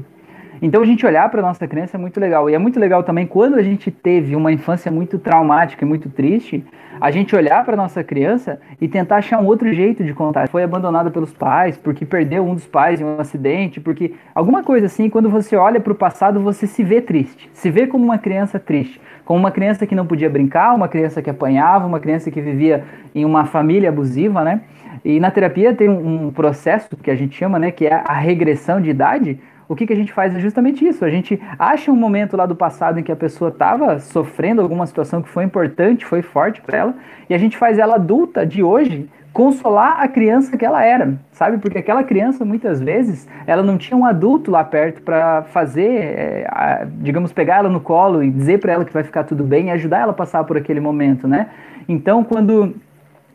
Então 0.61 0.81
a 0.81 0.85
gente 0.85 1.05
olhar 1.05 1.29
para 1.29 1.41
nossa 1.41 1.67
criança 1.67 1.97
é 1.97 1.99
muito 1.99 2.19
legal. 2.19 2.49
E 2.49 2.53
é 2.53 2.57
muito 2.57 2.79
legal 2.79 3.03
também 3.03 3.25
quando 3.25 3.55
a 3.55 3.63
gente 3.63 3.91
teve 3.91 4.35
uma 4.35 4.51
infância 4.51 4.91
muito 4.91 5.19
traumática 5.19 5.83
e 5.83 5.87
muito 5.87 6.09
triste, 6.09 6.63
a 6.99 7.11
gente 7.11 7.35
olhar 7.35 7.63
para 7.65 7.75
nossa 7.75 8.03
criança 8.03 8.59
e 8.79 8.87
tentar 8.87 9.17
achar 9.17 9.41
um 9.41 9.45
outro 9.45 9.71
jeito 9.73 10.03
de 10.03 10.13
contar. 10.13 10.47
Foi 10.47 10.63
abandonada 10.63 11.11
pelos 11.11 11.33
pais, 11.33 11.77
porque 11.77 12.05
perdeu 12.05 12.45
um 12.45 12.55
dos 12.55 12.65
pais 12.65 13.01
em 13.01 13.03
um 13.03 13.19
acidente, 13.19 13.79
porque 13.79 14.13
alguma 14.33 14.63
coisa 14.63 14.85
assim, 14.85 15.09
quando 15.09 15.29
você 15.29 15.55
olha 15.55 15.79
para 15.79 15.91
o 15.91 15.95
passado, 15.95 16.39
você 16.39 16.65
se 16.65 16.83
vê 16.83 17.01
triste, 17.01 17.49
se 17.53 17.69
vê 17.69 17.85
como 17.85 18.03
uma 18.03 18.17
criança 18.17 18.59
triste 18.59 18.99
como 19.25 19.39
uma 19.39 19.51
criança 19.51 19.85
que 19.87 19.95
não 19.95 20.05
podia 20.05 20.29
brincar, 20.29 20.73
uma 20.73 20.87
criança 20.87 21.21
que 21.21 21.29
apanhava, 21.29 21.85
uma 21.85 21.99
criança 21.99 22.29
que 22.29 22.39
vivia 22.39 22.85
em 23.13 23.25
uma 23.25 23.45
família 23.45 23.89
abusiva, 23.89 24.43
né? 24.43 24.61
E 25.03 25.19
na 25.19 25.31
terapia 25.31 25.73
tem 25.73 25.89
um, 25.89 26.31
processo 26.31 26.95
que 26.95 27.11
a 27.11 27.15
gente 27.15 27.35
chama, 27.35 27.59
né, 27.59 27.71
que 27.71 27.85
é 27.85 28.03
a 28.05 28.13
regressão 28.13 28.79
de 28.79 28.89
idade. 28.89 29.39
O 29.67 29.75
que, 29.75 29.87
que 29.87 29.93
a 29.93 29.95
gente 29.95 30.13
faz 30.13 30.35
é 30.35 30.39
justamente 30.39 30.85
isso. 30.85 31.03
A 31.03 31.09
gente 31.09 31.41
acha 31.57 31.91
um 31.91 31.95
momento 31.95 32.37
lá 32.37 32.45
do 32.45 32.55
passado 32.55 32.99
em 32.99 33.03
que 33.03 33.11
a 33.11 33.15
pessoa 33.15 33.49
estava 33.49 33.99
sofrendo 33.99 34.61
alguma 34.61 34.85
situação 34.85 35.21
que 35.21 35.29
foi 35.29 35.43
importante, 35.43 36.05
foi 36.05 36.21
forte 36.21 36.61
para 36.61 36.77
ela, 36.77 36.93
e 37.29 37.33
a 37.33 37.37
gente 37.37 37.57
faz 37.57 37.77
ela 37.77 37.95
adulta 37.95 38.45
de 38.45 38.61
hoje 38.61 39.09
consolar 39.35 39.99
a 39.99 40.07
criança 40.07 40.55
que 40.55 40.63
ela 40.63 40.81
era, 40.81 41.15
sabe? 41.33 41.57
Porque 41.57 41.77
aquela 41.77 42.05
criança, 42.05 42.45
muitas 42.45 42.79
vezes, 42.79 43.27
ela 43.45 43.61
não 43.61 43.77
tinha 43.77 43.97
um 43.97 44.05
adulto 44.05 44.49
lá 44.49 44.63
perto 44.63 45.01
para 45.01 45.43
fazer, 45.43 45.89
é, 45.89 46.47
a, 46.49 46.85
digamos, 46.85 47.33
pegar 47.33 47.57
ela 47.57 47.67
no 47.67 47.81
colo 47.81 48.23
e 48.23 48.31
dizer 48.31 48.61
para 48.61 48.71
ela 48.71 48.85
que 48.85 48.93
vai 48.93 49.03
ficar 49.03 49.25
tudo 49.25 49.43
bem 49.43 49.67
e 49.67 49.71
ajudar 49.71 49.99
ela 49.99 50.11
a 50.11 50.15
passar 50.15 50.45
por 50.45 50.55
aquele 50.55 50.79
momento, 50.79 51.27
né? 51.27 51.47
Então, 51.85 52.23
quando 52.23 52.75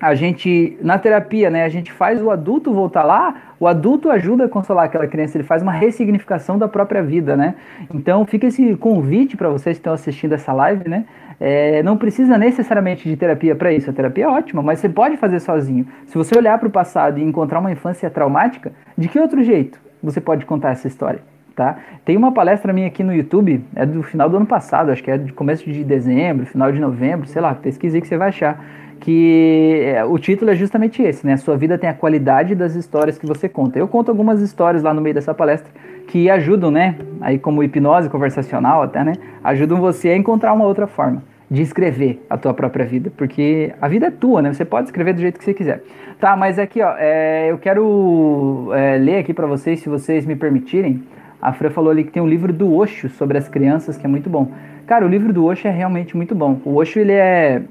a 0.00 0.14
gente, 0.14 0.78
na 0.80 0.98
terapia, 0.98 1.50
né, 1.50 1.64
a 1.64 1.68
gente 1.68 1.92
faz 1.92 2.22
o 2.22 2.30
adulto 2.30 2.72
voltar 2.72 3.02
lá, 3.02 3.34
o 3.60 3.66
adulto 3.66 4.10
ajuda 4.10 4.46
a 4.46 4.48
consolar 4.48 4.86
aquela 4.86 5.06
criança, 5.06 5.36
ele 5.36 5.44
faz 5.44 5.62
uma 5.62 5.72
ressignificação 5.72 6.56
da 6.56 6.66
própria 6.66 7.02
vida, 7.02 7.36
né? 7.36 7.54
Então 7.92 8.24
fica 8.24 8.46
esse 8.46 8.74
convite 8.76 9.36
para 9.36 9.50
vocês 9.50 9.76
que 9.76 9.80
estão 9.80 9.92
assistindo 9.92 10.32
essa 10.32 10.54
live, 10.54 10.88
né? 10.88 11.04
É, 11.38 11.82
não 11.82 11.98
precisa 11.98 12.38
necessariamente 12.38 13.06
de 13.06 13.14
terapia 13.14 13.54
para 13.54 13.72
isso, 13.72 13.90
a 13.90 13.92
terapia 13.92 14.24
é 14.24 14.28
ótima, 14.28 14.62
mas 14.62 14.78
você 14.78 14.88
pode 14.88 15.18
fazer 15.18 15.38
sozinho. 15.40 15.86
Se 16.06 16.16
você 16.16 16.36
olhar 16.36 16.58
para 16.58 16.68
o 16.68 16.70
passado 16.70 17.18
e 17.18 17.22
encontrar 17.22 17.58
uma 17.58 17.70
infância 17.70 18.08
traumática, 18.08 18.72
de 18.96 19.06
que 19.06 19.20
outro 19.20 19.42
jeito 19.42 19.78
você 20.02 20.20
pode 20.20 20.46
contar 20.46 20.70
essa 20.70 20.88
história? 20.88 21.20
Tá? 21.54 21.76
Tem 22.06 22.16
uma 22.16 22.32
palestra 22.32 22.72
minha 22.72 22.86
aqui 22.86 23.02
no 23.02 23.14
YouTube, 23.14 23.62
é 23.76 23.84
do 23.84 24.02
final 24.02 24.30
do 24.30 24.36
ano 24.38 24.46
passado, 24.46 24.90
acho 24.90 25.02
que 25.02 25.10
é 25.10 25.18
de 25.18 25.30
começo 25.30 25.70
de 25.70 25.84
dezembro, 25.84 26.46
final 26.46 26.72
de 26.72 26.78
novembro, 26.78 27.26
sei 27.26 27.42
lá, 27.42 27.54
pesquise 27.54 27.96
aí 27.96 28.00
que 28.00 28.08
você 28.08 28.16
vai 28.16 28.28
achar 28.28 28.64
que 29.00 29.82
é, 29.84 30.04
o 30.04 30.18
título 30.18 30.50
é 30.50 30.54
justamente 30.54 31.02
esse, 31.02 31.26
né? 31.26 31.36
Sua 31.36 31.56
vida 31.56 31.78
tem 31.78 31.88
a 31.88 31.94
qualidade 31.94 32.54
das 32.54 32.74
histórias 32.74 33.18
que 33.18 33.26
você 33.26 33.48
conta. 33.48 33.78
Eu 33.78 33.88
conto 33.88 34.10
algumas 34.10 34.40
histórias 34.40 34.82
lá 34.82 34.92
no 34.92 35.00
meio 35.00 35.14
dessa 35.14 35.34
palestra 35.34 35.70
que 36.06 36.28
ajudam, 36.28 36.70
né? 36.70 36.96
Aí 37.20 37.38
como 37.38 37.62
hipnose 37.62 38.10
conversacional 38.10 38.82
até, 38.82 39.02
né? 39.02 39.14
Ajudam 39.42 39.80
você 39.80 40.10
a 40.10 40.16
encontrar 40.16 40.52
uma 40.52 40.66
outra 40.66 40.86
forma 40.86 41.22
de 41.50 41.62
escrever 41.62 42.24
a 42.30 42.36
tua 42.36 42.54
própria 42.54 42.84
vida, 42.84 43.10
porque 43.16 43.72
a 43.80 43.88
vida 43.88 44.06
é 44.06 44.10
tua, 44.10 44.40
né? 44.40 44.52
Você 44.52 44.64
pode 44.64 44.86
escrever 44.86 45.14
do 45.14 45.20
jeito 45.20 45.38
que 45.38 45.44
você 45.44 45.54
quiser. 45.54 45.82
Tá, 46.20 46.36
mas 46.36 46.58
aqui, 46.58 46.80
ó, 46.80 46.94
é, 46.96 47.50
eu 47.50 47.58
quero 47.58 48.68
é, 48.72 48.98
ler 48.98 49.16
aqui 49.16 49.34
para 49.34 49.46
vocês, 49.46 49.80
se 49.80 49.88
vocês 49.88 50.24
me 50.26 50.36
permitirem. 50.36 51.02
A 51.42 51.52
Fran 51.52 51.70
falou 51.70 51.90
ali 51.90 52.04
que 52.04 52.12
tem 52.12 52.22
um 52.22 52.28
livro 52.28 52.52
do 52.52 52.72
Osho 52.74 53.08
sobre 53.08 53.38
as 53.38 53.48
crianças, 53.48 53.96
que 53.96 54.04
é 54.04 54.08
muito 54.08 54.28
bom. 54.28 54.52
Cara, 54.86 55.06
o 55.06 55.08
livro 55.08 55.32
do 55.32 55.46
Osho 55.46 55.66
é 55.66 55.70
realmente 55.70 56.14
muito 56.16 56.34
bom. 56.34 56.60
O 56.64 56.76
Osho, 56.76 57.00
ele 57.00 57.12
é, 57.12 57.62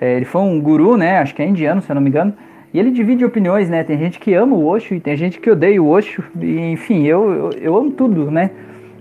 ele 0.00 0.24
foi 0.24 0.40
um 0.40 0.60
guru, 0.60 0.96
né? 0.96 1.18
Acho 1.18 1.34
que 1.34 1.42
é 1.42 1.46
indiano, 1.46 1.82
se 1.82 1.90
eu 1.90 1.94
não 1.94 2.02
me 2.02 2.08
engano. 2.08 2.32
E 2.72 2.78
ele 2.78 2.90
divide 2.90 3.24
opiniões, 3.24 3.68
né? 3.68 3.82
Tem 3.82 3.98
gente 3.98 4.18
que 4.18 4.32
ama 4.32 4.54
o 4.54 4.64
Osho 4.64 4.94
e 4.94 5.00
tem 5.00 5.16
gente 5.16 5.40
que 5.40 5.50
odeia 5.50 5.82
o 5.82 5.88
Osho. 5.88 6.22
E, 6.40 6.72
enfim, 6.72 7.04
eu, 7.06 7.32
eu, 7.32 7.50
eu 7.60 7.76
amo 7.76 7.90
tudo, 7.90 8.30
né? 8.30 8.50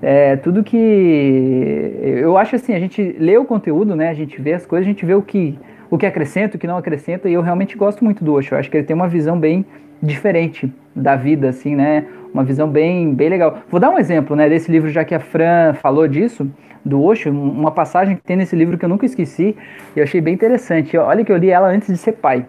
É, 0.02 0.36
tudo 0.38 0.64
que. 0.64 1.94
Eu 2.02 2.38
acho 2.38 2.56
assim, 2.56 2.74
a 2.74 2.80
gente 2.80 3.16
lê 3.20 3.38
o 3.38 3.46
conteúdo, 3.46 3.96
né? 3.96 4.10
A 4.10 4.14
gente 4.14 4.42
vê 4.42 4.54
as 4.54 4.66
coisas, 4.66 4.88
a 4.88 4.90
gente 4.92 5.06
vê 5.06 5.14
o 5.14 5.22
que, 5.22 5.58
o 5.90 5.98
que 5.98 6.06
acrescenta, 6.06 6.58
o 6.58 6.60
que 6.60 6.66
não 6.66 6.78
acrescenta, 6.78 7.30
e 7.30 7.34
eu 7.34 7.42
realmente 7.42 7.78
gosto 7.78 8.04
muito 8.04 8.24
do 8.24 8.34
Osho. 8.34 8.54
Eu 8.54 8.60
acho 8.60 8.72
que 8.72 8.78
ele 8.78 8.86
tem 8.86 8.96
uma 8.96 9.08
visão 9.08 9.38
bem 9.38 9.66
diferente 10.02 10.72
da 10.96 11.16
vida, 11.16 11.50
assim, 11.50 11.76
né? 11.76 12.06
Uma 12.34 12.44
visão 12.44 12.68
bem, 12.68 13.14
bem 13.14 13.30
legal. 13.30 13.60
Vou 13.70 13.80
dar 13.80 13.90
um 13.90 14.00
exemplo, 14.00 14.36
né, 14.36 14.48
desse 14.48 14.72
livro, 14.72 14.90
já 14.90 15.04
que 15.04 15.14
a 15.14 15.20
Fran 15.20 15.74
falou 15.74 16.08
disso, 16.08 16.50
do 16.90 17.02
Osho, 17.02 17.32
uma 17.32 17.72
passagem 17.72 18.16
que 18.16 18.24
tem 18.24 18.36
nesse 18.36 18.56
livro 18.56 18.78
que 18.78 18.84
eu 18.84 18.90
nunca 18.90 19.06
esqueci, 19.06 19.56
e 19.96 20.00
eu 20.00 20.04
achei 20.04 20.20
bem 20.20 20.34
interessante. 20.34 20.98
Olha 20.98 21.24
que 21.24 21.32
eu 21.32 21.38
li 21.38 21.50
ela 21.50 21.68
antes 21.70 21.88
de 21.88 21.98
ser 21.98 22.14
pai. 22.14 22.46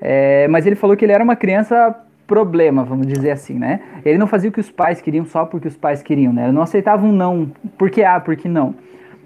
É, 0.00 0.48
mas 0.48 0.66
ele 0.66 0.76
falou 0.76 0.96
que 0.96 1.04
ele 1.04 1.12
era 1.12 1.22
uma 1.22 1.36
criança 1.36 1.94
problema, 2.26 2.84
vamos 2.84 3.06
dizer 3.06 3.30
assim, 3.30 3.54
né? 3.54 3.80
Ele 4.04 4.18
não 4.18 4.26
fazia 4.26 4.50
o 4.50 4.52
que 4.52 4.60
os 4.60 4.70
pais 4.70 5.00
queriam 5.00 5.24
só 5.24 5.44
porque 5.44 5.68
os 5.68 5.76
pais 5.76 6.02
queriam, 6.02 6.32
né? 6.32 6.44
Ele 6.44 6.52
não 6.52 6.62
aceitava 6.62 7.06
um 7.06 7.12
não, 7.12 7.50
porque 7.78 8.02
ah, 8.02 8.18
porque 8.18 8.48
não. 8.48 8.74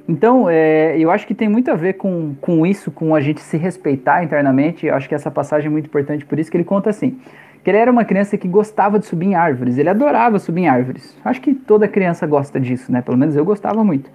Então, 0.09 0.51
é, 0.51 0.99
eu 0.99 1.11
acho 1.11 1.27
que 1.27 1.35
tem 1.35 1.49
muito 1.49 1.71
a 1.71 1.75
ver 1.75 1.95
com, 1.95 2.35
com 2.41 2.67
isso, 2.67 2.91
com 2.91 3.15
a 3.15 3.21
gente 3.21 3.41
se 3.41 3.57
respeitar 3.57 4.25
internamente. 4.25 4.87
Eu 4.87 4.95
acho 4.95 5.09
que 5.09 5.15
essa 5.15 5.31
passagem 5.31 5.69
é 5.69 5.71
muito 5.71 5.87
importante, 5.87 6.25
por 6.25 6.39
isso 6.39 6.51
que 6.51 6.57
ele 6.57 6.65
conta 6.65 6.91
assim: 6.91 7.19
que 7.63 7.71
ele 7.71 7.79
era 7.79 7.91
uma 7.91 8.05
criança 8.05 8.37
que 8.37 8.49
gostava 8.49 8.99
de 8.99 9.07
subir 9.07 9.27
em 9.27 9.35
árvores, 9.35 9.79
ele 9.79 9.89
adorava 9.89 10.39
subir 10.39 10.63
em 10.63 10.69
árvores. 10.69 11.17
Acho 11.25 11.41
que 11.41 11.55
toda 11.55 11.87
criança 11.87 12.27
gosta 12.27 12.59
disso, 12.59 12.91
né? 12.91 13.03
Pelo 13.03 13.17
menos 13.17 13.37
eu 13.37 13.45
gostava 13.45 13.85
muito. 13.85 14.11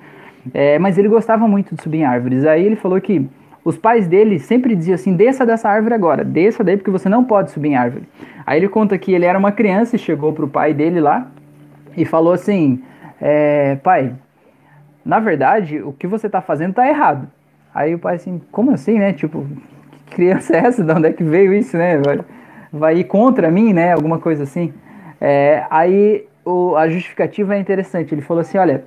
É, 0.54 0.78
mas 0.80 0.98
ele 0.98 1.08
gostava 1.08 1.48
muito 1.48 1.76
de 1.76 1.82
subir 1.82 2.00
em 2.00 2.06
árvores. 2.06 2.46
Aí 2.46 2.66
ele 2.66 2.76
falou 2.76 3.00
que 3.02 3.28
os 3.64 3.78
pais 3.78 4.08
dele 4.08 4.38
sempre 4.40 4.76
diziam 4.76 4.96
assim: 4.96 5.16
desça 5.16 5.46
dessa 5.46 5.68
árvore 5.68 5.96
agora, 5.96 6.24
desça 6.24 6.64
daí 6.64 6.78
porque 6.78 6.92
você 6.92 7.10
não 7.10 7.24
pode 7.24 7.52
subir 7.52 7.70
em 7.70 7.76
árvore. 7.76 8.08
Aí 8.46 8.60
ele 8.60 8.70
conta 8.70 8.98
que 8.98 9.12
ele 9.12 9.26
era 9.26 9.38
uma 9.38 9.52
criança 9.52 9.96
e 9.96 10.00
chegou 10.00 10.32
pro 10.32 10.48
pai 10.48 10.74
dele 10.74 11.00
lá 11.00 11.28
e 11.98 12.06
falou 12.06 12.34
assim: 12.34 12.82
é, 13.20 13.76
pai, 13.78 14.14
na 15.04 15.20
verdade, 15.20 15.82
o 15.82 15.92
que 15.92 16.06
você 16.06 16.30
tá 16.30 16.42
fazendo 16.42 16.76
tá 16.76 16.88
errado. 16.88 17.28
Aí 17.74 17.96
o 17.96 18.00
pai 18.00 18.16
assim: 18.16 18.40
como 18.52 18.72
assim, 18.72 19.00
né? 19.00 19.14
Tipo, 19.14 19.46
que 20.06 20.16
criança 20.16 20.56
é 20.56 20.60
essa? 20.60 20.84
De 20.84 20.92
onde 20.92 21.08
é 21.08 21.14
que 21.14 21.24
veio 21.24 21.54
isso, 21.54 21.76
né? 21.76 21.98
Vai, 21.98 22.20
vai 22.72 22.98
ir 22.98 23.06
contra 23.06 23.50
mim, 23.50 23.74
né? 23.74 23.94
Alguma 23.94 24.20
coisa 24.20 24.44
assim. 24.44 24.74
É, 25.20 25.66
aí 25.72 26.26
o, 26.46 26.76
a 26.76 26.88
justificativa 26.88 27.56
é 27.56 27.60
interessante. 27.60 28.14
Ele 28.14 28.22
falou 28.22 28.42
assim: 28.42 28.60
olha, 28.60 28.84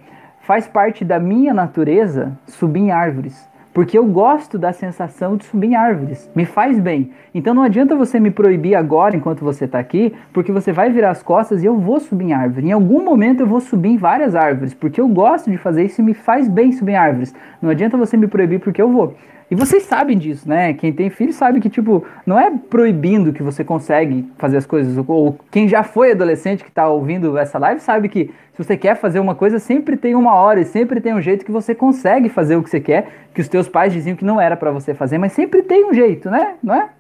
faz 0.49 0.67
parte 0.67 1.05
da 1.05 1.19
minha 1.19 1.53
natureza 1.53 2.33
subir 2.47 2.81
em 2.81 2.91
árvores 2.91 3.47
porque 3.75 3.97
eu 3.97 4.07
gosto 4.07 4.59
da 4.59 4.73
sensação 4.73 5.37
de 5.37 5.45
subir 5.45 5.69
em 5.69 5.77
árvores, 5.77 6.29
me 6.35 6.45
faz 6.45 6.81
bem. 6.81 7.13
Então 7.33 7.55
não 7.55 7.63
adianta 7.63 7.95
você 7.95 8.19
me 8.19 8.29
proibir 8.29 8.75
agora 8.75 9.15
enquanto 9.15 9.45
você 9.45 9.67
está 9.67 9.79
aqui, 9.79 10.13
porque 10.33 10.51
você 10.51 10.73
vai 10.73 10.91
virar 10.91 11.11
as 11.11 11.23
costas 11.23 11.63
e 11.63 11.67
eu 11.67 11.79
vou 11.79 12.01
subir 12.01 12.25
em 12.25 12.33
árvore. 12.33 12.67
Em 12.67 12.73
algum 12.73 13.05
momento 13.05 13.41
eu 13.41 13.47
vou 13.47 13.61
subir 13.61 13.91
em 13.91 13.97
várias 13.97 14.35
árvores, 14.35 14.75
porque 14.75 15.01
eu 15.01 15.07
gosto 15.07 15.49
de 15.49 15.57
fazer 15.57 15.85
isso 15.85 16.01
e 16.01 16.05
me 16.05 16.13
faz 16.13 16.49
bem 16.49 16.73
subir 16.73 16.93
em 16.93 16.97
árvores. 16.97 17.33
Não 17.63 17.71
adianta 17.71 17.97
você 17.97 18.17
me 18.17 18.27
proibir 18.27 18.59
porque 18.59 18.83
eu 18.83 18.91
vou. 18.91 19.15
E 19.51 19.55
vocês 19.55 19.85
sabem 19.85 20.19
disso, 20.19 20.47
né? 20.47 20.75
Quem 20.75 20.93
tem 20.93 21.09
filho 21.09 21.33
sabe 21.33 21.59
que, 21.59 21.71
tipo, 21.71 22.05
não 22.27 22.39
é 22.39 22.51
proibindo 22.51 23.33
que 23.33 23.43
você 23.43 23.65
consegue 23.65 24.31
fazer 24.37 24.59
as 24.59 24.67
coisas. 24.67 25.03
Ou 25.09 25.39
quem 25.51 25.67
já 25.67 25.83
foi 25.83 26.13
adolescente 26.13 26.63
que 26.63 26.69
está 26.69 26.87
ouvindo 26.89 27.39
essa 27.39 27.59
live 27.59 27.81
sabe 27.81 28.11
que 28.11 28.31
se 28.53 28.63
você 28.63 28.77
quer 28.77 28.97
fazer 28.97 29.21
uma 29.21 29.35
coisa, 29.35 29.59
sempre 29.59 29.97
tem 29.97 30.15
uma 30.15 30.35
hora 30.35 30.61
e 30.61 30.65
sempre 30.65 31.01
tem 31.01 31.15
um 31.15 31.23
jeito 31.23 31.47
que 31.47 31.53
você 31.53 31.75
consegue 31.75 32.29
fazer 32.29 32.57
o 32.57 32.63
que 32.63 32.69
você 32.69 32.81
quer, 32.81 33.09
que 33.33 33.41
os 33.41 33.49
teus 33.49 33.69
pais 33.69 33.93
diziam 33.93 34.17
que 34.17 34.25
não 34.25 34.39
era 34.39 34.57
para 34.57 34.71
você 34.71 34.93
fazer, 34.93 35.17
mas 35.17 35.33
sempre 35.33 35.63
tem 35.63 35.89
um 35.89 35.95
jeito, 35.95 36.29
né? 36.29 36.57
Não 36.63 36.75
é? 36.75 36.91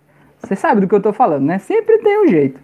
Você 0.42 0.56
sabe 0.56 0.80
do 0.80 0.88
que 0.88 0.94
eu 0.94 0.98
estou 0.98 1.12
falando, 1.12 1.44
né? 1.44 1.58
Sempre 1.58 1.98
tem 1.98 2.24
um 2.24 2.28
jeito. 2.28 2.60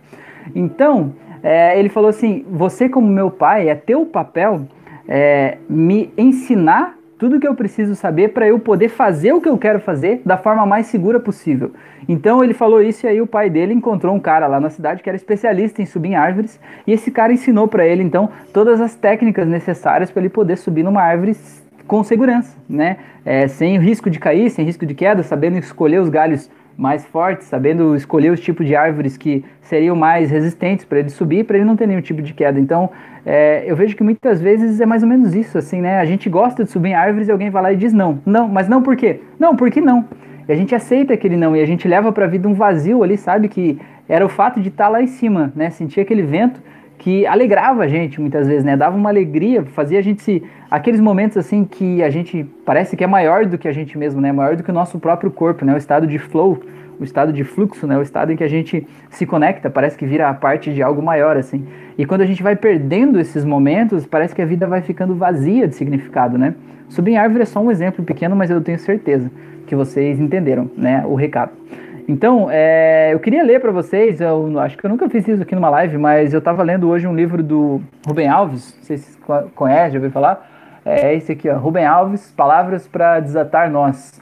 Então, 0.55 1.12
é, 1.43 1.79
ele 1.79 1.91
falou 1.91 2.09
assim: 2.09 2.45
você, 2.49 2.88
como 2.88 3.07
meu 3.07 3.31
pai, 3.31 3.69
é 3.69 3.75
teu 3.75 4.07
papel 4.07 4.67
é, 5.07 5.59
me 5.69 6.11
ensinar 6.17 6.97
tudo 7.25 7.40
que 7.40 7.49
eu 7.49 7.54
preciso 7.54 7.95
saber 7.95 8.35
para 8.35 8.47
eu 8.47 8.59
poder 8.59 8.90
fazer 8.90 9.33
o 9.33 9.40
que 9.40 9.49
eu 9.49 9.57
quero 9.57 9.81
fazer 9.81 10.21
da 10.26 10.37
forma 10.37 10.66
mais 10.66 10.88
segura 10.88 11.19
possível. 11.19 11.73
Então 12.07 12.45
ele 12.45 12.52
falou 12.52 12.83
isso 12.83 13.07
e 13.07 13.09
aí 13.09 13.19
o 13.19 13.26
pai 13.26 13.49
dele 13.49 13.73
encontrou 13.73 14.14
um 14.14 14.21
cara 14.21 14.47
lá 14.47 14.61
na 14.61 14.69
cidade 14.69 15.02
que 15.02 15.09
era 15.09 15.16
especialista 15.16 15.81
em 15.81 15.87
subir 15.87 16.11
em 16.11 16.16
árvores 16.16 16.61
e 16.87 16.93
esse 16.93 17.11
cara 17.11 17.33
ensinou 17.33 17.66
para 17.66 17.87
ele 17.87 18.02
então 18.02 18.28
todas 18.52 18.78
as 18.78 18.95
técnicas 18.95 19.49
necessárias 19.49 20.11
para 20.11 20.21
ele 20.21 20.28
poder 20.28 20.59
subir 20.59 20.83
numa 20.83 21.00
árvore 21.00 21.35
com 21.87 22.04
segurança, 22.04 22.59
né? 22.69 22.99
É, 23.25 23.49
sem 23.49 23.78
risco 23.78 24.11
de 24.11 24.19
cair, 24.19 24.50
sem 24.50 24.62
risco 24.62 24.85
de 24.85 24.93
queda, 24.93 25.23
sabendo 25.23 25.57
escolher 25.57 26.02
os 26.02 26.11
galhos 26.11 26.50
mais 26.76 27.04
fortes, 27.07 27.47
sabendo 27.47 27.95
escolher 27.95 28.31
os 28.31 28.40
tipos 28.40 28.66
de 28.66 28.75
árvores 28.75 29.16
que 29.16 29.44
seriam 29.61 29.94
mais 29.94 30.31
resistentes 30.31 30.85
para 30.85 30.98
ele 30.98 31.11
subir, 31.11 31.44
para 31.44 31.57
ele 31.57 31.64
não 31.64 31.77
ter 31.77 31.87
nenhum 31.87 32.01
tipo 32.01 32.20
de 32.20 32.35
queda. 32.35 32.59
Então, 32.59 32.90
é, 33.25 33.64
eu 33.66 33.77
vejo 33.77 33.96
que 33.96 34.03
muitas 34.03 34.40
vezes 34.40 34.81
é 34.81 34.87
mais 34.87 35.03
ou 35.03 35.09
menos 35.09 35.35
isso, 35.35 35.57
assim, 35.57 35.81
né? 35.81 36.01
A 36.01 36.05
gente 36.05 36.29
gosta 36.29 36.64
de 36.64 36.70
subir 36.70 36.90
em 36.90 36.94
árvores 36.94 37.29
e 37.29 37.33
alguém 37.33 37.51
vai 37.51 37.62
lá 37.62 37.72
e 37.72 37.77
diz 37.77 37.92
não. 37.92 38.20
Não, 38.27 38.48
mas 38.48 38.68
não 38.68 38.83
por 38.83 38.96
quê? 38.96 39.20
Não, 39.38 39.57
porque 39.57 39.81
não. 39.81 40.05
E 40.46 40.53
a 40.53 40.57
gente 40.57 40.75
aceita 40.75 41.14
aquele 41.14 41.37
não 41.37 41.57
e 41.57 41.61
a 41.61 41.66
gente 41.66 41.88
leva 41.88 42.12
para 42.12 42.27
a 42.27 42.29
vida 42.29 42.48
um 42.48 42.55
vazio 42.55 43.03
ali, 43.03 43.16
sabe? 43.16 43.48
Que 43.48 43.79
era 44.09 44.25
o 44.25 44.29
fato 44.29 44.61
de 44.61 44.68
estar 44.68 44.85
tá 44.85 44.90
lá 44.90 45.03
em 45.03 45.07
cima, 45.07 45.53
né? 45.57 45.70
Sentir 45.70 46.01
aquele 46.01 46.22
vento 46.22 46.61
que 47.05 47.27
alegrava 47.27 47.83
a 47.83 47.87
gente 47.87 48.19
muitas 48.19 48.49
vezes, 48.49 48.64
né? 48.64 48.79
Dava 48.79 48.97
uma 48.97 49.11
alegria, 49.11 49.62
fazia 49.62 49.99
a 49.99 50.03
gente 50.03 50.23
se. 50.23 50.43
Aqueles 50.71 50.99
momentos 50.99 51.37
assim 51.37 51.62
que 51.62 52.03
a 52.03 52.09
gente 52.09 52.47
parece 52.64 52.97
que 52.97 53.05
é 53.05 53.07
maior 53.07 53.45
do 53.45 53.59
que 53.59 53.69
a 53.69 53.73
gente 53.73 53.99
mesmo, 53.99 54.23
né? 54.23 54.33
Maior 54.33 54.57
do 54.57 54.62
que 54.62 54.71
o 54.71 54.73
nosso 54.73 54.99
próprio 54.99 55.31
corpo, 55.31 55.67
né? 55.67 55.75
O 55.75 55.77
estado 55.77 56.07
de 56.07 56.19
flow, 56.19 56.62
o 56.99 57.05
estado 57.05 57.31
de 57.31 57.45
fluxo, 57.45 57.87
né? 57.87 57.99
O 57.99 58.01
estado 58.01 58.33
em 58.33 58.37
que 58.37 58.43
a 58.43 58.49
gente 58.49 58.88
se 59.11 59.27
conecta, 59.27 59.69
parece 59.69 59.99
que 59.99 60.07
vira 60.07 60.31
a 60.31 60.33
parte 60.33 60.73
de 60.73 60.83
algo 60.83 61.03
maior, 61.03 61.37
assim. 61.37 61.67
E 61.99 62.07
quando 62.07 62.23
a 62.23 62.27
gente 62.27 62.43
vai 62.43 62.57
perdendo 62.57 63.21
esses 63.21 63.45
momentos, 63.45 64.07
parece 64.07 64.35
que 64.35 64.40
a 64.40 64.47
vida 64.47 64.67
vai 64.67 64.81
ficando 64.81 65.14
vazia 65.14 65.69
de 65.69 65.75
significado, 65.75 66.38
né? 66.38 66.55
Subir 66.88 67.11
em 67.11 67.17
árvore 67.19 67.43
é 67.43 67.47
só 67.47 67.61
um 67.61 67.71
exemplo 67.71 68.03
pequeno, 68.03 68.35
mas 68.35 68.49
eu 68.49 68.62
tenho 68.62 68.79
certeza 68.79 69.31
que 69.67 69.77
vocês 69.77 70.19
entenderam, 70.19 70.71
né? 70.75 71.05
O 71.07 71.14
recado. 71.14 71.53
Então, 72.07 72.49
é, 72.51 73.14
eu 73.14 73.19
queria 73.19 73.43
ler 73.43 73.61
para 73.61 73.73
vocês, 73.73 74.21
eu 74.21 74.59
acho 74.59 74.77
que 74.77 74.85
eu 74.85 74.90
nunca 74.90 75.09
fiz 75.09 75.27
isso 75.27 75.43
aqui 75.43 75.55
numa 75.55 75.71
live, 75.71 75.97
mas 75.97 76.35
eu 76.35 76.38
estava 76.38 76.62
lendo 76.62 76.87
hoje 76.88 77.07
um 77.07 77.14
livro 77.14 77.43
do 77.43 77.81
Rubem 78.07 78.29
Alves, 78.29 78.75
não 78.77 78.85
sei 78.85 78.99
se 78.99 79.12
vocês 79.12 79.51
conhecem, 79.55 79.93
já 79.93 79.97
ouviram 79.97 80.12
falar? 80.12 80.51
É 80.85 81.14
esse 81.14 81.33
aqui, 81.33 81.49
ó, 81.49 81.57
Rubem 81.57 81.87
Alves, 81.87 82.31
Palavras 82.33 82.87
para 82.87 83.21
Desatar 83.21 83.71
Nós. 83.71 84.21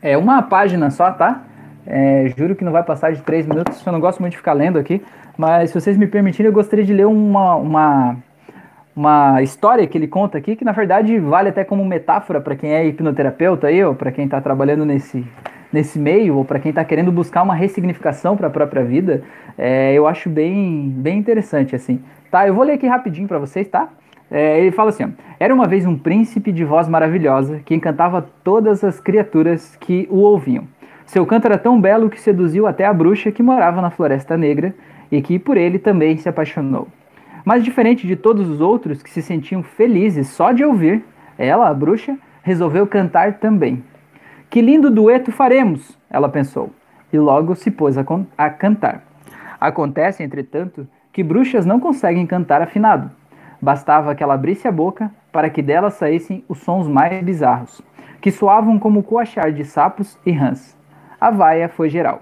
É 0.00 0.16
uma 0.16 0.40
página 0.40 0.88
só, 0.90 1.10
tá? 1.10 1.42
É, 1.86 2.32
juro 2.34 2.56
que 2.56 2.64
não 2.64 2.72
vai 2.72 2.82
passar 2.82 3.12
de 3.12 3.20
três 3.20 3.46
minutos, 3.46 3.84
eu 3.84 3.92
não 3.92 4.00
gosto 4.00 4.20
muito 4.20 4.32
de 4.32 4.38
ficar 4.38 4.54
lendo 4.54 4.78
aqui, 4.78 5.02
mas 5.36 5.68
se 5.68 5.78
vocês 5.78 5.98
me 5.98 6.06
permitirem, 6.06 6.48
eu 6.48 6.54
gostaria 6.54 6.84
de 6.84 6.94
ler 6.94 7.06
uma, 7.06 7.56
uma, 7.56 8.16
uma 8.96 9.42
história 9.42 9.86
que 9.86 9.98
ele 9.98 10.08
conta 10.08 10.38
aqui, 10.38 10.56
que 10.56 10.64
na 10.64 10.72
verdade 10.72 11.18
vale 11.18 11.50
até 11.50 11.62
como 11.62 11.84
metáfora 11.84 12.40
para 12.40 12.56
quem 12.56 12.72
é 12.72 12.86
hipnoterapeuta 12.86 13.66
aí, 13.66 13.84
ou 13.84 13.94
para 13.94 14.10
quem 14.10 14.24
está 14.24 14.40
trabalhando 14.40 14.86
nesse, 14.86 15.26
nesse 15.72 15.98
meio, 15.98 16.36
ou 16.36 16.44
para 16.44 16.58
quem 16.58 16.70
está 16.70 16.84
querendo 16.84 17.10
buscar 17.10 17.42
uma 17.42 17.54
ressignificação 17.54 18.36
para 18.36 18.48
a 18.48 18.50
própria 18.50 18.84
vida, 18.84 19.22
é, 19.56 19.92
eu 19.94 20.06
acho 20.06 20.28
bem, 20.28 20.92
bem 20.96 21.18
interessante, 21.18 21.74
assim. 21.74 22.00
Tá, 22.30 22.46
eu 22.46 22.54
vou 22.54 22.64
ler 22.64 22.74
aqui 22.74 22.86
rapidinho 22.86 23.26
para 23.26 23.38
vocês, 23.38 23.68
tá? 23.68 23.88
É, 24.30 24.58
ele 24.60 24.70
fala 24.70 24.90
assim: 24.90 25.04
ó, 25.04 25.08
Era 25.38 25.54
uma 25.54 25.66
vez 25.66 25.86
um 25.86 25.96
príncipe 25.96 26.52
de 26.52 26.64
voz 26.64 26.88
maravilhosa 26.88 27.60
que 27.64 27.74
encantava 27.74 28.26
todas 28.42 28.82
as 28.82 29.00
criaturas 29.00 29.76
que 29.76 30.06
o 30.10 30.18
ouviam. 30.18 30.64
Seu 31.04 31.26
canto 31.26 31.46
era 31.46 31.58
tão 31.58 31.80
belo 31.80 32.08
que 32.08 32.20
seduziu 32.20 32.66
até 32.66 32.86
a 32.86 32.92
bruxa 32.92 33.30
que 33.30 33.42
morava 33.42 33.82
na 33.82 33.90
Floresta 33.90 34.36
Negra 34.36 34.74
e 35.10 35.20
que 35.20 35.38
por 35.38 35.56
ele 35.56 35.78
também 35.78 36.16
se 36.16 36.28
apaixonou. 36.28 36.88
Mas 37.44 37.64
diferente 37.64 38.06
de 38.06 38.16
todos 38.16 38.48
os 38.48 38.60
outros 38.60 39.02
que 39.02 39.10
se 39.10 39.20
sentiam 39.20 39.62
felizes 39.62 40.28
só 40.28 40.52
de 40.52 40.64
ouvir, 40.64 41.04
ela, 41.36 41.68
a 41.68 41.74
bruxa, 41.74 42.16
resolveu 42.42 42.86
cantar 42.86 43.34
também. 43.34 43.82
Que 44.52 44.60
lindo 44.60 44.90
dueto 44.90 45.32
faremos, 45.32 45.98
ela 46.10 46.28
pensou, 46.28 46.68
e 47.10 47.18
logo 47.18 47.54
se 47.54 47.70
pôs 47.70 47.96
a, 47.96 48.04
a 48.36 48.50
cantar. 48.50 49.02
Acontece, 49.58 50.22
entretanto, 50.22 50.86
que 51.10 51.22
bruxas 51.22 51.64
não 51.64 51.80
conseguem 51.80 52.26
cantar 52.26 52.60
afinado. 52.60 53.10
Bastava 53.62 54.14
que 54.14 54.22
ela 54.22 54.34
abrisse 54.34 54.68
a 54.68 54.70
boca 54.70 55.10
para 55.32 55.48
que 55.48 55.62
dela 55.62 55.88
saíssem 55.88 56.44
os 56.50 56.58
sons 56.58 56.86
mais 56.86 57.24
bizarros, 57.24 57.80
que 58.20 58.30
soavam 58.30 58.78
como 58.78 59.00
o 59.00 59.02
coachar 59.02 59.50
de 59.52 59.64
sapos 59.64 60.18
e 60.26 60.32
rãs. 60.32 60.76
A 61.18 61.30
vaia 61.30 61.66
foi 61.66 61.88
geral. 61.88 62.20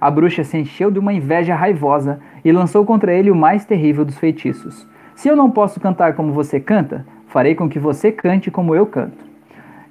A 0.00 0.10
bruxa 0.10 0.42
se 0.42 0.58
encheu 0.58 0.90
de 0.90 0.98
uma 0.98 1.12
inveja 1.12 1.54
raivosa 1.54 2.18
e 2.44 2.50
lançou 2.50 2.84
contra 2.84 3.12
ele 3.12 3.30
o 3.30 3.36
mais 3.36 3.64
terrível 3.64 4.04
dos 4.04 4.18
feitiços. 4.18 4.84
Se 5.14 5.28
eu 5.28 5.36
não 5.36 5.48
posso 5.48 5.78
cantar 5.78 6.14
como 6.14 6.32
você 6.32 6.58
canta, 6.58 7.06
farei 7.28 7.54
com 7.54 7.68
que 7.68 7.78
você 7.78 8.10
cante 8.10 8.50
como 8.50 8.74
eu 8.74 8.84
canto. 8.84 9.27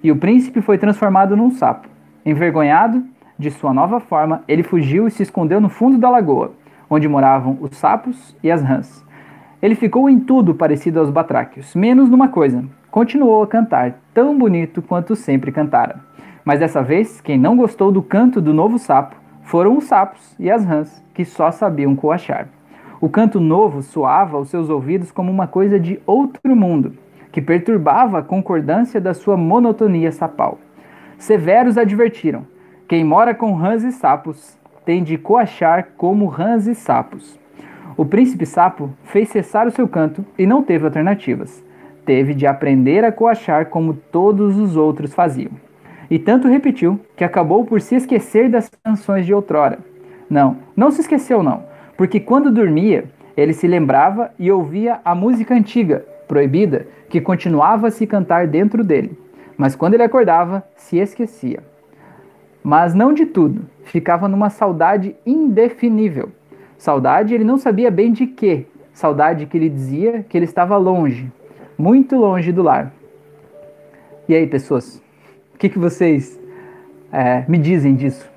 E 0.03 0.11
o 0.11 0.15
príncipe 0.15 0.61
foi 0.61 0.77
transformado 0.77 1.35
num 1.35 1.51
sapo. 1.51 1.87
Envergonhado 2.25 3.03
de 3.37 3.51
sua 3.51 3.73
nova 3.73 3.99
forma, 3.99 4.43
ele 4.47 4.63
fugiu 4.63 5.07
e 5.07 5.11
se 5.11 5.23
escondeu 5.23 5.61
no 5.61 5.69
fundo 5.69 5.97
da 5.97 6.09
lagoa, 6.09 6.51
onde 6.89 7.07
moravam 7.07 7.57
os 7.61 7.77
sapos 7.77 8.35
e 8.43 8.49
as 8.49 8.61
rãs. 8.61 9.05
Ele 9.61 9.75
ficou 9.75 10.09
em 10.09 10.19
tudo 10.19 10.53
parecido 10.53 10.99
aos 10.99 11.09
batráquios, 11.09 11.73
menos 11.75 12.09
numa 12.09 12.27
coisa: 12.27 12.63
continuou 12.91 13.41
a 13.43 13.47
cantar 13.47 13.99
tão 14.13 14.37
bonito 14.37 14.81
quanto 14.81 15.15
sempre 15.15 15.51
cantara. 15.51 15.99
Mas 16.45 16.59
dessa 16.59 16.81
vez, 16.81 17.19
quem 17.21 17.37
não 17.37 17.57
gostou 17.57 17.91
do 17.91 18.01
canto 18.01 18.39
do 18.39 18.53
novo 18.53 18.77
sapo 18.77 19.15
foram 19.43 19.77
os 19.77 19.85
sapos 19.85 20.35
e 20.39 20.49
as 20.49 20.63
rãs, 20.63 21.03
que 21.13 21.25
só 21.25 21.51
sabiam 21.51 21.95
coachar. 21.95 22.47
O 22.99 23.09
canto 23.09 23.39
novo 23.39 23.81
soava 23.81 24.37
aos 24.37 24.49
seus 24.49 24.69
ouvidos 24.69 25.11
como 25.11 25.31
uma 25.31 25.47
coisa 25.47 25.79
de 25.79 25.99
outro 26.05 26.55
mundo, 26.55 26.93
que 27.37 27.41
perturbava 27.41 28.17
a 28.17 28.23
concordância 28.23 28.99
da 28.99 29.13
sua 29.13 29.37
monotonia 29.37 30.11
sapal. 30.11 30.57
Severos 31.19 31.77
advertiram: 31.77 32.47
quem 32.87 33.03
mora 33.03 33.31
com 33.35 33.53
rãs 33.53 33.83
e 33.83 33.91
sapos 33.91 34.57
tem 34.83 35.03
de 35.03 35.19
coachar 35.19 35.89
como 35.95 36.25
rãs 36.25 36.65
e 36.65 36.73
sapos. 36.73 37.39
O 37.95 38.03
príncipe 38.03 38.43
sapo 38.43 38.89
fez 39.03 39.29
cessar 39.29 39.67
o 39.67 39.71
seu 39.71 39.87
canto 39.87 40.25
e 40.35 40.47
não 40.47 40.63
teve 40.63 40.85
alternativas. 40.85 41.63
Teve 42.03 42.33
de 42.33 42.47
aprender 42.47 43.05
a 43.05 43.11
coachar 43.11 43.67
como 43.67 43.93
todos 43.93 44.57
os 44.57 44.75
outros 44.75 45.13
faziam. 45.13 45.51
E 46.09 46.17
tanto 46.17 46.47
repetiu 46.47 46.99
que 47.15 47.23
acabou 47.23 47.63
por 47.65 47.81
se 47.81 47.93
esquecer 47.93 48.49
das 48.49 48.67
canções 48.83 49.27
de 49.27 49.33
outrora. 49.35 49.77
Não, 50.27 50.57
não 50.75 50.89
se 50.89 51.01
esqueceu 51.01 51.43
não, 51.43 51.65
porque 51.95 52.19
quando 52.19 52.49
dormia, 52.49 53.03
ele 53.37 53.53
se 53.53 53.67
lembrava 53.67 54.31
e 54.39 54.51
ouvia 54.51 54.99
a 55.05 55.13
música 55.13 55.53
antiga, 55.53 56.03
proibida, 56.27 56.87
que 57.09 57.21
continuava 57.21 57.87
a 57.87 57.91
se 57.91 58.05
cantar 58.05 58.47
dentro 58.47 58.83
dele. 58.83 59.17
Mas 59.57 59.75
quando 59.75 59.95
ele 59.95 60.03
acordava, 60.03 60.63
se 60.75 60.97
esquecia 60.97 61.63
mas 62.67 62.93
não 62.93 63.13
de 63.13 63.25
tudo. 63.25 63.61
Ficava 63.85 64.27
numa 64.27 64.49
saudade 64.49 65.15
indefinível. 65.25 66.33
Saudade 66.77 67.33
ele 67.33 67.45
não 67.45 67.57
sabia 67.57 67.89
bem 67.89 68.11
de 68.11 68.27
quê. 68.27 68.65
Saudade 68.91 69.45
que 69.45 69.55
ele 69.55 69.69
dizia 69.69 70.25
que 70.27 70.37
ele 70.37 70.43
estava 70.43 70.75
longe, 70.75 71.31
muito 71.77 72.17
longe 72.17 72.51
do 72.51 72.61
lar. 72.61 72.91
E 74.27 74.35
aí, 74.35 74.45
pessoas, 74.45 75.01
o 75.55 75.57
que, 75.57 75.69
que 75.69 75.79
vocês 75.79 76.37
é, 77.09 77.45
me 77.47 77.57
dizem 77.57 77.95
disso? 77.95 78.29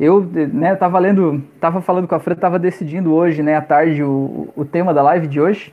Eu, 0.00 0.28
né, 0.52 0.74
tava 0.74 0.98
lendo, 0.98 1.40
tava 1.60 1.80
falando 1.80 2.08
com 2.08 2.16
a 2.16 2.18
Fran, 2.18 2.34
tava 2.34 2.58
decidindo 2.58 3.14
hoje, 3.14 3.44
né, 3.44 3.54
à 3.54 3.62
tarde, 3.62 4.02
o, 4.02 4.48
o 4.56 4.64
tema 4.64 4.92
da 4.92 5.02
live 5.02 5.28
de 5.28 5.40
hoje. 5.40 5.70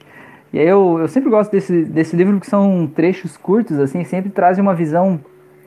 E 0.54 0.60
aí 0.60 0.68
eu, 0.68 1.00
eu 1.00 1.08
sempre 1.08 1.30
gosto 1.30 1.52
desse, 1.52 1.84
desse 1.84 2.16
livro 2.16 2.36
porque 2.36 2.50
são 2.50 2.88
trechos 2.88 3.36
curtos, 3.36 3.80
assim, 3.80 4.04
sempre 4.04 4.30
trazem 4.30 4.62
uma 4.62 4.76
visão, 4.76 5.20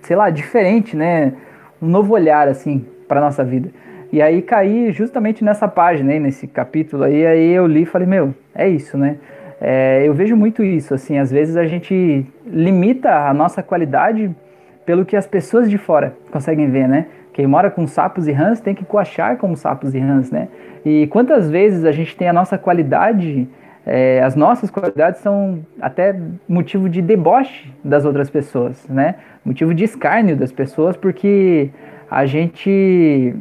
sei 0.03 0.15
lá, 0.17 0.31
diferente, 0.31 0.97
né? 0.97 1.35
um 1.81 1.89
novo 1.89 2.15
olhar 2.15 2.49
assim 2.49 2.85
para 3.07 3.21
nossa 3.21 3.45
vida. 3.45 3.71
E 4.13 4.23
aí 4.23 4.41
caí 4.41 4.93
justamente 4.93 5.45
nessa 5.45 5.69
página, 5.69 6.13
aí, 6.13 6.21
nesse 6.21 6.47
capítulo 6.47 7.05
aí, 7.05 7.27
aí 7.27 7.53
eu 7.53 7.67
li 7.67 7.83
e 7.83 7.87
falei, 7.87 8.07
meu, 8.07 8.35
é 8.55 8.69
isso, 8.69 8.97
né? 8.97 9.17
É, 9.61 10.03
eu 10.05 10.15
vejo 10.15 10.37
muito 10.37 10.63
isso, 10.63 10.95
assim, 10.95 11.19
às 11.19 11.31
vezes 11.31 11.57
a 11.57 11.67
gente 11.67 12.27
limita 12.47 13.11
a 13.27 13.35
nossa 13.35 13.63
qualidade 13.63 14.35
pelo 14.85 15.05
que 15.05 15.17
as 15.17 15.27
pessoas 15.27 15.69
de 15.69 15.79
fora 15.79 16.15
conseguem 16.31 16.71
ver, 16.71 16.87
né? 16.87 17.07
Quem 17.33 17.47
mora 17.47 17.71
com 17.71 17.87
sapos 17.87 18.29
e 18.29 18.33
rãs 18.33 18.61
tem 18.61 18.75
que 18.75 18.85
coachar 18.85 19.37
como 19.37 19.57
sapos 19.57 19.95
e 19.95 19.99
rãs, 19.99 20.31
né? 20.31 20.49
E 20.85 21.07
quantas 21.09 21.51
vezes 21.51 21.85
a 21.85 21.93
gente 21.93 22.17
tem 22.17 22.29
a 22.29 22.33
nossa 22.33 22.57
qualidade, 22.57 23.49
é, 23.87 24.21
as 24.21 24.35
nossas 24.35 24.69
qualidades 24.69 25.21
são 25.21 25.65
até 25.81 26.19
motivo 26.49 26.89
de 26.89 27.01
deboche 27.01 27.73
das 27.85 28.05
outras 28.05 28.29
pessoas, 28.29 28.85
né? 28.89 29.15
motivo 29.45 29.73
de 29.73 29.85
escárnio 29.85 30.37
das 30.37 30.51
pessoas, 30.51 30.97
porque 30.97 31.71
a 32.11 32.27
gente 32.27 33.33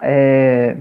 é, 0.00 0.76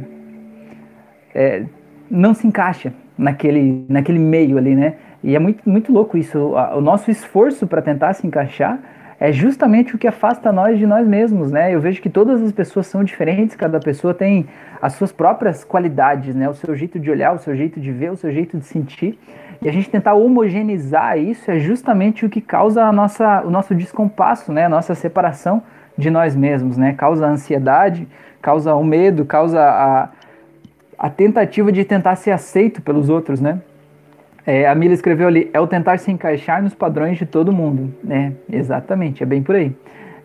é, 1.36 1.64
não 2.10 2.34
se 2.34 2.48
encaixa 2.48 2.92
naquele, 3.16 3.86
naquele 3.88 4.18
meio 4.18 4.58
ali, 4.58 4.76
né? 4.76 4.96
E 5.24 5.36
é 5.36 5.40
muito, 5.40 5.70
muito 5.70 5.94
louco 5.94 6.18
isso. 6.18 6.40
O 6.76 6.82
nosso 6.82 7.12
esforço 7.12 7.68
para 7.68 7.80
tentar 7.80 8.14
se 8.14 8.26
encaixar 8.26 8.80
é 9.22 9.32
justamente 9.32 9.96
o 9.96 10.00
que 10.00 10.08
afasta 10.08 10.52
nós 10.52 10.80
de 10.80 10.88
nós 10.88 11.08
mesmos, 11.08 11.52
né? 11.52 11.72
Eu 11.72 11.80
vejo 11.80 12.02
que 12.02 12.10
todas 12.10 12.42
as 12.42 12.52
pessoas 12.52 12.88
são 12.88 13.04
diferentes, 13.04 13.56
cada 13.56 13.80
pessoa 13.80 14.16
tem 14.16 14.48
as 14.82 14.94
suas 14.94 15.12
próprias 15.12 15.64
qualidades, 15.64 16.34
né? 16.34 16.50
O 16.50 16.56
seu 16.56 16.76
jeito 16.76 17.00
de 17.00 17.12
olhar, 17.12 17.32
o 17.32 17.38
seu 17.38 17.56
jeito 17.56 17.80
de 17.80 17.92
ver, 17.92 18.12
o 18.12 18.18
seu 18.18 18.32
jeito 18.32 18.58
de 18.58 18.66
sentir. 18.66 19.20
E 19.62 19.70
a 19.70 19.72
gente 19.72 19.92
tentar 19.92 20.16
homogeneizar 20.16 21.20
isso 21.20 21.52
é 21.52 21.60
justamente 21.60 22.26
o 22.26 22.32
que 22.32 22.42
causa 22.42 22.84
a 22.84 22.92
nossa, 22.92 23.44
o 23.46 23.52
nosso 23.52 23.76
descompasso, 23.76 24.52
né? 24.52 24.66
A 24.66 24.70
nossa 24.70 24.96
separação 24.96 25.62
de 25.96 26.10
nós 26.10 26.36
mesmos, 26.36 26.76
né? 26.76 26.94
Causa 26.94 27.28
a 27.28 27.30
ansiedade, 27.30 28.08
causa 28.42 28.74
o 28.74 28.84
medo, 28.84 29.24
causa 29.24 29.62
a, 29.62 30.10
a 30.98 31.10
tentativa 31.12 31.72
de 31.72 31.86
tentar 31.86 32.16
ser 32.16 32.32
aceito 32.32 32.82
pelos 32.82 33.08
outros, 33.08 33.40
né? 33.40 33.60
É, 34.46 34.68
a 34.68 34.74
Mila 34.74 34.94
escreveu 34.94 35.28
ali, 35.28 35.50
é 35.54 35.60
o 35.60 35.68
tentar 35.68 35.98
se 36.00 36.12
encaixar 36.12 36.64
nos 36.64 36.74
padrões 36.74 37.18
de 37.18 37.26
todo 37.26 37.52
mundo, 37.52 37.94
né? 38.04 38.34
Exatamente, 38.52 39.22
é 39.22 39.26
bem 39.26 39.44
por 39.44 39.56
aí. 39.56 39.76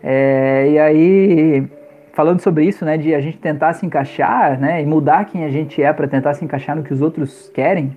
É, 0.03 0.69
e 0.71 0.79
aí, 0.79 1.67
falando 2.13 2.39
sobre 2.39 2.65
isso, 2.65 2.83
né, 2.83 2.97
de 2.97 3.13
a 3.13 3.21
gente 3.21 3.37
tentar 3.37 3.73
se 3.73 3.85
encaixar, 3.85 4.59
né, 4.59 4.81
e 4.81 4.85
mudar 4.85 5.25
quem 5.25 5.43
a 5.43 5.49
gente 5.49 5.81
é 5.81 5.91
para 5.93 6.07
tentar 6.07 6.33
se 6.33 6.43
encaixar 6.43 6.75
no 6.75 6.83
que 6.83 6.93
os 6.93 7.01
outros 7.01 7.51
querem, 7.53 7.91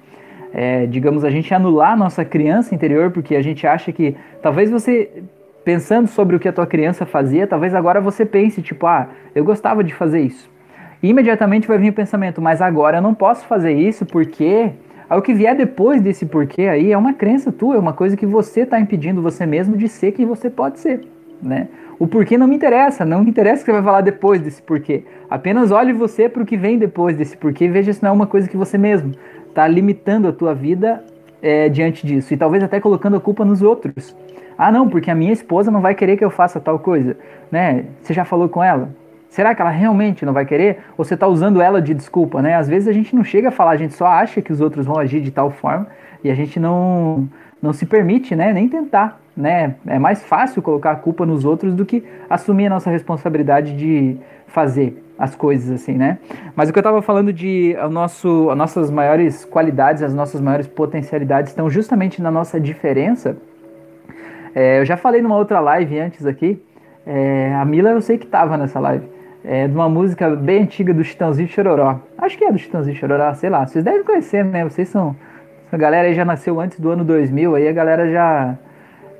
é, 0.52 0.87
digamos, 0.87 1.24
a 1.24 1.30
gente 1.30 1.54
anular 1.54 1.92
a 1.92 1.96
nossa 1.96 2.24
criança 2.24 2.74
interior, 2.74 3.11
porque 3.11 3.37
a 3.37 3.42
gente 3.42 3.66
acha 3.66 3.92
que 3.92 4.16
talvez 4.42 4.70
você, 4.70 5.22
pensando 5.64 6.09
sobre 6.09 6.37
o 6.37 6.40
que 6.40 6.48
a 6.48 6.52
tua 6.52 6.66
criança 6.66 7.06
fazia, 7.06 7.46
talvez 7.46 7.74
agora 7.74 8.00
você 8.00 8.26
pense, 8.26 8.61
tipo, 8.61 8.87
ah, 8.87 9.09
eu 9.35 9.44
gostava 9.44 9.85
de 9.85 9.94
fazer 9.94 10.20
isso. 10.20 10.50
E 11.02 11.09
imediatamente 11.09 11.66
vai 11.66 11.78
vir 11.78 11.90
o 11.90 11.94
pensamento, 11.94 12.42
mas 12.42 12.61
agora 12.61 12.98
eu 12.98 13.02
não 13.02 13.14
posso 13.14 13.46
fazer 13.46 13.72
isso 13.72 14.04
porque. 14.04 14.70
Aí 15.11 15.18
o 15.18 15.23
que 15.23 15.35
vier 15.35 15.57
depois 15.57 16.01
desse 16.01 16.25
porquê 16.25 16.62
aí 16.62 16.92
é 16.92 16.96
uma 16.96 17.12
crença 17.12 17.51
tua, 17.51 17.75
é 17.75 17.79
uma 17.81 17.92
coisa 17.92 18.16
que 18.16 18.25
você 18.25 18.61
está 18.61 18.79
impedindo 18.79 19.20
você 19.20 19.44
mesmo 19.44 19.77
de 19.77 19.88
ser 19.88 20.12
quem 20.12 20.25
você 20.25 20.49
pode 20.49 20.79
ser, 20.79 21.01
né? 21.42 21.66
O 21.99 22.07
porquê 22.07 22.38
não 22.38 22.46
me 22.46 22.55
interessa, 22.55 23.05
não 23.05 23.25
me 23.25 23.29
interessa 23.29 23.62
o 23.62 23.64
que 23.64 23.73
você 23.73 23.73
vai 23.73 23.83
falar 23.83 24.01
depois 24.03 24.40
desse 24.40 24.62
porquê. 24.62 25.03
Apenas 25.29 25.73
olhe 25.73 25.92
você 25.92 26.29
para 26.29 26.44
o 26.44 26.46
que 26.46 26.57
vem 26.57 26.79
depois 26.79 27.16
desse 27.16 27.37
porquê 27.37 27.64
e 27.64 27.68
veja 27.68 27.92
se 27.92 28.01
não 28.03 28.11
é 28.11 28.12
uma 28.12 28.27
coisa 28.27 28.49
que 28.49 28.57
você 28.57 28.79
mesmo 28.79 29.12
está 29.49 29.66
limitando 29.66 30.29
a 30.29 30.33
tua 30.33 30.55
vida 30.55 31.05
é, 31.42 31.68
diante 31.68 32.07
disso. 32.07 32.33
E 32.33 32.37
talvez 32.37 32.62
até 32.62 32.79
colocando 32.79 33.16
a 33.16 33.20
culpa 33.20 33.44
nos 33.44 33.62
outros. 33.62 34.16
Ah, 34.57 34.70
não, 34.70 34.88
porque 34.88 35.11
a 35.11 35.14
minha 35.14 35.33
esposa 35.33 35.70
não 35.70 35.81
vai 35.81 35.94
querer 35.94 36.16
que 36.16 36.25
eu 36.25 36.31
faça 36.31 36.61
tal 36.61 36.79
coisa. 36.79 37.16
Né? 37.51 37.87
Você 38.01 38.14
já 38.14 38.25
falou 38.25 38.49
com 38.49 38.62
ela? 38.62 38.94
Será 39.31 39.55
que 39.55 39.62
ela 39.62 39.71
realmente 39.71 40.27
não 40.27 40.33
vai 40.33 40.45
querer? 40.45 40.81
Ou 40.99 41.05
você 41.05 41.14
está 41.14 41.27
usando 41.27 41.62
ela 41.62 41.81
de 41.81 41.95
desculpa, 41.95 42.43
né? 42.43 42.57
Às 42.57 42.69
vezes 42.69 42.88
a 42.88 42.93
gente 42.93 43.14
não 43.14 43.23
chega 43.23 43.49
a 43.49 43.53
falar, 43.53 43.71
a 43.71 43.77
gente 43.77 43.95
só 43.95 44.07
acha 44.07 44.43
que 44.43 44.53
os 44.53 44.61
outros 44.61 44.85
vão 44.85 44.99
agir 44.99 45.21
de 45.21 45.31
tal 45.31 45.51
forma 45.51 45.87
e 46.23 46.31
a 46.31 46.35
gente 46.35 46.59
não, 46.59 47.29
não 47.62 47.73
se 47.73 47.87
permite, 47.87 48.35
né? 48.35 48.53
Nem 48.53 48.69
tentar, 48.69 49.21
né? 49.37 49.77
É 49.87 50.01
mais 50.01 50.23
fácil 50.25 50.61
colocar 50.61 50.90
a 50.90 50.97
culpa 50.97 51.25
nos 51.25 51.45
outros 51.45 51.75
do 51.75 51.87
que 51.87 52.05
assumir 52.29 52.66
a 52.66 52.71
nossa 52.71 52.90
responsabilidade 52.90 53.77
de 53.77 54.19
fazer 54.49 55.01
as 55.16 55.37
coisas, 55.37 55.71
assim, 55.71 55.93
né? 55.93 56.19
Mas 56.57 56.69
o 56.69 56.73
que 56.73 56.79
eu 56.79 56.83
estava 56.83 57.01
falando 57.01 57.33
de 57.33 57.77
o 57.85 57.88
nosso, 57.88 58.51
as 58.51 58.59
nossas 58.59 58.90
maiores 58.90 59.45
qualidades, 59.45 60.03
as 60.03 60.12
nossas 60.12 60.40
maiores 60.40 60.66
potencialidades 60.66 61.53
estão 61.53 61.71
justamente 61.71 62.21
na 62.21 62.33
nossa 62.33 62.59
diferença. 62.59 63.37
É, 64.55 64.81
eu 64.81 64.85
já 64.85 64.97
falei 64.97 65.23
numa 65.23 65.37
outra 65.37 65.61
live 65.61 66.01
antes 66.01 66.27
aqui, 66.27 66.61
é, 67.07 67.55
a 67.55 67.64
Mila 67.64 67.90
eu 67.90 68.01
sei 68.01 68.19
que 68.19 68.25
estava 68.25 68.57
nessa 68.57 68.81
live, 68.81 69.07
é, 69.44 69.66
de 69.66 69.74
uma 69.74 69.88
música 69.88 70.31
bem 70.31 70.62
antiga 70.62 70.92
do 70.92 71.03
Chitãozinho 71.03 71.48
Chororó. 71.48 72.00
Acho 72.18 72.37
que 72.37 72.44
é 72.44 72.53
do 72.53 72.59
Chitãozinho 72.59 72.96
Chororó, 72.96 73.33
sei 73.35 73.50
lá. 73.50 73.66
Vocês 73.66 73.85
devem 73.85 74.05
conhecer, 74.05 74.44
né? 74.44 74.64
Vocês 74.64 74.88
são... 74.88 75.16
A 75.72 75.76
galera 75.76 76.09
aí 76.09 76.14
já 76.14 76.24
nasceu 76.24 76.61
antes 76.61 76.81
do 76.81 76.90
ano 76.90 77.05
2000, 77.05 77.55
aí 77.55 77.68
a 77.68 77.72
galera 77.72 78.11
já, 78.11 78.59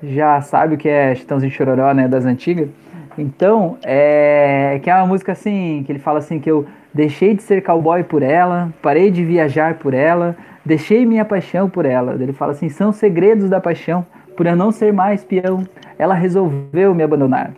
já 0.03 0.41
sabe 0.41 0.75
o 0.75 0.79
que 0.79 0.89
é 0.89 1.15
Chitãozinho 1.15 1.53
Chororó, 1.53 1.93
né? 1.95 2.09
Das 2.09 2.25
antigas. 2.25 2.69
Então, 3.17 3.77
é, 3.85 4.81
que 4.83 4.91
é 4.91 4.95
uma 4.95 5.07
música 5.07 5.33
assim, 5.33 5.83
que 5.85 5.93
ele 5.93 5.99
fala 5.99 6.19
assim 6.19 6.39
que 6.39 6.51
eu 6.51 6.67
deixei 6.93 7.35
de 7.35 7.43
ser 7.43 7.63
cowboy 7.63 8.03
por 8.03 8.23
ela, 8.23 8.73
parei 8.83 9.11
de 9.11 9.25
viajar 9.25 9.75
por 9.75 9.95
ela, 9.95 10.37
deixei 10.65 11.07
minha 11.07 11.25
paixão 11.25 11.69
por 11.69 11.85
ela. 11.85 12.17
Ele 12.21 12.33
fala 12.33 12.53
assim, 12.53 12.69
são 12.69 12.93
segredos 12.93 13.49
da 13.49 13.61
paixão, 13.61 14.05
por 14.37 14.47
eu 14.47 14.57
não 14.57 14.73
ser 14.73 14.93
mais 14.93 15.25
peão, 15.25 15.65
ela 15.99 16.15
resolveu 16.15 16.95
me 16.95 17.03
abandonar. 17.03 17.53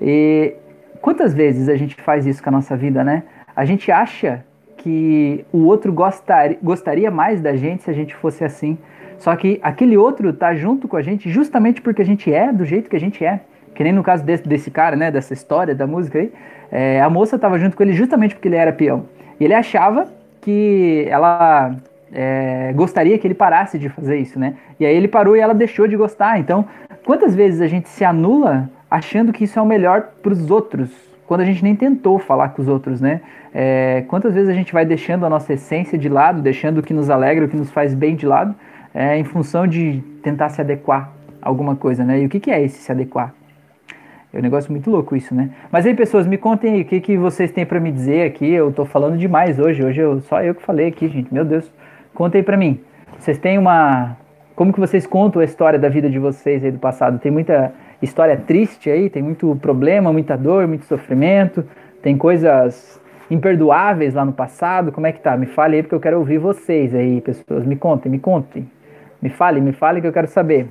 E 0.00 0.54
quantas 1.00 1.34
vezes 1.34 1.68
a 1.68 1.76
gente 1.76 1.94
faz 2.02 2.26
isso 2.26 2.42
com 2.42 2.48
a 2.48 2.52
nossa 2.52 2.76
vida, 2.76 3.02
né? 3.04 3.22
A 3.54 3.64
gente 3.64 3.90
acha 3.90 4.44
que 4.76 5.44
o 5.52 5.64
outro 5.64 5.92
gostaria, 5.92 6.58
gostaria 6.62 7.10
mais 7.10 7.40
da 7.40 7.56
gente 7.56 7.82
se 7.82 7.90
a 7.90 7.94
gente 7.94 8.14
fosse 8.14 8.44
assim. 8.44 8.78
Só 9.18 9.34
que 9.34 9.58
aquele 9.62 9.96
outro 9.96 10.32
tá 10.32 10.54
junto 10.54 10.86
com 10.86 10.96
a 10.96 11.02
gente 11.02 11.28
justamente 11.28 11.82
porque 11.82 12.02
a 12.02 12.04
gente 12.04 12.32
é 12.32 12.52
do 12.52 12.64
jeito 12.64 12.88
que 12.88 12.94
a 12.94 13.00
gente 13.00 13.24
é 13.24 13.40
que 13.78 13.84
nem 13.84 13.92
no 13.92 14.02
caso 14.02 14.24
desse, 14.24 14.42
desse 14.42 14.72
cara, 14.72 14.96
né, 14.96 15.08
dessa 15.08 15.32
história 15.32 15.72
da 15.72 15.86
música 15.86 16.18
aí, 16.18 16.32
é, 16.68 17.00
a 17.00 17.08
moça 17.08 17.36
estava 17.36 17.56
junto 17.60 17.76
com 17.76 17.84
ele 17.84 17.92
justamente 17.92 18.34
porque 18.34 18.48
ele 18.48 18.56
era 18.56 18.72
peão. 18.72 19.04
E 19.38 19.44
ele 19.44 19.54
achava 19.54 20.08
que 20.40 21.06
ela 21.08 21.76
é, 22.12 22.72
gostaria 22.74 23.16
que 23.16 23.24
ele 23.24 23.34
parasse 23.34 23.78
de 23.78 23.88
fazer 23.88 24.18
isso, 24.18 24.36
né? 24.36 24.54
E 24.80 24.84
aí 24.84 24.96
ele 24.96 25.06
parou 25.06 25.36
e 25.36 25.38
ela 25.38 25.54
deixou 25.54 25.86
de 25.86 25.96
gostar. 25.96 26.40
Então, 26.40 26.66
quantas 27.06 27.36
vezes 27.36 27.60
a 27.60 27.68
gente 27.68 27.88
se 27.88 28.04
anula 28.04 28.68
achando 28.90 29.32
que 29.32 29.44
isso 29.44 29.58
é 29.58 29.62
o 29.62 29.66
melhor 29.66 30.08
para 30.22 30.32
os 30.32 30.50
outros, 30.50 30.90
quando 31.26 31.42
a 31.42 31.44
gente 31.44 31.62
nem 31.62 31.76
tentou 31.76 32.18
falar 32.18 32.50
com 32.50 32.62
os 32.62 32.68
outros, 32.68 33.00
né? 33.00 33.20
É, 33.54 34.04
quantas 34.08 34.34
vezes 34.34 34.48
a 34.48 34.54
gente 34.54 34.72
vai 34.72 34.84
deixando 34.84 35.26
a 35.26 35.30
nossa 35.30 35.52
essência 35.52 35.98
de 35.98 36.08
lado, 36.08 36.40
deixando 36.40 36.78
o 36.78 36.82
que 36.82 36.94
nos 36.94 37.10
alegra, 37.10 37.44
o 37.44 37.48
que 37.48 37.56
nos 37.56 37.70
faz 37.70 37.94
bem 37.94 38.16
de 38.16 38.26
lado, 38.26 38.54
é, 38.94 39.18
em 39.18 39.24
função 39.24 39.66
de 39.66 40.02
tentar 40.22 40.48
se 40.48 40.60
adequar 40.60 41.12
a 41.42 41.48
alguma 41.48 41.76
coisa, 41.76 42.04
né? 42.04 42.20
E 42.20 42.26
o 42.26 42.28
que, 42.28 42.40
que 42.40 42.50
é 42.50 42.62
esse 42.62 42.78
se 42.78 42.90
adequar? 42.90 43.34
É 44.32 44.38
um 44.38 44.42
negócio 44.42 44.70
muito 44.70 44.90
louco 44.90 45.16
isso, 45.16 45.34
né? 45.34 45.50
Mas 45.72 45.86
aí, 45.86 45.94
pessoas, 45.94 46.26
me 46.26 46.36
contem 46.36 46.74
aí 46.74 46.82
o 46.82 46.84
que, 46.84 47.00
que 47.00 47.16
vocês 47.16 47.50
têm 47.50 47.64
para 47.64 47.80
me 47.80 47.90
dizer 47.90 48.26
aqui. 48.26 48.50
Eu 48.50 48.70
tô 48.70 48.84
falando 48.84 49.16
demais 49.16 49.58
hoje. 49.58 49.82
Hoje 49.82 50.00
eu, 50.00 50.20
só 50.20 50.42
eu 50.42 50.54
que 50.54 50.62
falei 50.62 50.88
aqui, 50.88 51.08
gente. 51.08 51.32
Meu 51.32 51.44
Deus. 51.44 51.72
Contem 52.14 52.40
aí 52.40 52.44
pra 52.44 52.56
mim. 52.56 52.80
Vocês 53.18 53.38
têm 53.38 53.56
uma, 53.56 54.16
Como 54.54 54.72
que 54.72 54.80
vocês 54.80 55.06
contam 55.06 55.40
a 55.40 55.44
história 55.44 55.78
da 55.78 55.88
vida 55.88 56.10
de 56.10 56.18
vocês 56.18 56.62
aí 56.62 56.70
do 56.70 56.78
passado? 56.78 57.18
Tem 57.18 57.32
muita 57.32 57.72
história 58.02 58.36
triste 58.36 58.90
aí, 58.90 59.10
tem 59.10 59.22
muito 59.22 59.56
problema, 59.60 60.12
muita 60.12 60.36
dor, 60.36 60.66
muito 60.66 60.84
sofrimento, 60.86 61.64
tem 62.02 62.16
coisas 62.16 63.00
imperdoáveis 63.30 64.14
lá 64.14 64.24
no 64.24 64.32
passado. 64.32 64.92
Como 64.92 65.06
é 65.06 65.12
que 65.12 65.20
tá? 65.20 65.36
Me 65.36 65.46
fale 65.46 65.76
aí 65.76 65.82
porque 65.82 65.94
eu 65.94 66.00
quero 66.00 66.18
ouvir 66.18 66.38
vocês 66.38 66.94
aí, 66.94 67.20
pessoas. 67.20 67.66
Me 67.66 67.76
contem, 67.76 68.10
me 68.10 68.18
contem. 68.18 68.68
Me 69.20 69.28
fale, 69.28 69.60
me 69.60 69.72
fale 69.72 70.00
que 70.00 70.06
eu 70.06 70.12
quero 70.12 70.28
saber. 70.28 70.68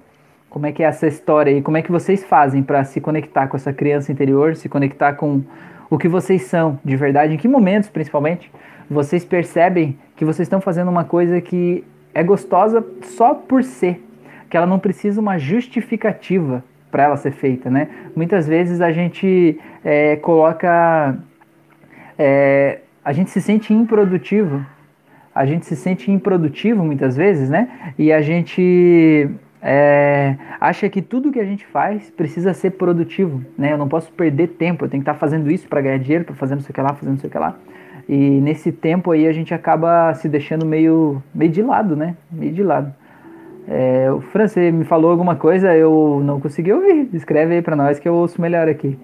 Como 0.50 0.66
é 0.66 0.72
que 0.72 0.82
é 0.82 0.88
essa 0.88 1.06
história 1.08 1.54
aí? 1.54 1.62
Como 1.62 1.78
é 1.78 1.82
que 1.82 1.92
vocês 1.92 2.24
fazem 2.24 2.64
para 2.64 2.84
se 2.84 3.02
conectar 3.02 3.48
com 3.48 3.58
essa 3.58 3.74
criança 3.74 4.12
interior, 4.12 4.56
se 4.56 4.70
conectar 4.70 5.14
com 5.14 5.44
o 5.90 5.98
que 5.98 6.08
vocês 6.08 6.44
são 6.44 6.80
de 6.84 6.96
verdade? 6.96 7.34
Em 7.34 7.38
que 7.38 7.48
momentos, 7.48 7.90
principalmente, 7.90 8.50
vocês 8.90 9.26
percebem 9.26 9.98
que 10.16 10.24
vocês 10.24 10.46
estão 10.46 10.62
fazendo 10.62 10.90
uma 10.90 11.04
coisa 11.04 11.42
que 11.42 11.84
é 12.14 12.24
gostosa 12.24 12.84
só 13.04 13.34
por 13.34 13.64
ser, 13.64 14.02
que 14.50 14.56
ela 14.56 14.66
não 14.66 14.80
precisa 14.80 15.20
uma 15.20 15.38
justificativa 15.38 16.64
para 16.98 17.04
ela 17.04 17.18
ser 17.18 17.30
feita, 17.30 17.70
né? 17.70 17.90
Muitas 18.16 18.48
vezes 18.48 18.82
a 18.82 18.92
gente 18.92 19.60
é, 19.86 20.16
coloca, 20.16 21.16
é, 22.18 22.80
a 23.06 23.14
gente 23.14 23.30
se 23.30 23.40
sente 23.40 23.72
improdutivo, 23.72 24.66
a 25.34 25.46
gente 25.46 25.68
se 25.68 25.76
sente 25.76 26.12
improdutivo 26.12 26.84
muitas 26.84 27.16
vezes, 27.16 27.52
né? 27.52 27.94
E 28.00 28.12
a 28.12 28.20
gente 28.20 29.30
é, 29.62 30.38
acha 30.60 30.90
que 30.90 31.00
tudo 31.00 31.32
que 31.32 31.40
a 31.40 31.46
gente 31.46 31.68
faz 31.68 32.10
precisa 32.10 32.52
ser 32.52 32.72
produtivo, 32.72 33.46
né? 33.56 33.74
Eu 33.74 33.78
não 33.78 33.88
posso 33.88 34.12
perder 34.12 34.48
tempo, 34.48 34.84
eu 34.84 34.90
tenho 34.90 35.04
que 35.04 35.08
estar 35.08 35.20
fazendo 35.20 35.52
isso 35.52 35.68
para 35.68 35.82
ganhar 35.82 36.00
dinheiro, 36.00 36.26
para 36.26 36.34
fazer 36.34 36.56
não 36.56 36.64
sei 36.64 36.72
o 36.72 36.74
que 36.74 36.82
lá, 36.82 36.96
fazendo 36.96 37.12
não 37.12 37.20
sei 37.20 37.28
o 37.28 37.32
que 37.32 37.38
lá. 37.38 37.56
E 38.10 38.18
nesse 38.42 38.72
tempo 38.72 39.12
aí 39.12 39.28
a 39.28 39.34
gente 39.34 39.54
acaba 39.54 40.16
se 40.16 40.28
deixando 40.28 40.66
meio, 40.66 41.22
meio 41.32 41.52
de 41.52 41.62
lado, 41.62 41.96
né? 41.96 42.18
Meio 42.32 42.54
de 42.54 42.64
lado. 42.64 42.92
É, 43.68 44.10
o 44.12 44.22
Fran, 44.22 44.48
você 44.48 44.72
me 44.72 44.86
falou 44.86 45.12
alguma 45.12 45.36
coisa, 45.36 45.76
eu 45.76 46.22
não 46.24 46.40
consegui 46.40 46.72
ouvir. 46.72 47.10
Escreve 47.14 47.56
aí 47.56 47.62
para 47.62 47.76
nós 47.76 48.00
que 48.00 48.08
eu 48.08 48.14
ouço 48.14 48.42
melhor 48.42 48.70
aqui. 48.70 48.98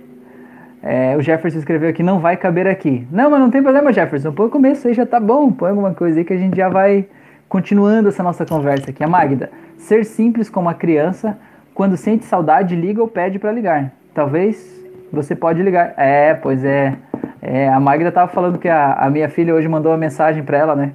É, 0.81 1.15
o 1.17 1.21
Jefferson 1.21 1.59
escreveu 1.59 1.89
aqui, 1.89 2.01
não 2.01 2.19
vai 2.19 2.37
caber 2.37 2.67
aqui. 2.67 3.07
Não, 3.11 3.29
mas 3.29 3.39
não 3.39 3.49
tem 3.49 3.61
problema, 3.61 3.91
Jefferson. 3.91 4.31
Põe 4.31 4.47
o 4.47 4.49
começo 4.49 4.87
aí, 4.87 4.93
já 4.93 5.05
tá 5.05 5.19
bom. 5.19 5.51
Põe 5.51 5.69
alguma 5.69 5.93
coisa 5.93 6.19
aí 6.19 6.25
que 6.25 6.33
a 6.33 6.37
gente 6.37 6.55
já 6.55 6.69
vai 6.69 7.05
continuando 7.49 8.09
essa 8.09 8.23
nossa 8.23 8.45
conversa 8.45 8.89
aqui. 8.89 9.03
A 9.03 9.07
Magda, 9.07 9.51
ser 9.77 10.05
simples 10.05 10.49
como 10.49 10.69
a 10.69 10.73
criança, 10.73 11.37
quando 11.73 11.97
sente 11.97 12.25
saudade, 12.25 12.75
liga 12.75 13.01
ou 13.01 13.07
pede 13.07 13.39
para 13.39 13.51
ligar. 13.51 13.91
Talvez 14.13 14.81
você 15.11 15.35
pode 15.35 15.61
ligar. 15.61 15.93
É, 15.97 16.33
pois 16.33 16.63
é. 16.63 16.95
é 17.41 17.67
a 17.69 17.79
Magda 17.79 18.11
tava 18.11 18.31
falando 18.31 18.57
que 18.57 18.69
a, 18.69 18.93
a 18.93 19.09
minha 19.09 19.29
filha 19.29 19.53
hoje 19.53 19.67
mandou 19.67 19.91
uma 19.91 19.97
mensagem 19.97 20.43
para 20.43 20.57
ela, 20.57 20.75
né? 20.75 20.93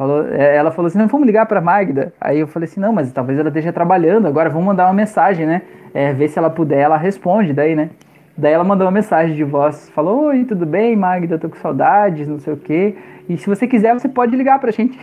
Falou, 0.00 0.26
é, 0.32 0.56
ela 0.56 0.70
falou 0.70 0.86
assim, 0.86 0.96
não, 0.96 1.08
vamos 1.08 1.26
ligar 1.26 1.44
para 1.44 1.60
Magda. 1.60 2.14
Aí 2.18 2.40
eu 2.40 2.46
falei 2.46 2.66
assim, 2.66 2.80
não, 2.80 2.90
mas 2.90 3.12
talvez 3.12 3.38
ela 3.38 3.48
esteja 3.48 3.70
trabalhando, 3.70 4.26
agora 4.26 4.48
vamos 4.48 4.64
mandar 4.64 4.86
uma 4.86 4.94
mensagem, 4.94 5.44
né? 5.44 5.60
É, 5.92 6.10
ver 6.10 6.28
se 6.28 6.38
ela 6.38 6.48
puder, 6.48 6.78
ela 6.78 6.96
responde 6.96 7.52
daí, 7.52 7.76
né? 7.76 7.90
Daí 8.34 8.54
ela 8.54 8.64
mandou 8.64 8.86
uma 8.86 8.92
mensagem 8.92 9.36
de 9.36 9.44
voz, 9.44 9.90
falou, 9.90 10.28
oi, 10.28 10.44
tudo 10.44 10.64
bem, 10.64 10.96
Magda, 10.96 11.38
tô 11.38 11.50
com 11.50 11.56
saudades, 11.56 12.26
não 12.26 12.38
sei 12.38 12.54
o 12.54 12.56
quê. 12.56 12.96
E 13.28 13.36
se 13.36 13.46
você 13.46 13.66
quiser, 13.66 13.92
você 13.92 14.08
pode 14.08 14.34
ligar 14.34 14.58
pra 14.58 14.70
gente. 14.70 14.98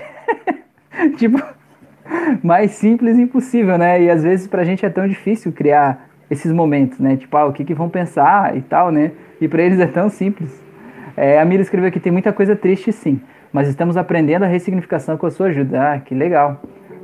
tipo, 1.18 1.40
mais 2.42 2.72
simples 2.72 3.20
impossível, 3.20 3.78
né? 3.78 4.02
E 4.02 4.10
às 4.10 4.24
vezes 4.24 4.48
pra 4.48 4.64
gente 4.64 4.84
é 4.84 4.90
tão 4.90 5.08
difícil 5.08 5.52
criar 5.52 6.10
esses 6.28 6.52
momentos, 6.52 6.98
né? 7.00 7.18
Tipo, 7.18 7.38
ah, 7.38 7.46
o 7.46 7.54
que, 7.54 7.64
que 7.64 7.76
vão 7.76 7.88
pensar 7.88 8.58
e 8.58 8.64
tal, 8.64 8.92
né? 8.92 9.12
E 9.40 9.48
pra 9.48 9.62
eles 9.62 9.80
é 9.80 9.86
tão 9.86 10.10
simples. 10.10 10.60
É, 11.16 11.40
a 11.40 11.46
Mira 11.46 11.62
escreveu 11.62 11.92
que 11.92 12.00
tem 12.00 12.12
muita 12.12 12.34
coisa 12.34 12.56
triste, 12.56 12.92
sim 12.92 13.22
mas 13.58 13.68
estamos 13.68 13.98
aprendendo 13.98 14.44
a 14.44 14.48
ressignificação 14.48 15.18
com 15.18 15.26
a 15.26 15.32
sua 15.32 15.48
ajuda. 15.48 15.94
Ah, 15.94 16.00
que 16.00 16.14
legal, 16.14 16.62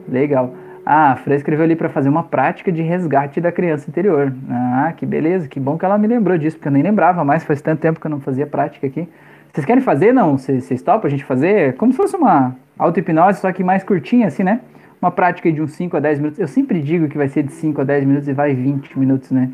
legal. 0.08 0.54
Ah, 0.86 1.14
a 1.14 1.16
Fran 1.16 1.34
escreveu 1.34 1.66
ali 1.66 1.76
para 1.76 1.90
fazer 1.90 2.10
uma 2.10 2.22
prática 2.22 2.72
de 2.72 2.84
resgate 2.84 3.42
da 3.42 3.52
criança 3.52 3.90
interior. 3.90 4.32
Ah, 4.48 4.94
que 4.96 5.04
beleza, 5.04 5.48
que 5.48 5.60
bom 5.60 5.80
que 5.80 5.84
ela 5.84 5.98
me 5.98 6.06
lembrou 6.06 6.38
disso, 6.38 6.58
porque 6.58 6.68
eu 6.68 6.72
nem 6.72 6.84
lembrava 6.84 7.26
mais, 7.26 7.44
faz 7.44 7.60
tanto 7.60 7.80
tempo 7.80 8.00
que 8.00 8.06
eu 8.06 8.12
não 8.12 8.20
fazia 8.20 8.46
prática 8.46 8.86
aqui. 8.86 9.10
Vocês 9.52 9.66
querem 9.66 9.82
fazer, 9.82 10.14
não? 10.14 10.38
Vocês 10.38 10.80
topam 10.84 11.08
a 11.08 11.10
gente 11.10 11.26
fazer? 11.26 11.76
Como 11.76 11.92
se 11.92 11.98
fosse 11.98 12.16
uma 12.16 12.56
auto-hipnose, 12.78 13.40
só 13.40 13.52
que 13.52 13.64
mais 13.64 13.84
curtinha, 13.84 14.28
assim, 14.28 14.44
né? 14.44 14.60
Uma 15.02 15.10
prática 15.10 15.52
de 15.52 15.60
uns 15.60 15.72
5 15.72 15.98
a 15.98 16.00
10 16.00 16.20
minutos. 16.20 16.40
Eu 16.40 16.48
sempre 16.48 16.82
digo 16.82 17.08
que 17.08 17.18
vai 17.18 17.30
ser 17.30 17.42
de 17.42 17.52
5 17.52 17.82
a 17.82 17.84
10 17.84 18.06
minutos 18.06 18.28
e 18.28 18.34
vai 18.34 18.54
20 18.54 19.00
minutos, 19.00 19.32
né? 19.32 19.50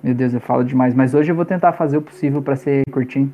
Meu 0.00 0.14
Deus, 0.14 0.32
eu 0.32 0.40
falo 0.40 0.64
demais. 0.64 0.94
Mas 0.94 1.14
hoje 1.14 1.32
eu 1.32 1.34
vou 1.34 1.44
tentar 1.44 1.72
fazer 1.72 1.96
o 1.96 2.02
possível 2.02 2.40
para 2.40 2.54
ser 2.54 2.84
curtinho. 2.92 3.32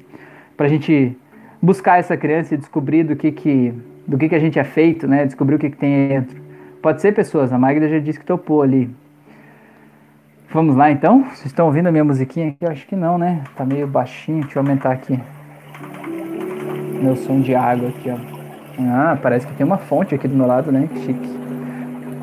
Pra 0.57 0.69
gente 0.69 1.15
buscar 1.61 1.99
essa 1.99 2.17
criança 2.17 2.55
e 2.55 2.59
descobrir 2.59 3.05
do 3.05 3.15
que 3.15 3.31
que, 3.33 3.75
do 4.07 4.17
que, 4.17 4.29
que 4.29 4.35
a 4.35 4.39
gente 4.39 4.59
é 4.59 4.65
feito, 4.65 5.07
né? 5.07 5.27
Descobrir 5.27 5.57
o 5.57 5.59
que, 5.59 5.71
que 5.71 5.77
tem 5.77 6.09
dentro. 6.09 6.41
Pode 6.83 7.03
ser, 7.03 7.13
pessoas? 7.13 7.53
A 7.53 7.59
Magda 7.59 7.89
já 7.89 7.99
disse 7.99 8.19
que 8.19 8.25
topou 8.25 8.63
ali. 8.63 8.91
Vamos 10.53 10.75
lá, 10.75 10.91
então? 10.91 11.25
Vocês 11.25 11.47
estão 11.47 11.67
ouvindo 11.67 11.89
a 11.89 11.93
minha 11.93 12.03
musiquinha 12.03 12.49
aqui? 12.49 12.65
Eu 12.65 12.71
acho 12.71 12.87
que 12.87 12.97
não, 12.97 13.19
né? 13.19 13.43
Tá 13.55 13.65
meio 13.65 13.87
baixinho. 13.87 14.43
Deixa 14.43 14.59
eu 14.59 14.63
aumentar 14.63 14.91
aqui. 14.91 15.19
Meu 17.01 17.15
som 17.17 17.41
de 17.41 17.55
água 17.55 17.89
aqui, 17.91 18.11
ó. 18.11 18.17
Ah, 18.81 19.19
parece 19.21 19.47
que 19.47 19.55
tem 19.55 19.65
uma 19.65 19.79
fonte 19.79 20.15
aqui 20.15 20.27
do 20.27 20.35
meu 20.35 20.47
lado, 20.47 20.73
né? 20.73 20.89
Que 20.93 21.01
chique. 21.01 21.29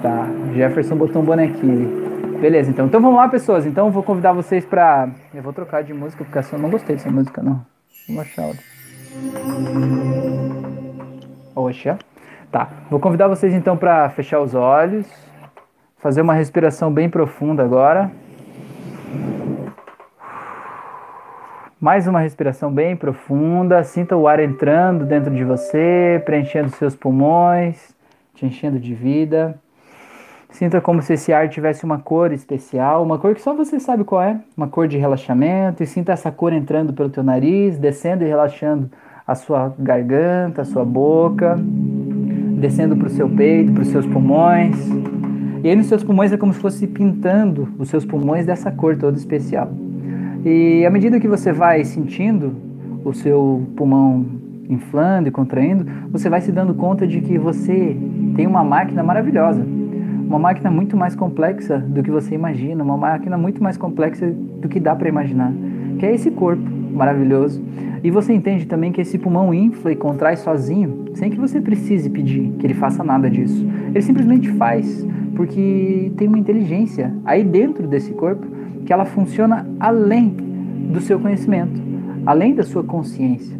Tá. 0.01 0.27
Jefferson 0.55 0.95
botou 0.95 1.21
um 1.21 1.25
bonequinho. 1.25 2.39
Beleza, 2.41 2.69
então. 2.69 2.87
Então 2.87 2.99
vamos 2.99 3.17
lá, 3.17 3.29
pessoas. 3.29 3.65
Então 3.65 3.87
eu 3.87 3.91
vou 3.91 4.03
convidar 4.03 4.33
vocês 4.33 4.65
pra... 4.65 5.09
Eu 5.33 5.41
vou 5.41 5.53
trocar 5.53 5.83
de 5.83 5.93
música, 5.93 6.25
porque 6.25 6.55
eu 6.55 6.59
não 6.59 6.69
gostei 6.69 6.95
dessa 6.95 7.09
música, 7.09 7.41
não. 7.41 7.65
Vamos 8.07 8.23
achar 8.23 8.47
outra. 8.47 8.76
Oxa. 11.55 11.97
Tá. 12.51 12.69
Vou 12.89 12.99
convidar 12.99 13.27
vocês 13.27 13.53
então 13.53 13.75
para 13.75 14.09
fechar 14.09 14.39
os 14.39 14.55
olhos, 14.55 15.05
fazer 15.97 16.21
uma 16.21 16.33
respiração 16.33 16.91
bem 16.91 17.09
profunda 17.09 17.63
agora. 17.63 18.09
Mais 21.79 22.07
uma 22.07 22.19
respiração 22.19 22.71
bem 22.71 22.95
profunda. 22.95 23.83
Sinta 23.83 24.15
o 24.15 24.27
ar 24.27 24.39
entrando 24.39 25.05
dentro 25.05 25.33
de 25.33 25.43
você, 25.43 26.21
preenchendo 26.25 26.69
seus 26.69 26.95
pulmões, 26.95 27.95
te 28.33 28.45
enchendo 28.45 28.79
de 28.79 28.95
vida. 28.95 29.59
Sinta 30.49 30.79
como 30.79 31.01
se 31.01 31.13
esse 31.13 31.33
ar 31.33 31.49
tivesse 31.49 31.83
uma 31.83 31.99
cor 31.99 32.31
especial, 32.31 33.03
uma 33.03 33.19
cor 33.19 33.35
que 33.35 33.41
só 33.41 33.53
você 33.53 33.79
sabe 33.79 34.03
qual 34.03 34.21
é, 34.21 34.39
uma 34.55 34.67
cor 34.67 34.87
de 34.87 34.97
relaxamento. 34.97 35.83
E 35.83 35.85
sinta 35.85 36.13
essa 36.13 36.31
cor 36.31 36.53
entrando 36.53 36.93
pelo 36.93 37.09
teu 37.09 37.23
nariz, 37.23 37.77
descendo 37.77 38.23
e 38.23 38.27
relaxando 38.27 38.89
a 39.27 39.35
sua 39.35 39.73
garganta, 39.77 40.61
a 40.61 40.65
sua 40.65 40.85
boca, 40.85 41.59
descendo 42.59 42.95
para 42.95 43.07
o 43.07 43.09
seu 43.09 43.29
peito, 43.29 43.73
para 43.73 43.81
os 43.81 43.89
seus 43.89 44.05
pulmões. 44.05 44.75
E 45.63 45.69
aí 45.69 45.75
nos 45.75 45.87
seus 45.87 46.03
pulmões 46.03 46.31
é 46.31 46.37
como 46.37 46.53
se 46.53 46.59
fosse 46.59 46.87
pintando 46.87 47.67
os 47.77 47.89
seus 47.89 48.05
pulmões 48.05 48.45
dessa 48.45 48.71
cor 48.71 48.95
toda 48.95 49.17
especial. 49.17 49.69
E 50.45 50.85
à 50.85 50.89
medida 50.89 51.19
que 51.19 51.27
você 51.27 51.51
vai 51.51 51.83
sentindo 51.83 52.55
o 53.03 53.13
seu 53.13 53.67
pulmão 53.75 54.25
inflando 54.69 55.27
e 55.27 55.31
contraindo, 55.31 55.85
você 56.09 56.29
vai 56.29 56.39
se 56.39 56.51
dando 56.51 56.73
conta 56.73 57.05
de 57.05 57.19
que 57.21 57.37
você 57.37 57.97
tem 58.35 58.47
uma 58.47 58.63
máquina 58.63 59.03
maravilhosa. 59.03 59.61
Uma 60.27 60.39
máquina 60.39 60.69
muito 60.69 60.95
mais 60.95 61.15
complexa 61.15 61.79
do 61.79 62.03
que 62.03 62.11
você 62.11 62.35
imagina, 62.35 62.83
uma 62.83 62.97
máquina 62.97 63.37
muito 63.37 63.63
mais 63.63 63.77
complexa 63.77 64.29
do 64.29 64.67
que 64.67 64.79
dá 64.79 64.95
para 64.95 65.07
imaginar, 65.07 65.53
que 65.97 66.05
é 66.05 66.13
esse 66.13 66.29
corpo 66.29 66.63
maravilhoso 66.93 67.61
e 68.03 68.11
você 68.11 68.33
entende 68.33 68.65
também 68.65 68.91
que 68.91 69.01
esse 69.01 69.17
pulmão 69.17 69.53
infla 69.53 69.91
e 69.91 69.95
contrai 69.95 70.37
sozinho, 70.37 71.05
sem 71.15 71.29
que 71.29 71.39
você 71.39 71.59
precise 71.59 72.09
pedir 72.09 72.53
que 72.59 72.65
ele 72.65 72.73
faça 72.73 73.03
nada 73.03 73.29
disso. 73.29 73.65
Ele 73.89 74.01
simplesmente 74.01 74.49
faz, 74.51 75.05
porque 75.35 76.11
tem 76.15 76.27
uma 76.27 76.37
inteligência 76.37 77.13
aí 77.25 77.43
dentro 77.43 77.87
desse 77.87 78.11
corpo 78.11 78.45
que 78.85 78.93
ela 78.93 79.05
funciona 79.05 79.67
além 79.79 80.29
do 80.91 81.01
seu 81.01 81.19
conhecimento, 81.19 81.81
além 82.25 82.53
da 82.53 82.63
sua 82.63 82.83
consciência. 82.83 83.57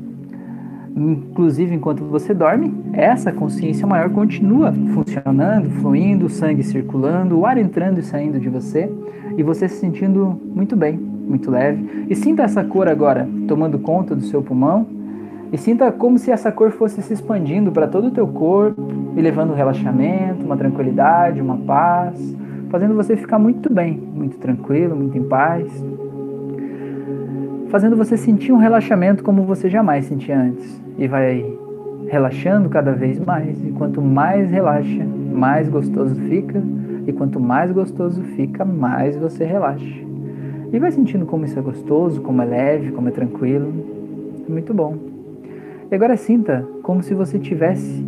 Inclusive, 0.98 1.76
enquanto 1.76 2.04
você 2.06 2.34
dorme, 2.34 2.74
essa 2.92 3.32
consciência 3.32 3.86
maior 3.86 4.10
continua 4.10 4.74
funcionando, 4.96 5.70
fluindo, 5.70 6.26
o 6.26 6.30
sangue 6.30 6.64
circulando, 6.64 7.38
o 7.38 7.46
ar 7.46 7.60
entrando 7.60 8.00
e 8.00 8.04
saindo 8.04 8.40
de 8.40 8.50
você 8.50 8.92
e 9.38 9.44
você 9.44 9.70
se 9.70 9.76
sentindo 9.76 10.42
muito 10.44 10.76
bem, 10.76 10.98
muito 10.98 11.52
leve. 11.52 12.08
E 12.10 12.16
sinta 12.16 12.42
essa 12.42 12.64
cor 12.64 12.88
agora 12.88 13.30
tomando 13.48 13.78
conta 13.78 14.16
do 14.16 14.24
seu 14.24 14.42
pulmão. 14.42 14.88
E 15.54 15.58
sinta 15.58 15.92
como 15.92 16.18
se 16.18 16.32
essa 16.32 16.52
cor 16.52 16.72
fosse 16.72 17.02
se 17.04 17.14
expandindo 17.14 17.72
para 17.72 17.88
todo 17.88 18.08
o 18.08 18.12
teu 18.12 18.28
corpo 18.28 18.82
e 19.16 19.22
levando 19.22 19.52
um 19.52 19.56
relaxamento, 19.56 20.44
uma 20.44 20.58
tranquilidade, 20.58 21.40
uma 21.40 21.58
paz, 21.58 22.36
fazendo 22.70 22.96
você 22.96 23.16
ficar 23.16 23.38
muito 23.38 23.72
bem, 23.72 23.94
muito 23.94 24.38
tranquilo, 24.40 24.96
muito 24.96 25.16
em 25.16 25.24
paz. 25.24 25.72
Fazendo 27.70 27.96
você 27.96 28.16
sentir 28.16 28.52
um 28.52 28.58
relaxamento 28.58 29.24
como 29.24 29.44
você 29.44 29.70
jamais 29.70 30.06
sentia 30.06 30.40
antes. 30.40 30.82
E 30.98 31.08
vai 31.08 31.46
relaxando 32.08 32.70
cada 32.70 32.94
vez 32.94 33.20
mais. 33.20 33.64
E 33.64 33.72
quanto 33.72 34.02
mais 34.02 34.50
relaxa, 34.50 35.06
mais 35.34 35.68
gostoso 35.68 36.16
fica. 36.22 36.62
E 37.06 37.14
quanto 37.14 37.40
mais 37.40 37.72
gostoso 37.72 38.22
fica, 38.36 38.64
mais 38.66 39.16
você 39.16 39.44
relaxa. 39.44 40.06
E 40.72 40.80
vai 40.80 40.92
sentindo 40.92 41.26
como 41.26 41.46
isso 41.46 41.58
é 41.58 41.62
gostoso, 41.62 42.22
como 42.22 42.42
é 42.42 42.46
leve, 42.46 42.92
como 42.92 43.08
é 43.08 43.12
tranquilo. 43.12 43.72
É 44.48 44.52
muito 44.52 44.74
bom. 44.74 44.96
E 45.90 45.96
agora 45.96 46.18
sinta 46.18 46.66
como 46.84 47.02
se 47.02 47.14
você 47.14 47.38
estivesse 47.38 48.06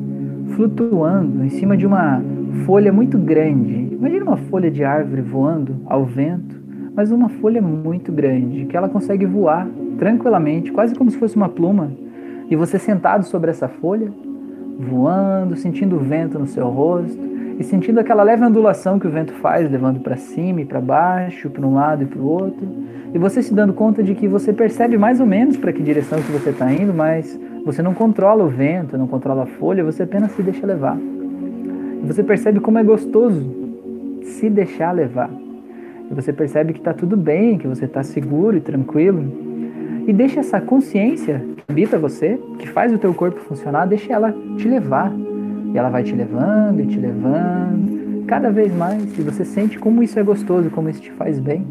flutuando 0.55 1.43
em 1.45 1.49
cima 1.49 1.77
de 1.77 1.85
uma 1.85 2.21
folha 2.65 2.91
muito 2.91 3.17
grande, 3.17 3.89
Imagina 3.99 4.23
uma 4.23 4.37
folha 4.37 4.71
de 4.71 4.81
árvore 4.81 5.21
voando 5.21 5.75
ao 5.85 6.05
vento, 6.05 6.58
mas 6.99 7.13
uma 7.13 7.29
folha 7.29 7.61
muito 7.61 8.11
grande, 8.11 8.65
que 8.65 8.75
ela 8.75 8.89
consegue 8.89 9.25
voar 9.25 9.65
tranquilamente, 9.97 10.69
quase 10.69 10.93
como 10.93 11.09
se 11.09 11.15
fosse 11.15 11.33
uma 11.37 11.47
pluma, 11.47 11.93
e 12.49 12.57
você 12.57 12.77
sentado 12.77 13.23
sobre 13.23 13.49
essa 13.49 13.69
folha, 13.69 14.11
voando, 14.77 15.55
sentindo 15.55 15.95
o 15.95 15.99
vento 15.99 16.37
no 16.37 16.45
seu 16.45 16.67
rosto 16.67 17.17
e 17.57 17.63
sentindo 17.63 18.01
aquela 18.01 18.21
leve 18.21 18.43
ondulação 18.43 18.99
que 18.99 19.07
o 19.07 19.09
vento 19.09 19.31
faz, 19.35 19.71
levando 19.71 20.01
para 20.01 20.17
cima 20.17 20.59
e 20.59 20.65
para 20.65 20.81
baixo, 20.81 21.49
para 21.49 21.65
um 21.65 21.73
lado 21.73 22.03
e 22.03 22.05
para 22.05 22.19
o 22.19 22.25
outro, 22.25 22.67
e 23.13 23.17
você 23.17 23.41
se 23.41 23.53
dando 23.53 23.71
conta 23.71 24.03
de 24.03 24.13
que 24.13 24.27
você 24.27 24.51
percebe 24.51 24.97
mais 24.97 25.21
ou 25.21 25.25
menos 25.25 25.55
para 25.55 25.71
que 25.71 25.81
direção 25.81 26.21
que 26.21 26.31
você 26.33 26.49
está 26.49 26.69
indo, 26.69 26.93
mas 26.93 27.39
você 27.65 27.81
não 27.81 27.93
controla 27.93 28.43
o 28.43 28.49
vento, 28.49 28.97
não 28.97 29.07
controla 29.07 29.43
a 29.43 29.47
folha, 29.47 29.85
você 29.85 30.03
apenas 30.03 30.33
se 30.33 30.43
deixa 30.43 30.67
levar. 30.67 30.97
E 30.97 32.05
você 32.05 32.21
percebe 32.25 32.59
como 32.59 32.77
é 32.77 32.83
gostoso 32.83 33.49
se 34.21 34.49
deixar 34.49 34.91
levar. 34.91 35.29
E 36.09 36.13
você 36.13 36.33
percebe 36.33 36.73
que 36.73 36.79
está 36.79 36.93
tudo 36.93 37.15
bem, 37.15 37.57
que 37.57 37.67
você 37.67 37.85
está 37.85 38.01
seguro 38.03 38.57
e 38.57 38.61
tranquilo. 38.61 39.23
E 40.07 40.13
deixa 40.13 40.39
essa 40.39 40.59
consciência 40.59 41.43
que 41.55 41.63
habita 41.69 41.99
você, 41.99 42.39
que 42.57 42.67
faz 42.67 42.91
o 42.91 42.97
teu 42.97 43.13
corpo 43.13 43.39
funcionar, 43.41 43.85
deixa 43.85 44.11
ela 44.11 44.33
te 44.57 44.67
levar. 44.67 45.13
E 45.73 45.77
ela 45.77 45.89
vai 45.89 46.03
te 46.03 46.15
levando 46.15 46.81
e 46.81 46.87
te 46.87 46.99
levando, 46.99 48.25
cada 48.25 48.49
vez 48.49 48.75
mais. 48.75 49.17
E 49.19 49.21
você 49.21 49.45
sente 49.45 49.77
como 49.77 50.01
isso 50.01 50.19
é 50.19 50.23
gostoso, 50.23 50.71
como 50.71 50.89
isso 50.89 51.01
te 51.01 51.11
faz 51.11 51.39
bem 51.39 51.65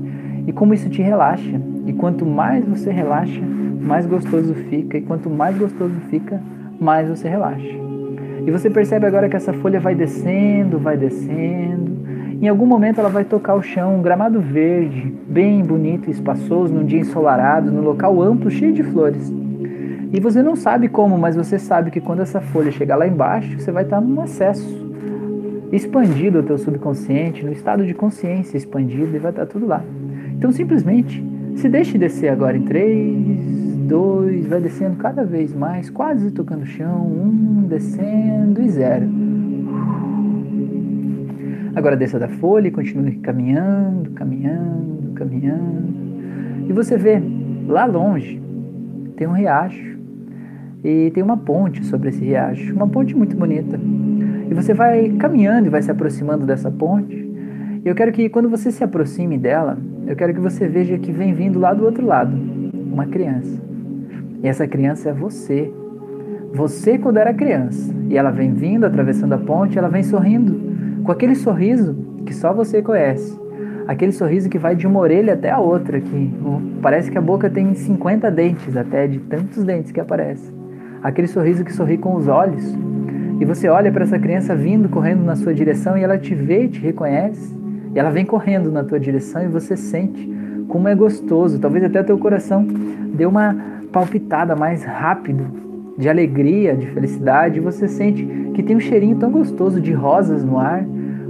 e 0.47 0.53
como 0.53 0.73
isso 0.73 0.89
te 0.89 1.03
relaxa. 1.03 1.61
E 1.85 1.93
quanto 1.93 2.25
mais 2.25 2.65
você 2.65 2.93
relaxa, 2.93 3.43
mais 3.81 4.07
gostoso 4.07 4.55
fica. 4.55 4.99
E 4.99 5.03
quanto 5.03 5.29
mais 5.29 5.59
gostoso 5.59 5.95
fica, 6.09 6.41
mais 6.81 7.09
você 7.09 7.29
relaxa. 7.29 7.77
E 8.47 8.51
você 8.51 8.71
percebe 8.71 9.05
agora 9.05 9.29
que 9.29 9.37
essa 9.37 9.53
folha 9.53 9.81
vai 9.81 9.95
descendo, 9.95 10.79
vai 10.79 10.97
descendo. 10.97 11.98
Em 12.41 12.47
algum 12.47 12.67
momento 12.67 13.01
ela 13.01 13.09
vai 13.09 13.25
tocar 13.25 13.57
o 13.57 13.63
chão, 13.63 13.97
um 13.97 14.03
gramado 14.03 14.41
verde, 14.41 15.13
bem 15.27 15.61
bonito 15.61 16.09
e 16.09 16.13
espaçoso, 16.13 16.73
num 16.73 16.85
dia 16.85 17.01
ensolarado, 17.01 17.73
num 17.73 17.83
local 17.83 18.23
amplo, 18.23 18.49
cheio 18.49 18.73
de 18.73 18.85
flores. 18.85 19.33
E 20.13 20.21
você 20.21 20.41
não 20.41 20.55
sabe 20.55 20.89
como, 20.89 21.19
mas 21.19 21.35
você 21.35 21.59
sabe 21.59 21.91
que 21.91 22.01
quando 22.01 22.23
essa 22.23 22.41
folha 22.41 22.71
chegar 22.71 22.95
lá 22.95 23.09
embaixo, 23.09 23.59
você 23.59 23.73
vai 23.73 23.83
estar 23.83 24.01
num 24.01 24.21
acesso 24.21 24.89
expandido 25.73 26.39
ao 26.39 26.45
teu 26.45 26.57
subconsciente, 26.59 27.45
no 27.45 27.51
estado 27.51 27.85
de 27.85 27.93
consciência 27.93 28.57
expandido 28.57 29.17
e 29.17 29.19
vai 29.19 29.33
estar 29.33 29.47
tudo 29.47 29.67
lá. 29.67 29.83
Então 30.33 30.53
simplesmente 30.53 31.23
se 31.57 31.69
deixe 31.69 31.99
descer 31.99 32.29
agora 32.29 32.57
em 32.57 32.63
3, 32.63 33.77
2, 33.89 34.47
vai 34.47 34.61
descendo 34.61 34.97
cada 34.97 35.25
vez 35.25 35.53
mais, 35.53 35.91
quase 35.91 36.31
tocando 36.31 36.63
o 36.63 36.67
chão, 36.67 37.05
1, 37.05 37.21
um, 37.21 37.67
descendo 37.67 38.63
e 38.63 38.69
0. 38.69 39.09
Agora 41.79 41.97
desça 41.97 42.19
da 42.19 42.27
folha 42.27 42.67
e 42.67 42.71
continue 42.73 43.13
caminhando, 43.19 44.11
caminhando, 44.11 45.13
caminhando. 45.15 45.95
E 46.69 46.73
você 46.73 46.97
vê 46.97 47.23
lá 47.69 47.85
longe 47.85 48.43
tem 49.17 49.29
um 49.29 49.33
riacho 49.33 49.97
e 50.83 51.13
tem 51.13 51.23
uma 51.23 51.37
ponte 51.37 51.85
sobre 51.85 52.09
esse 52.09 52.25
riacho, 52.25 52.75
uma 52.75 52.89
ponte 52.89 53.17
muito 53.17 53.37
bonita. 53.37 53.79
E 54.51 54.53
você 54.53 54.75
vai 54.75 55.09
caminhando 55.21 55.69
e 55.69 55.71
vai 55.71 55.81
se 55.81 55.91
aproximando 55.91 56.45
dessa 56.45 56.69
ponte. 56.69 57.15
E 57.85 57.89
eu 57.89 57.95
quero 57.95 58.11
que 58.11 58.29
quando 58.29 58.49
você 58.49 58.73
se 58.73 58.83
aproxime 58.83 59.39
dela, 59.39 59.79
eu 60.05 60.17
quero 60.17 60.35
que 60.35 60.41
você 60.41 60.67
veja 60.67 60.99
que 60.99 61.13
vem 61.13 61.33
vindo 61.33 61.61
lá 61.61 61.73
do 61.73 61.85
outro 61.85 62.05
lado 62.05 62.37
uma 62.93 63.07
criança. 63.07 63.57
E 64.43 64.49
essa 64.49 64.67
criança 64.67 65.11
é 65.11 65.13
você. 65.13 65.73
Você 66.53 66.99
quando 66.99 67.19
era 67.19 67.33
criança. 67.33 67.95
E 68.09 68.17
ela 68.17 68.33
vem 68.33 68.53
vindo, 68.53 68.85
atravessando 68.85 69.35
a 69.35 69.39
ponte, 69.39 69.79
ela 69.79 69.89
vem 69.89 70.03
sorrindo, 70.03 70.68
com 71.05 71.13
aquele 71.13 71.35
sorriso 71.35 71.97
que 72.25 72.35
só 72.35 72.53
você 72.53 72.83
conhece. 72.83 73.39
Aquele 73.87 74.13
sorriso 74.13 74.51
que 74.51 74.59
vai 74.59 74.77
de 74.77 74.87
uma 74.87 75.01
orelha 75.01 75.33
até 75.33 75.51
a 75.51 75.59
outra, 75.59 76.01
que 76.01 76.33
parece 76.83 77.11
que 77.11 77.17
a 77.17 77.21
boca 77.21 77.49
tem 77.49 77.75
50 77.75 78.31
dentes, 78.31 78.77
até 78.77 79.07
de 79.07 79.19
tantos 79.19 79.65
dentes 79.65 79.93
que 79.93 80.01
aparecem. 80.01 80.55
Aquele 81.03 81.27
sorriso 81.27 81.65
que 81.65 81.73
sorri 81.73 81.97
com 81.97 82.15
os 82.15 82.29
olhos. 82.29 82.63
E 83.41 83.45
você 83.45 83.69
olha 83.69 83.91
para 83.91 84.05
essa 84.05 84.19
criança 84.19 84.55
vindo, 84.55 84.89
correndo 84.89 85.25
na 85.25 85.37
sua 85.37 85.55
direção, 85.55 85.97
e 85.97 86.03
ela 86.03 86.19
te 86.19 86.35
vê, 86.35 86.69
te 86.69 86.81
reconhece. 86.81 87.57
E 87.95 87.99
ela 87.99 88.11
vem 88.11 88.27
correndo 88.27 88.71
na 88.71 88.85
tua 88.85 89.01
direção 89.01 89.43
e 89.43 89.49
você 89.49 89.77
sente 89.77 90.31
como 90.69 90.87
é 90.89 90.95
gostoso. 90.95 91.59
Talvez 91.59 91.85
até 91.85 92.03
teu 92.03 92.19
coração 92.19 92.67
dê 93.15 93.25
uma 93.25 93.57
palpitada 93.91 94.55
mais 94.55 94.85
rápido 94.85 95.68
de 95.99 96.09
alegria, 96.09 96.77
de 96.77 96.87
felicidade. 96.87 97.61
Você 97.61 97.89
sente 97.89 98.25
que 98.55 98.63
tem 98.63 98.77
um 98.77 98.81
cheirinho 98.81 99.17
tão 99.17 99.31
gostoso 99.31 99.81
de 99.81 99.93
rosas 99.93 100.45
no 100.45 100.59
ar, 100.59 100.85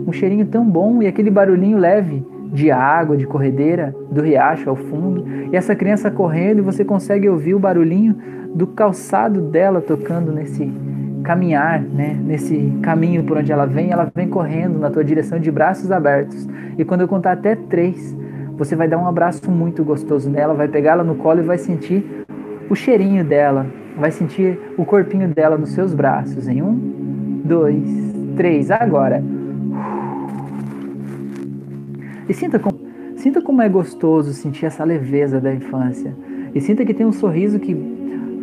um 0.06 0.12
cheirinho 0.12 0.46
tão 0.46 0.64
bom 0.68 1.02
e 1.02 1.06
aquele 1.06 1.30
barulhinho 1.30 1.78
leve 1.78 2.24
de 2.52 2.70
água, 2.70 3.16
de 3.16 3.26
corredeira, 3.26 3.94
do 4.10 4.22
riacho 4.22 4.68
ao 4.68 4.76
fundo. 4.76 5.24
E 5.50 5.56
essa 5.56 5.74
criança 5.74 6.10
correndo 6.10 6.58
e 6.58 6.62
você 6.62 6.84
consegue 6.84 7.28
ouvir 7.28 7.54
o 7.54 7.58
barulhinho 7.58 8.14
do 8.54 8.66
calçado 8.66 9.40
dela 9.40 9.80
tocando 9.80 10.32
nesse 10.32 10.70
caminhar, 11.22 11.80
né, 11.82 12.18
nesse 12.24 12.72
caminho 12.82 13.24
por 13.24 13.36
onde 13.36 13.52
ela 13.52 13.66
vem, 13.66 13.90
ela 13.90 14.10
vem 14.14 14.28
correndo 14.28 14.78
na 14.78 14.88
tua 14.88 15.04
direção 15.04 15.38
de 15.38 15.50
braços 15.50 15.90
abertos. 15.90 16.48
E 16.78 16.84
quando 16.84 17.02
eu 17.02 17.08
contar 17.08 17.32
até 17.32 17.54
três, 17.54 18.16
você 18.56 18.74
vai 18.74 18.88
dar 18.88 18.98
um 18.98 19.06
abraço 19.06 19.50
muito 19.50 19.84
gostoso 19.84 20.30
nela, 20.30 20.54
vai 20.54 20.68
pegá-la 20.68 21.04
no 21.04 21.16
colo 21.16 21.40
e 21.40 21.44
vai 21.44 21.58
sentir 21.58 22.24
o 22.70 22.74
cheirinho 22.74 23.24
dela, 23.24 23.66
vai 23.98 24.10
sentir 24.10 24.58
o 24.76 24.84
corpinho 24.84 25.28
dela 25.28 25.56
nos 25.58 25.70
seus 25.70 25.92
braços. 25.94 26.48
Em 26.48 26.62
um, 26.62 27.42
dois, 27.44 27.82
três, 28.36 28.70
agora. 28.70 29.22
E 32.28 32.34
sinta 32.34 32.58
como, 32.58 32.78
sinta 33.16 33.42
como 33.42 33.62
é 33.62 33.68
gostoso 33.68 34.32
sentir 34.32 34.66
essa 34.66 34.84
leveza 34.84 35.40
da 35.40 35.52
infância. 35.54 36.14
E 36.54 36.60
sinta 36.60 36.84
que 36.84 36.94
tem 36.94 37.06
um 37.06 37.12
sorriso 37.12 37.58
que 37.58 37.74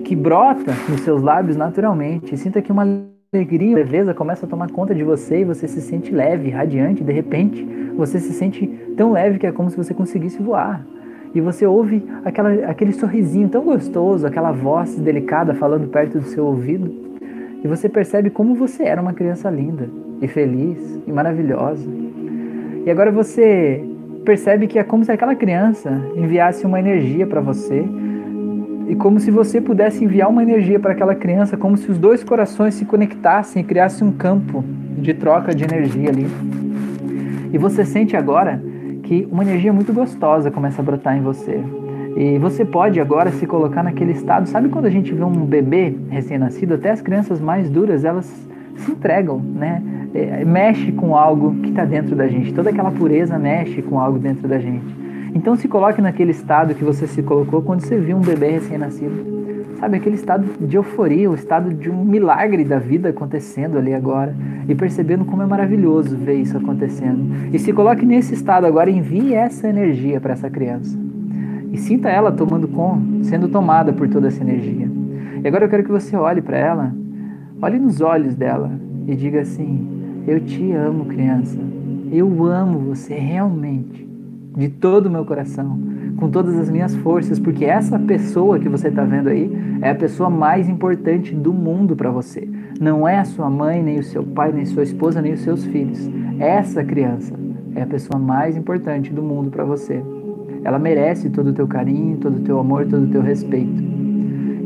que 0.06 0.16
brota 0.16 0.72
nos 0.88 1.02
seus 1.02 1.22
lábios 1.22 1.58
naturalmente. 1.58 2.38
Sinta 2.38 2.62
que 2.62 2.72
uma 2.72 2.88
alegria, 3.34 3.76
leveza 3.76 4.14
começa 4.14 4.46
a 4.46 4.50
tomar 4.50 4.70
conta 4.70 4.94
de 4.94 5.04
você 5.04 5.42
e 5.42 5.44
você 5.44 5.68
se 5.68 5.82
sente 5.82 6.12
leve, 6.12 6.52
radiante. 6.52 7.04
De 7.04 7.12
repente, 7.12 7.66
você 7.98 8.20
se 8.20 8.32
sente 8.32 8.68
tão 8.96 9.12
leve 9.12 9.40
que 9.40 9.48
é 9.48 9.52
como 9.52 9.70
se 9.70 9.76
você 9.76 9.94
conseguisse 9.94 10.42
voar. 10.42 10.86
E 11.36 11.42
você 11.42 11.66
ouve 11.66 12.02
aquela, 12.24 12.50
aquele 12.66 12.94
sorrisinho 12.94 13.50
tão 13.50 13.66
gostoso, 13.66 14.26
aquela 14.26 14.54
voz 14.54 14.96
delicada 14.96 15.54
falando 15.54 15.90
perto 15.90 16.18
do 16.18 16.26
seu 16.28 16.46
ouvido. 16.46 16.90
E 17.62 17.68
você 17.68 17.90
percebe 17.90 18.30
como 18.30 18.56
você 18.56 18.84
era 18.84 19.02
uma 19.02 19.12
criança 19.12 19.50
linda 19.50 19.90
e 20.22 20.30
feliz 20.30 20.78
e 21.06 21.12
maravilhosa. 21.12 21.86
E 22.86 22.90
agora 22.90 23.12
você 23.12 23.84
percebe 24.24 24.66
que 24.66 24.80
é 24.80 24.84
como 24.84 25.04
se 25.04 25.12
aquela 25.12 25.36
criança 25.36 26.02
enviasse 26.16 26.66
uma 26.66 26.80
energia 26.80 27.28
para 27.28 27.42
você 27.42 27.86
e 28.88 28.96
como 28.96 29.20
se 29.20 29.30
você 29.30 29.60
pudesse 29.60 30.06
enviar 30.06 30.30
uma 30.30 30.42
energia 30.42 30.80
para 30.80 30.94
aquela 30.94 31.16
criança, 31.16 31.58
como 31.58 31.76
se 31.76 31.92
os 31.92 31.98
dois 31.98 32.24
corações 32.24 32.76
se 32.76 32.86
conectassem 32.86 33.62
e 33.62 33.66
criassem 33.66 34.08
um 34.08 34.12
campo 34.12 34.64
de 34.98 35.14
troca 35.14 35.54
de 35.54 35.66
energia 35.66 36.10
ali. 36.10 36.28
E 37.52 37.58
você 37.58 37.84
sente 37.84 38.16
agora 38.16 38.62
que 39.06 39.28
uma 39.32 39.44
energia 39.44 39.72
muito 39.72 39.94
gostosa 39.94 40.52
começa 40.52 40.82
a 40.82 40.86
brotar 40.86 41.16
em 41.16 41.22
você. 41.22 41.64
E 42.18 42.38
você 42.40 42.66
pode 42.66 43.00
agora 43.00 43.32
se 43.32 43.46
colocar 43.46 43.84
naquele 43.84 44.12
estado. 44.12 44.48
Sabe 44.50 44.70
quando 44.70 44.86
a 44.86 44.90
gente 44.90 45.14
vê 45.14 45.24
um 45.24 45.46
bebê 45.46 45.96
recém-nascido, 46.10 46.74
até 46.74 46.92
as 46.92 47.02
crianças 47.02 47.40
mais 47.40 47.70
duras, 47.70 48.04
elas 48.04 48.26
se 48.76 48.92
entregam, 48.92 49.40
né? 49.40 49.82
É, 50.14 50.46
mexe 50.46 50.92
com 50.94 51.16
algo 51.16 51.56
que 51.62 51.70
está 51.70 51.86
dentro 51.86 52.16
da 52.16 52.28
gente. 52.28 52.54
Toda 52.54 52.70
aquela 52.70 52.90
pureza 52.90 53.38
mexe 53.38 53.82
com 53.82 54.00
algo 54.00 54.18
dentro 54.18 54.48
da 54.48 54.58
gente. 54.58 54.96
Então 55.36 55.56
se 55.56 55.68
coloque 55.68 56.02
naquele 56.02 56.32
estado 56.32 56.74
que 56.74 56.84
você 56.84 57.06
se 57.06 57.22
colocou 57.22 57.62
quando 57.62 57.82
você 57.82 57.98
viu 57.98 58.18
um 58.18 58.22
bebê 58.22 58.52
recém-nascido. 58.52 59.36
Sabe, 59.80 59.98
aquele 59.98 60.16
estado 60.16 60.46
de 60.66 60.78
euforia, 60.78 61.30
o 61.30 61.36
estado 61.36 61.74
de 61.74 61.90
um 61.90 62.04
milagre 62.04 62.64
da 62.64 62.80
vida 62.80 63.10
acontecendo 63.10 63.78
ali 63.78 63.94
agora. 63.94 64.34
E 64.68 64.74
percebendo 64.74 65.26
como 65.26 65.42
é 65.42 65.46
maravilhoso 65.46 66.16
ver 66.18 66.36
isso 66.36 66.58
acontecendo. 66.58 67.54
E 67.54 67.60
se 67.60 67.74
coloque 67.74 68.06
nesse 68.06 68.34
estado 68.34 68.66
agora, 68.66 68.90
envie 68.90 69.34
essa 69.34 69.68
energia 69.68 70.20
para 70.22 70.34
essa 70.34 70.50
criança. 70.50 70.98
E 71.72 71.78
sinta 71.78 72.10
ela 72.10 72.32
tomando 72.32 72.68
com, 72.68 73.22
sendo 73.24 73.50
tomada 73.50 73.92
por 73.92 74.08
toda 74.08 74.28
essa 74.28 74.42
energia. 74.42 74.90
E 75.44 75.48
agora 75.48 75.66
eu 75.66 75.70
quero 75.70 75.84
que 75.84 75.92
você 75.92 76.16
olhe 76.16 76.42
para 76.42 76.58
ela, 76.58 76.96
olhe 77.62 77.78
nos 77.78 78.00
olhos 78.00 78.34
dela 78.34 78.72
e 79.06 79.16
diga 79.16 79.42
assim: 79.42 80.24
Eu 80.26 80.40
te 80.40 80.72
amo, 80.72 81.06
criança. 81.06 81.60
Eu 82.12 82.46
amo 82.46 82.80
você 82.80 83.16
realmente 83.16 84.08
de 84.56 84.70
todo 84.70 85.08
o 85.08 85.10
meu 85.12 85.26
coração, 85.26 85.78
com 86.18 86.30
todas 86.30 86.58
as 86.58 86.70
minhas 86.70 86.96
forças, 86.96 87.40
porque 87.40 87.66
essa 87.66 88.00
pessoa 88.00 88.60
que 88.60 88.70
você 88.70 88.88
está 88.88 89.04
vendo 89.04 89.30
aí 89.30 89.52
é 89.82 89.90
a 89.90 89.96
pessoa 89.96 90.30
mais 90.30 90.70
importante 90.70 91.34
do 91.34 91.54
mundo 91.54 91.96
para 91.96 92.10
você. 92.10 92.48
Não 92.80 93.08
é 93.08 93.20
a 93.20 93.26
sua 93.26 93.50
mãe, 93.50 93.84
nem 93.84 94.00
o 94.00 94.04
seu 94.04 94.24
pai, 94.24 94.52
nem 94.52 94.66
sua 94.66 94.84
esposa, 94.84 95.22
nem 95.22 95.34
os 95.34 95.42
seus 95.42 95.66
filhos. 95.66 96.10
Essa 96.40 96.84
criança 96.84 97.34
é 97.76 97.82
a 97.82 97.88
pessoa 97.88 98.20
mais 98.20 98.56
importante 98.56 99.12
do 99.12 99.22
mundo 99.22 99.50
para 99.50 99.64
você. 99.64 100.02
Ela 100.64 100.80
merece 100.80 101.30
todo 101.30 101.52
o 101.52 101.54
teu 101.54 101.68
carinho, 101.68 102.18
todo 102.18 102.38
o 102.38 102.42
teu 102.42 102.60
amor, 102.60 102.86
todo 102.88 103.04
o 103.04 103.10
teu 103.10 103.22
respeito. 103.22 103.84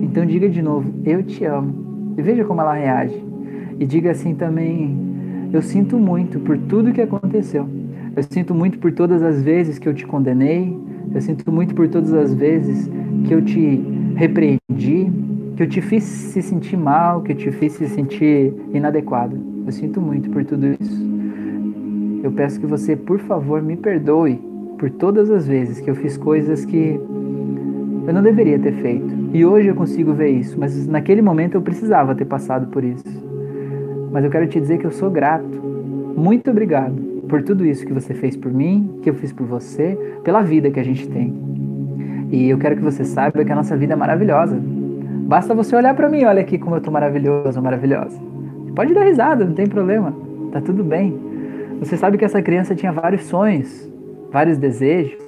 Então 0.02 0.26
diga 0.26 0.48
de 0.48 0.62
novo, 0.62 0.92
eu 1.04 1.22
te 1.24 1.46
amo. 1.46 2.14
E 2.18 2.22
veja 2.22 2.46
como 2.46 2.62
ela 2.62 2.74
reage. 2.74 3.24
E 3.80 3.86
diga 3.86 4.12
assim 4.12 4.34
também, 4.34 4.98
eu 5.52 5.62
sinto 5.62 5.98
muito 5.98 6.40
por 6.40 6.58
tudo 6.58 6.92
que 6.92 7.02
aconteceu 7.02 7.68
Eu 8.16 8.24
sinto 8.24 8.54
muito 8.54 8.78
por 8.78 8.92
todas 8.92 9.24
as 9.24 9.42
vezes 9.42 9.80
que 9.80 9.88
eu 9.88 9.94
te 9.94 10.06
condenei. 10.06 10.78
Eu 11.14 11.22
sinto 11.22 11.52
muito 11.52 11.74
por 11.74 11.88
todas 11.88 12.14
as 12.14 12.34
vezes 12.34 12.90
que 13.26 13.34
eu 13.34 13.42
te 13.42 13.84
repreendi, 14.16 15.12
que 15.56 15.64
eu 15.64 15.68
te 15.68 15.82
fiz 15.82 16.04
se 16.04 16.42
sentir 16.42 16.78
mal, 16.78 17.22
que 17.22 17.32
eu 17.32 17.36
te 17.36 17.52
fiz 17.52 17.74
se 17.74 17.88
sentir 17.88 18.54
inadequado. 18.74 19.38
Eu 19.66 19.72
sinto 19.72 20.00
muito 20.00 20.30
por 20.30 20.46
tudo 20.46 20.68
isso. 20.80 21.10
Eu 22.24 22.32
peço 22.32 22.60
que 22.60 22.66
você, 22.66 22.96
por 22.96 23.20
favor, 23.20 23.62
me 23.62 23.76
perdoe 23.76 24.40
por 24.78 24.90
todas 24.92 25.32
as 25.32 25.48
vezes 25.48 25.80
que 25.80 25.90
eu 25.90 25.96
fiz 25.96 26.16
coisas 26.16 26.64
que 26.64 27.00
eu 28.08 28.14
não 28.14 28.22
deveria 28.22 28.60
ter 28.60 28.74
feito. 28.74 29.10
E 29.34 29.44
hoje 29.44 29.68
eu 29.68 29.76
consigo 29.76 30.14
ver 30.14 30.30
isso, 30.30 30.60
mas 30.60 30.88
naquele 30.88 31.22
momento 31.22 31.56
eu 31.56 31.62
precisava 31.62 32.14
ter 32.14 32.26
passado 32.26 32.68
por 32.68 32.84
isso. 32.84 33.06
Mas 34.12 34.24
eu 34.24 34.30
quero 34.30 34.48
te 34.48 34.60
dizer 34.60 34.78
que 34.78 34.86
eu 34.86 34.92
sou 34.92 35.10
grato. 35.10 35.60
Muito 36.16 36.52
obrigado 36.52 37.09
por 37.30 37.44
tudo 37.44 37.66
isso 37.66 37.86
que 37.86 37.94
você 37.94 38.14
fez 38.14 38.36
por 38.36 38.52
mim, 38.52 39.00
que 39.02 39.10
eu 39.10 39.14
fiz 39.14 39.32
por 39.32 39.46
você, 39.46 39.98
pela 40.24 40.42
vida 40.42 40.70
que 40.70 40.80
a 40.80 40.84
gente 40.84 41.08
tem. 41.08 41.34
E 42.32 42.50
eu 42.50 42.58
quero 42.58 42.76
que 42.76 42.82
você 42.82 43.06
saiba 43.06 43.46
que 43.46 43.52
a 43.52 43.56
nossa 43.56 43.78
vida 43.78 43.94
é 43.94 43.96
maravilhosa. 43.96 44.60
Basta 45.28 45.54
você 45.54 45.76
olhar 45.76 45.96
para 45.96 46.10
mim, 46.10 46.26
olha 46.26 46.42
aqui 46.42 46.58
como 46.58 46.76
eu 46.76 46.82
tô 46.82 46.92
maravilhoso, 46.92 47.62
maravilhosa. 47.62 48.20
Pode 48.76 48.94
dar 48.94 49.04
risada, 49.04 49.46
não 49.46 49.54
tem 49.54 49.68
problema. 49.68 50.14
Tá 50.52 50.60
tudo 50.60 50.84
bem. 50.84 51.18
Você 51.80 51.96
sabe 51.96 52.18
que 52.18 52.26
essa 52.26 52.42
criança 52.42 52.76
tinha 52.76 52.92
vários 52.92 53.24
sonhos, 53.24 53.90
vários 54.32 54.58
desejos, 54.58 55.24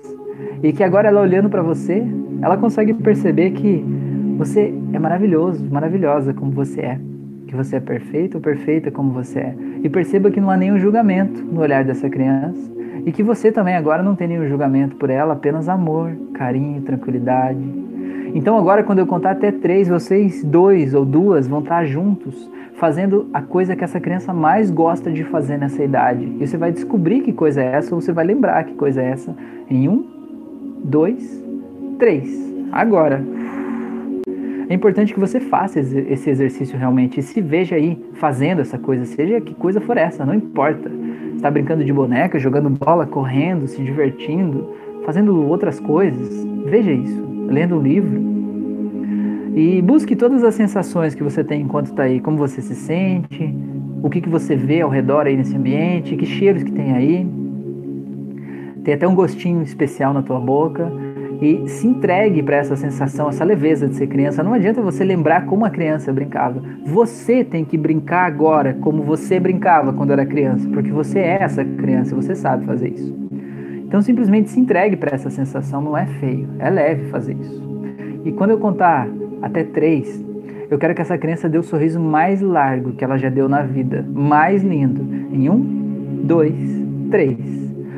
e 0.64 0.74
que 0.74 0.84
agora 0.84 1.08
ela 1.08 1.22
olhando 1.22 1.49
para 1.49 1.62
você, 1.62 2.04
ela 2.41 2.58
consegue 2.58 2.93
perceber 2.95 3.52
que 3.52 3.86
você 4.38 4.74
é 4.91 4.99
maravilhoso, 4.99 5.64
maravilhosa 5.72 6.34
como 6.34 6.52
você 6.52 6.82
é. 6.82 7.11
Que 7.52 7.58
você 7.58 7.76
é 7.76 7.80
perfeito 7.82 8.36
ou 8.36 8.41
perfeita 8.41 8.89
como 8.89 9.12
você 9.12 9.39
é. 9.39 9.56
E 9.84 9.89
perceba 9.89 10.32
que 10.32 10.39
não 10.39 10.49
há 10.49 10.56
nenhum 10.56 10.80
julgamento 10.80 11.43
no 11.43 11.60
olhar 11.60 11.84
dessa 11.84 12.10
criança. 12.10 12.72
E 13.06 13.12
que 13.12 13.22
você 13.22 13.52
também 13.52 13.76
agora 13.76 14.02
não 14.02 14.16
tem 14.16 14.26
nenhum 14.26 14.47
julgamento 14.47 14.95
por 14.95 15.10
ela, 15.10 15.34
apenas 15.34 15.68
amor, 15.68 16.14
carinho, 16.34 16.82
tranquilidade. 16.84 17.60
Então 18.34 18.58
agora 18.58 18.84
quando 18.86 18.99
eu 18.99 19.06
contar 19.06 19.32
até 19.32 19.52
três, 19.52 19.89
vocês 19.89 20.41
dois 20.45 20.93
ou 20.93 21.04
duas 21.04 21.45
vão 21.45 21.60
estar 21.60 21.84
juntos 21.84 22.49
fazendo 22.76 23.28
a 23.34 23.41
coisa 23.41 23.76
que 23.76 23.84
essa 23.84 23.99
criança 23.99 24.34
mais 24.34 24.72
gosta 24.72 25.12
de 25.12 25.26
fazer 25.26 25.58
nessa 25.58 25.84
idade. 25.84 26.34
E 26.39 26.47
você 26.47 26.56
vai 26.56 26.72
descobrir 26.72 27.20
que 27.20 27.34
coisa 27.34 27.62
é 27.62 27.66
essa, 27.66 27.93
ou 27.93 27.99
você 27.99 28.14
vai 28.14 28.24
lembrar 28.24 28.64
que 28.64 28.76
coisa 28.76 29.02
é 29.02 29.10
essa 29.10 29.36
em 29.70 29.89
um, 29.89 30.06
dois, 30.86 31.43
três. 31.99 32.30
Agora. 32.72 33.41
É 34.72 34.74
importante 34.74 35.13
que 35.13 35.19
você 35.19 35.41
faça 35.41 35.82
esse 35.82 36.30
exercício 36.30 36.80
realmente 36.80 37.19
e 37.19 37.24
se 37.24 37.41
veja 37.41 37.76
aí 37.76 38.01
fazendo 38.13 38.61
essa 38.61 38.78
coisa, 38.78 39.03
seja 39.03 39.41
que 39.41 39.53
coisa 39.53 39.82
for 39.82 39.97
essa, 39.97 40.26
não 40.26 40.34
importa. 40.34 40.89
Está 41.36 41.51
brincando 41.51 41.84
de 41.84 41.91
boneca, 41.91 42.39
jogando 42.39 42.69
bola, 42.69 43.05
correndo, 43.05 43.67
se 43.67 43.84
divertindo, 43.84 44.69
fazendo 45.05 45.45
outras 45.45 45.78
coisas. 45.78 46.47
Veja 46.67 46.89
isso, 46.89 47.22
lendo 47.49 47.76
um 47.76 47.82
livro. 47.82 48.17
E 49.53 49.82
busque 49.82 50.15
todas 50.15 50.41
as 50.41 50.55
sensações 50.55 51.13
que 51.13 51.22
você 51.22 51.43
tem 51.43 51.63
enquanto 51.63 51.88
está 51.88 52.03
aí, 52.03 52.22
como 52.22 52.38
você 52.38 52.61
se 52.61 52.74
sente, 52.74 53.53
o 54.01 54.09
que, 54.09 54.22
que 54.22 54.30
você 54.30 54.55
vê 54.55 54.80
ao 54.80 54.89
redor 54.89 55.28
aí 55.28 55.36
nesse 55.36 55.53
ambiente, 55.53 56.15
que 56.15 56.26
cheiros 56.26 56.63
que 56.63 56.72
tem 56.72 56.93
aí. 56.93 57.28
Tem 58.86 58.93
até 58.93 59.05
um 59.05 59.15
gostinho 59.15 59.63
especial 59.63 60.13
na 60.13 60.22
tua 60.22 60.39
boca 60.39 60.89
e 61.42 61.68
se 61.68 61.88
entregue 61.88 62.44
para 62.44 62.58
essa 62.58 62.76
sensação, 62.76 63.28
essa 63.28 63.44
leveza 63.44 63.88
de 63.88 63.96
ser 63.96 64.06
criança. 64.06 64.44
Não 64.44 64.54
adianta 64.54 64.80
você 64.80 65.04
lembrar 65.04 65.48
como 65.48 65.66
a 65.66 65.72
criança 65.72 66.14
brincava. 66.14 66.62
Você 66.86 67.44
tem 67.44 67.66
que 67.66 67.76
brincar 67.76 68.28
agora 68.28 68.76
como 68.76 69.02
você 69.02 69.39
brincava 69.39 69.92
quando 69.92 70.14
era 70.14 70.24
criança, 70.24 70.70
porque 70.70 70.92
você 70.92 71.18
é 71.18 71.42
essa 71.42 71.66
criança, 71.66 72.16
você 72.16 72.36
sabe 72.36 72.66
fazer 72.66 72.89
isso. 72.89 73.18
Então 73.80 74.02
simplesmente 74.04 74.52
se 74.52 74.60
entregue 74.60 74.96
para 74.96 75.16
essa 75.16 75.32
sensação, 75.32 75.82
não 75.82 75.98
é 75.98 76.06
feio, 76.06 76.48
é 76.60 76.70
leve 76.70 77.10
fazer 77.10 77.34
isso. 77.34 77.62
E 78.24 78.32
quando 78.32 78.52
eu 78.52 78.60
contar 78.60 79.10
até 79.42 79.64
três, 79.64 80.24
eu 80.70 80.78
quero 80.78 80.94
que 80.94 81.02
essa 81.02 81.18
criança 81.18 81.50
dê 81.50 81.58
o 81.58 81.64
sorriso 81.64 82.00
mais 82.00 82.39
largo 82.39 82.94
que 82.94 83.04
ela 83.04 83.18
já 83.18 83.30
deu 83.30 83.50
na 83.50 83.64
vida, 83.64 84.06
mais 84.14 84.64
lindo. 84.64 85.02
Em 85.34 85.50
um, 85.50 86.22
dois, 86.24 86.54
três. 87.10 87.38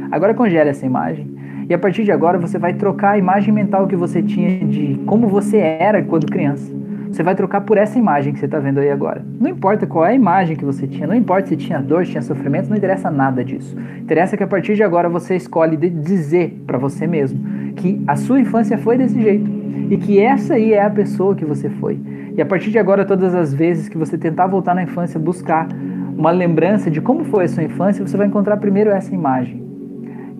Agora 0.09 0.33
congele 0.33 0.69
essa 0.69 0.85
imagem 0.85 1.32
e 1.73 1.75
a 1.75 1.79
partir 1.79 2.03
de 2.03 2.11
agora 2.11 2.37
você 2.37 2.59
vai 2.59 2.71
trocar 2.71 3.13
a 3.13 3.17
imagem 3.17 3.51
mental 3.51 3.87
que 3.87 3.95
você 3.95 4.21
tinha 4.21 4.63
de 4.63 5.01
como 5.07 5.27
você 5.27 5.57
era 5.57 6.03
quando 6.03 6.31
criança. 6.31 6.71
Você 7.11 7.23
vai 7.23 7.33
trocar 7.33 7.61
por 7.61 7.79
essa 7.79 7.97
imagem 7.97 8.31
que 8.31 8.37
você 8.37 8.45
está 8.45 8.59
vendo 8.59 8.79
aí 8.79 8.91
agora. 8.91 9.25
Não 9.39 9.49
importa 9.49 9.87
qual 9.87 10.05
é 10.05 10.09
a 10.09 10.13
imagem 10.13 10.55
que 10.55 10.63
você 10.63 10.85
tinha, 10.85 11.07
não 11.07 11.15
importa 11.15 11.47
se 11.47 11.57
tinha 11.57 11.81
dor, 11.81 12.05
se 12.05 12.11
tinha 12.11 12.21
sofrimento, 12.21 12.69
não 12.69 12.77
interessa 12.77 13.09
nada 13.09 13.43
disso. 13.43 13.75
Interessa 13.99 14.37
que 14.37 14.43
a 14.43 14.47
partir 14.47 14.75
de 14.75 14.83
agora 14.83 15.09
você 15.09 15.35
escolhe 15.35 15.75
dizer 15.75 16.61
para 16.67 16.77
você 16.77 17.07
mesmo 17.07 17.43
que 17.75 18.03
a 18.05 18.15
sua 18.15 18.39
infância 18.39 18.77
foi 18.77 18.95
desse 18.95 19.19
jeito 19.19 19.49
e 19.89 19.97
que 19.97 20.19
essa 20.19 20.53
aí 20.53 20.73
é 20.73 20.85
a 20.85 20.91
pessoa 20.91 21.33
que 21.33 21.43
você 21.43 21.71
foi. 21.71 21.99
E 22.37 22.39
a 22.39 22.45
partir 22.45 22.69
de 22.69 22.77
agora, 22.77 23.03
todas 23.03 23.33
as 23.33 23.51
vezes 23.51 23.89
que 23.89 23.97
você 23.97 24.15
tentar 24.15 24.45
voltar 24.45 24.75
na 24.75 24.83
infância, 24.83 25.19
buscar 25.19 25.67
uma 26.15 26.29
lembrança 26.29 26.91
de 26.91 27.01
como 27.01 27.23
foi 27.23 27.45
a 27.45 27.47
sua 27.47 27.63
infância, 27.63 28.05
você 28.05 28.15
vai 28.15 28.27
encontrar 28.27 28.57
primeiro 28.57 28.91
essa 28.91 29.11
imagem. 29.11 29.62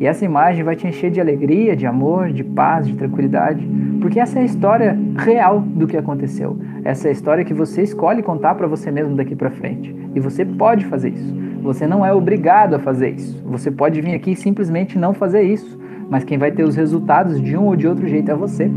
E 0.04 0.06
essa 0.06 0.26
imagem 0.26 0.66
vai 0.66 0.76
te 0.76 0.86
encher 0.86 1.10
de 1.10 1.22
alegria, 1.22 1.78
de 1.78 1.86
amor, 1.86 2.30
de 2.30 2.44
paz, 2.44 2.86
de 2.86 2.94
tranquilidade, 2.94 3.66
porque 4.02 4.20
essa 4.20 4.38
é 4.38 4.42
a 4.42 4.46
história 4.46 5.00
real 5.16 5.62
do 5.62 5.88
que 5.88 5.96
aconteceu. 5.96 6.58
Essa 6.84 7.08
é 7.08 7.10
a 7.10 7.12
história 7.14 7.46
que 7.46 7.54
você 7.54 7.84
escolhe 7.84 8.22
contar 8.22 8.56
para 8.56 8.68
você 8.68 8.92
mesmo 8.92 9.16
daqui 9.16 9.34
para 9.34 9.50
frente. 9.50 9.96
E 10.14 10.20
você 10.20 10.44
pode 10.44 10.84
fazer 10.88 11.14
isso. 11.14 11.34
Você 11.62 11.88
não 11.88 12.06
é 12.06 12.14
obrigado 12.14 12.74
a 12.74 12.80
fazer 12.80 13.12
isso. 13.12 13.42
Você 13.46 13.72
pode 13.72 14.02
vir 14.02 14.14
aqui 14.14 14.34
e 14.34 14.36
simplesmente 14.36 15.00
não 15.00 15.14
fazer 15.14 15.44
isso. 15.44 15.80
Mas 16.10 16.26
quem 16.26 16.38
vai 16.38 16.52
ter 16.52 16.64
os 16.64 16.76
resultados 16.76 17.42
de 17.42 17.56
um 17.56 17.68
ou 17.68 17.76
de 17.78 17.88
outro 17.88 18.06
jeito 18.06 18.30
é 18.30 18.36
você. 18.36 18.70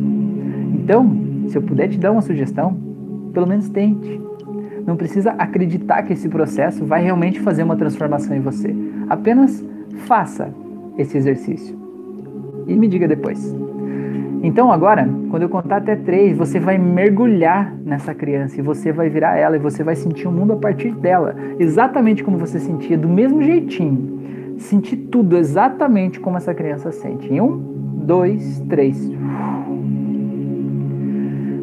Então, 0.75 1.11
se 1.49 1.59
eu 1.59 1.63
puder 1.63 1.89
te 1.89 1.99
dar 1.99 2.13
uma 2.13 2.23
sugestão, 2.23 2.79
pelo 3.33 3.49
menos 3.49 3.69
tente. 3.69 4.21
Não 4.87 4.97
precisa 4.97 5.33
acreditar 5.33 6.05
que 6.05 6.13
esse 6.13 6.29
processo 6.29 6.85
vai 6.85 7.03
realmente 7.03 7.41
fazer 7.41 7.65
uma 7.65 7.75
transformação 7.75 8.37
em 8.37 8.41
você. 8.41 8.73
Apenas 9.09 9.65
faça 10.07 10.55
esse 10.99 11.17
exercício. 11.17 11.77
E 12.67 12.75
me 12.75 12.89
diga 12.89 13.07
depois. 13.07 13.55
Então 14.43 14.71
agora, 14.71 15.09
quando 15.31 15.43
eu 15.43 15.49
contar 15.49 15.79
até 15.79 15.97
três, 15.97 16.37
você 16.37 16.61
vai 16.61 16.79
mergulhar 16.79 17.75
nessa 17.85 18.15
criança 18.15 18.59
e 18.59 18.63
você 18.63 18.93
vai 18.93 19.09
virar 19.09 19.37
ela 19.37 19.57
e 19.57 19.59
você 19.59 19.83
vai 19.83 19.97
sentir 19.97 20.29
o 20.29 20.33
mundo 20.33 20.53
a 20.53 20.57
partir 20.57 20.95
dela, 20.95 21.35
exatamente 21.59 22.23
como 22.23 22.39
você 22.39 22.59
sentia, 22.59 22.97
do 22.99 23.09
mesmo 23.09 23.43
jeitinho. 23.43 24.15
Sentir 24.59 24.97
tudo 25.11 25.37
exatamente 25.37 26.21
como 26.21 26.37
essa 26.37 26.55
criança 26.55 26.93
sente. 26.93 27.33
Em 27.33 27.41
um, 27.41 27.57
dois, 28.05 28.61
três. 28.69 29.11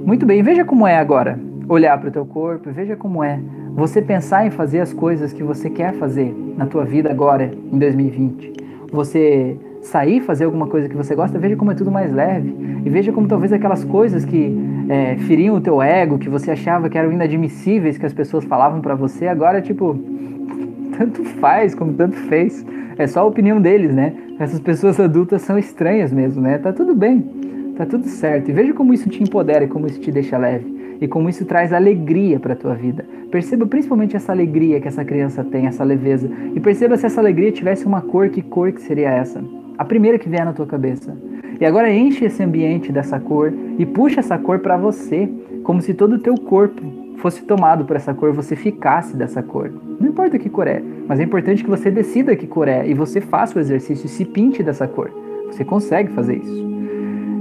Muito 0.05 0.25
bem, 0.25 0.43
veja 0.43 0.65
como 0.65 0.86
é 0.86 0.97
agora. 0.97 1.39
Olhar 1.67 1.97
para 1.97 2.09
o 2.09 2.11
teu 2.11 2.25
corpo, 2.25 2.69
veja 2.71 2.95
como 2.95 3.23
é 3.23 3.39
você 3.73 4.01
pensar 4.01 4.45
em 4.45 4.51
fazer 4.51 4.81
as 4.81 4.93
coisas 4.93 5.34
que 5.34 5.41
você 5.41 5.69
quer 5.69 5.93
fazer 5.93 6.36
na 6.55 6.67
tua 6.67 6.86
vida 6.86 7.09
agora, 7.09 7.51
em 7.71 7.79
2020 7.79 8.62
você 8.93 9.57
sair, 9.81 10.21
fazer 10.21 10.45
alguma 10.45 10.67
coisa 10.67 10.87
que 10.87 10.95
você 10.95 11.15
gosta, 11.15 11.37
veja 11.37 11.55
como 11.55 11.71
é 11.71 11.75
tudo 11.75 11.91
mais 11.91 12.13
leve. 12.13 12.55
E 12.85 12.89
veja 12.89 13.11
como 13.11 13.27
talvez 13.27 13.51
aquelas 13.51 13.83
coisas 13.83 14.23
que 14.23 14.55
é, 14.89 15.15
feriam 15.27 15.55
o 15.55 15.61
teu 15.61 15.81
ego, 15.81 16.17
que 16.17 16.29
você 16.29 16.51
achava 16.51 16.89
que 16.89 16.97
eram 16.97 17.11
inadmissíveis, 17.11 17.97
que 17.97 18.05
as 18.05 18.13
pessoas 18.13 18.45
falavam 18.45 18.81
para 18.81 18.95
você, 18.95 19.27
agora, 19.27 19.61
tipo, 19.61 19.97
tanto 20.97 21.23
faz 21.23 21.75
como 21.75 21.93
tanto 21.93 22.15
fez. 22.27 22.65
É 22.97 23.07
só 23.07 23.21
a 23.21 23.25
opinião 23.25 23.59
deles, 23.59 23.93
né? 23.93 24.13
Essas 24.39 24.59
pessoas 24.59 24.99
adultas 24.99 25.41
são 25.41 25.57
estranhas 25.57 26.11
mesmo, 26.11 26.41
né? 26.41 26.57
Tá 26.57 26.71
tudo 26.71 26.93
bem, 26.93 27.73
tá 27.75 27.85
tudo 27.85 28.05
certo. 28.07 28.49
E 28.49 28.53
veja 28.53 28.73
como 28.73 28.93
isso 28.93 29.09
te 29.09 29.23
empodera 29.23 29.65
e 29.65 29.67
como 29.67 29.87
isso 29.87 29.99
te 29.99 30.11
deixa 30.11 30.37
leve. 30.37 30.72
E 31.03 31.07
como 31.07 31.27
isso 31.27 31.43
traz 31.43 31.73
alegria 31.73 32.39
para 32.39 32.53
a 32.53 32.55
tua 32.55 32.73
vida. 32.73 33.05
Perceba 33.29 33.65
principalmente 33.65 34.15
essa 34.15 34.31
alegria 34.31 34.79
que 34.79 34.87
essa 34.87 35.03
criança 35.03 35.43
tem, 35.43 35.67
essa 35.67 35.83
leveza. 35.83 36.29
E 36.55 36.61
perceba 36.61 36.95
se 36.95 37.05
essa 37.05 37.19
alegria 37.19 37.51
tivesse 37.51 37.85
uma 37.85 37.99
cor, 37.99 38.29
que 38.29 38.41
cor 38.41 38.71
que 38.71 38.81
seria 38.81 39.09
essa? 39.09 39.43
A 39.77 39.83
primeira 39.83 40.17
que 40.17 40.29
vier 40.29 40.45
na 40.45 40.53
tua 40.53 40.65
cabeça. 40.65 41.13
E 41.59 41.65
agora 41.65 41.93
enche 41.93 42.23
esse 42.23 42.41
ambiente 42.41 42.89
dessa 42.89 43.19
cor 43.19 43.53
e 43.77 43.85
puxa 43.85 44.21
essa 44.21 44.37
cor 44.37 44.59
para 44.59 44.77
você, 44.77 45.29
como 45.61 45.81
se 45.81 45.93
todo 45.93 46.13
o 46.13 46.19
teu 46.19 46.35
corpo 46.35 46.81
fosse 47.17 47.43
tomado 47.43 47.83
por 47.83 47.97
essa 47.97 48.13
cor, 48.13 48.31
você 48.31 48.55
ficasse 48.55 49.17
dessa 49.17 49.43
cor. 49.43 49.73
Não 49.99 50.07
importa 50.07 50.39
que 50.39 50.49
cor 50.49 50.69
é, 50.69 50.81
mas 51.05 51.19
é 51.19 51.23
importante 51.23 51.65
que 51.65 51.69
você 51.69 51.91
decida 51.91 52.33
que 52.33 52.47
cor 52.47 52.69
é 52.69 52.87
e 52.87 52.93
você 52.93 53.19
faça 53.19 53.59
o 53.59 53.61
exercício 53.61 54.05
e 54.05 54.09
se 54.09 54.23
pinte 54.23 54.63
dessa 54.63 54.87
cor. 54.87 55.11
Você 55.47 55.65
consegue 55.65 56.13
fazer 56.13 56.37
isso. 56.37 56.72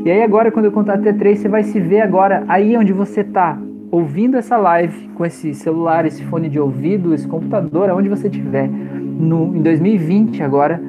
E 0.05 0.11
aí 0.11 0.20
agora, 0.20 0.50
quando 0.50 0.64
eu 0.64 0.72
contar 0.72 0.94
até 0.94 1.12
três, 1.12 1.38
você 1.38 1.48
vai 1.48 1.62
se 1.62 1.78
ver 1.78 2.00
agora 2.00 2.42
aí 2.48 2.76
onde 2.76 2.92
você 2.92 3.20
está, 3.20 3.57
ouvindo 3.88 4.36
essa 4.36 4.57
live 4.57 5.09
com 5.14 5.24
esse 5.24 5.55
celular, 5.55 6.05
esse 6.05 6.24
fone 6.24 6.48
de 6.48 6.59
ouvido, 6.59 7.14
esse 7.14 7.28
computador, 7.28 7.88
aonde 7.88 8.09
você 8.09 8.26
estiver, 8.26 8.68
no, 8.68 9.57
em 9.57 9.62
2020 9.62 10.42
agora, 10.42 10.82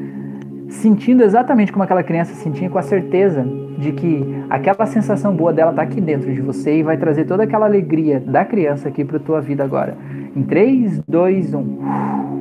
sentindo 0.67 1.21
exatamente 1.21 1.71
como 1.71 1.83
aquela 1.83 2.01
criança 2.01 2.33
sentia, 2.33 2.69
com 2.69 2.79
a 2.79 2.81
certeza 2.81 3.45
de 3.77 3.91
que 3.91 4.25
aquela 4.49 4.85
sensação 4.87 5.35
boa 5.35 5.53
dela 5.53 5.69
está 5.69 5.83
aqui 5.83 6.01
dentro 6.01 6.33
de 6.33 6.41
você 6.41 6.79
e 6.79 6.83
vai 6.83 6.97
trazer 6.97 7.25
toda 7.25 7.43
aquela 7.43 7.67
alegria 7.67 8.19
da 8.19 8.43
criança 8.43 8.87
aqui 8.87 9.05
para 9.05 9.19
tua 9.19 9.41
vida 9.41 9.63
agora. 9.63 9.95
Em 10.35 10.41
3, 10.41 11.03
2, 11.07 11.53
1. 11.53 12.32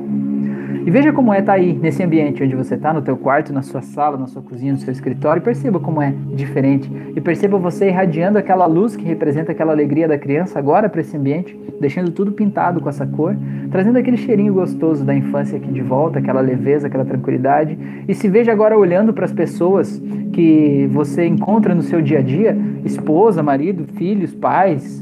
E 0.85 0.91
veja 0.91 1.13
como 1.13 1.33
é 1.33 1.39
estar 1.39 1.53
tá 1.53 1.59
aí, 1.59 1.71
nesse 1.73 2.03
ambiente 2.03 2.43
onde 2.43 2.55
você 2.55 2.75
está, 2.75 2.91
no 2.91 3.01
teu 3.01 3.15
quarto, 3.15 3.53
na 3.53 3.61
sua 3.61 3.81
sala, 3.81 4.17
na 4.17 4.27
sua 4.27 4.41
cozinha, 4.41 4.73
no 4.73 4.79
seu 4.79 4.91
escritório, 4.91 5.41
perceba 5.41 5.79
como 5.79 6.01
é 6.01 6.13
diferente. 6.35 6.91
E 7.15 7.21
perceba 7.21 7.57
você 7.57 7.87
irradiando 7.87 8.37
aquela 8.37 8.65
luz 8.65 8.93
que 8.93 9.05
representa 9.05 9.53
aquela 9.53 9.71
alegria 9.71 10.09
da 10.09 10.17
criança 10.17 10.59
agora 10.59 10.89
para 10.89 10.99
esse 10.99 11.15
ambiente, 11.15 11.57
deixando 11.79 12.11
tudo 12.11 12.33
pintado 12.33 12.81
com 12.81 12.89
essa 12.89 13.07
cor, 13.07 13.33
trazendo 13.71 13.97
aquele 13.97 14.17
cheirinho 14.17 14.53
gostoso 14.53 15.05
da 15.05 15.15
infância 15.15 15.57
aqui 15.57 15.71
de 15.71 15.81
volta, 15.81 16.19
aquela 16.19 16.41
leveza, 16.41 16.87
aquela 16.87 17.05
tranquilidade. 17.05 17.77
E 18.05 18.13
se 18.13 18.27
veja 18.27 18.51
agora 18.51 18.77
olhando 18.77 19.13
para 19.13 19.23
as 19.23 19.31
pessoas 19.31 20.01
que 20.33 20.89
você 20.91 21.25
encontra 21.25 21.73
no 21.73 21.81
seu 21.81 22.01
dia 22.01 22.19
a 22.19 22.21
dia, 22.21 22.57
esposa, 22.83 23.41
marido, 23.41 23.85
filhos, 23.93 24.35
pais, 24.35 25.01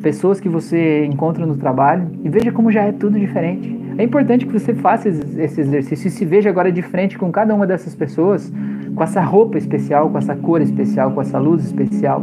pessoas 0.00 0.40
que 0.40 0.48
você 0.48 1.04
encontra 1.04 1.44
no 1.44 1.56
trabalho, 1.56 2.08
e 2.24 2.30
veja 2.30 2.50
como 2.50 2.72
já 2.72 2.82
é 2.84 2.92
tudo 2.92 3.18
diferente. 3.18 3.77
É 3.98 4.04
importante 4.04 4.46
que 4.46 4.52
você 4.52 4.72
faça 4.74 5.08
esse 5.08 5.60
exercício 5.60 6.06
e 6.06 6.10
se 6.10 6.24
veja 6.24 6.48
agora 6.48 6.70
de 6.70 6.82
frente 6.82 7.18
com 7.18 7.32
cada 7.32 7.52
uma 7.52 7.66
dessas 7.66 7.96
pessoas, 7.96 8.52
com 8.94 9.02
essa 9.02 9.20
roupa 9.20 9.58
especial, 9.58 10.08
com 10.08 10.16
essa 10.16 10.36
cor 10.36 10.62
especial, 10.62 11.10
com 11.10 11.20
essa 11.20 11.36
luz 11.36 11.64
especial, 11.64 12.22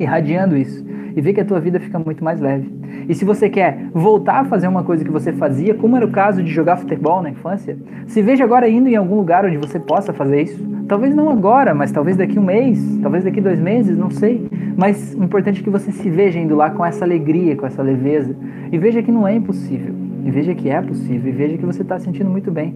irradiando 0.00 0.56
isso. 0.56 0.84
E 1.14 1.20
vê 1.20 1.32
que 1.32 1.40
a 1.40 1.44
tua 1.44 1.60
vida 1.60 1.78
fica 1.78 2.00
muito 2.00 2.24
mais 2.24 2.40
leve. 2.40 2.68
E 3.08 3.14
se 3.14 3.24
você 3.24 3.48
quer 3.48 3.78
voltar 3.94 4.40
a 4.40 4.44
fazer 4.46 4.66
uma 4.66 4.82
coisa 4.82 5.04
que 5.04 5.10
você 5.10 5.32
fazia, 5.32 5.72
como 5.72 5.96
era 5.96 6.04
o 6.04 6.10
caso 6.10 6.42
de 6.42 6.50
jogar 6.50 6.76
futebol 6.78 7.22
na 7.22 7.30
infância, 7.30 7.76
se 8.08 8.20
veja 8.20 8.42
agora 8.42 8.68
indo 8.68 8.88
em 8.88 8.96
algum 8.96 9.14
lugar 9.14 9.44
onde 9.44 9.56
você 9.56 9.78
possa 9.78 10.12
fazer 10.12 10.42
isso. 10.42 10.66
Talvez 10.88 11.14
não 11.14 11.30
agora, 11.30 11.74
mas 11.74 11.92
talvez 11.92 12.16
daqui 12.16 12.40
um 12.40 12.44
mês, 12.44 12.98
talvez 13.00 13.22
daqui 13.22 13.40
dois 13.40 13.60
meses, 13.60 13.96
não 13.96 14.10
sei. 14.10 14.48
Mas 14.76 15.14
o 15.14 15.22
importante 15.22 15.60
é 15.60 15.62
que 15.62 15.70
você 15.70 15.92
se 15.92 16.10
veja 16.10 16.40
indo 16.40 16.56
lá 16.56 16.70
com 16.70 16.84
essa 16.84 17.04
alegria, 17.04 17.54
com 17.54 17.66
essa 17.66 17.84
leveza. 17.84 18.34
E 18.72 18.76
veja 18.78 19.00
que 19.00 19.12
não 19.12 19.28
é 19.28 19.36
impossível. 19.36 20.07
E 20.28 20.30
veja 20.30 20.54
que 20.54 20.68
é 20.68 20.78
possível, 20.82 21.32
e 21.32 21.34
veja 21.34 21.56
que 21.56 21.64
você 21.64 21.80
está 21.80 21.98
sentindo 21.98 22.28
muito 22.28 22.52
bem. 22.52 22.74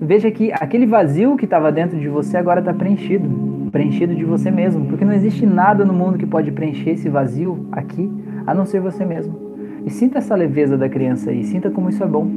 Veja 0.00 0.32
que 0.32 0.50
aquele 0.52 0.84
vazio 0.84 1.36
que 1.36 1.44
estava 1.44 1.70
dentro 1.70 1.96
de 1.96 2.08
você 2.08 2.36
agora 2.36 2.58
está 2.58 2.74
preenchido 2.74 3.46
preenchido 3.70 4.16
de 4.16 4.24
você 4.24 4.50
mesmo, 4.50 4.86
porque 4.86 5.04
não 5.04 5.12
existe 5.12 5.46
nada 5.46 5.84
no 5.84 5.92
mundo 5.92 6.18
que 6.18 6.26
pode 6.26 6.50
preencher 6.50 6.90
esse 6.90 7.08
vazio 7.08 7.68
aqui, 7.70 8.10
a 8.46 8.52
não 8.52 8.64
ser 8.66 8.80
você 8.80 9.04
mesmo. 9.04 9.38
E 9.86 9.90
sinta 9.90 10.18
essa 10.18 10.34
leveza 10.34 10.76
da 10.76 10.88
criança 10.88 11.30
aí, 11.30 11.44
sinta 11.44 11.70
como 11.70 11.88
isso 11.88 12.02
é 12.02 12.06
bom. 12.06 12.28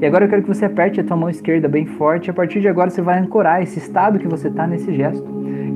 E 0.00 0.06
agora 0.06 0.26
eu 0.26 0.28
quero 0.28 0.42
que 0.42 0.48
você 0.48 0.66
aperte 0.66 1.00
a 1.00 1.04
tua 1.04 1.16
mão 1.16 1.28
esquerda 1.28 1.66
bem 1.66 1.86
forte, 1.86 2.30
a 2.30 2.34
partir 2.34 2.60
de 2.60 2.68
agora 2.68 2.90
você 2.90 3.02
vai 3.02 3.18
ancorar 3.18 3.60
esse 3.60 3.78
estado 3.80 4.20
que 4.20 4.28
você 4.28 4.46
está 4.46 4.68
nesse 4.68 4.94
gesto. 4.94 5.26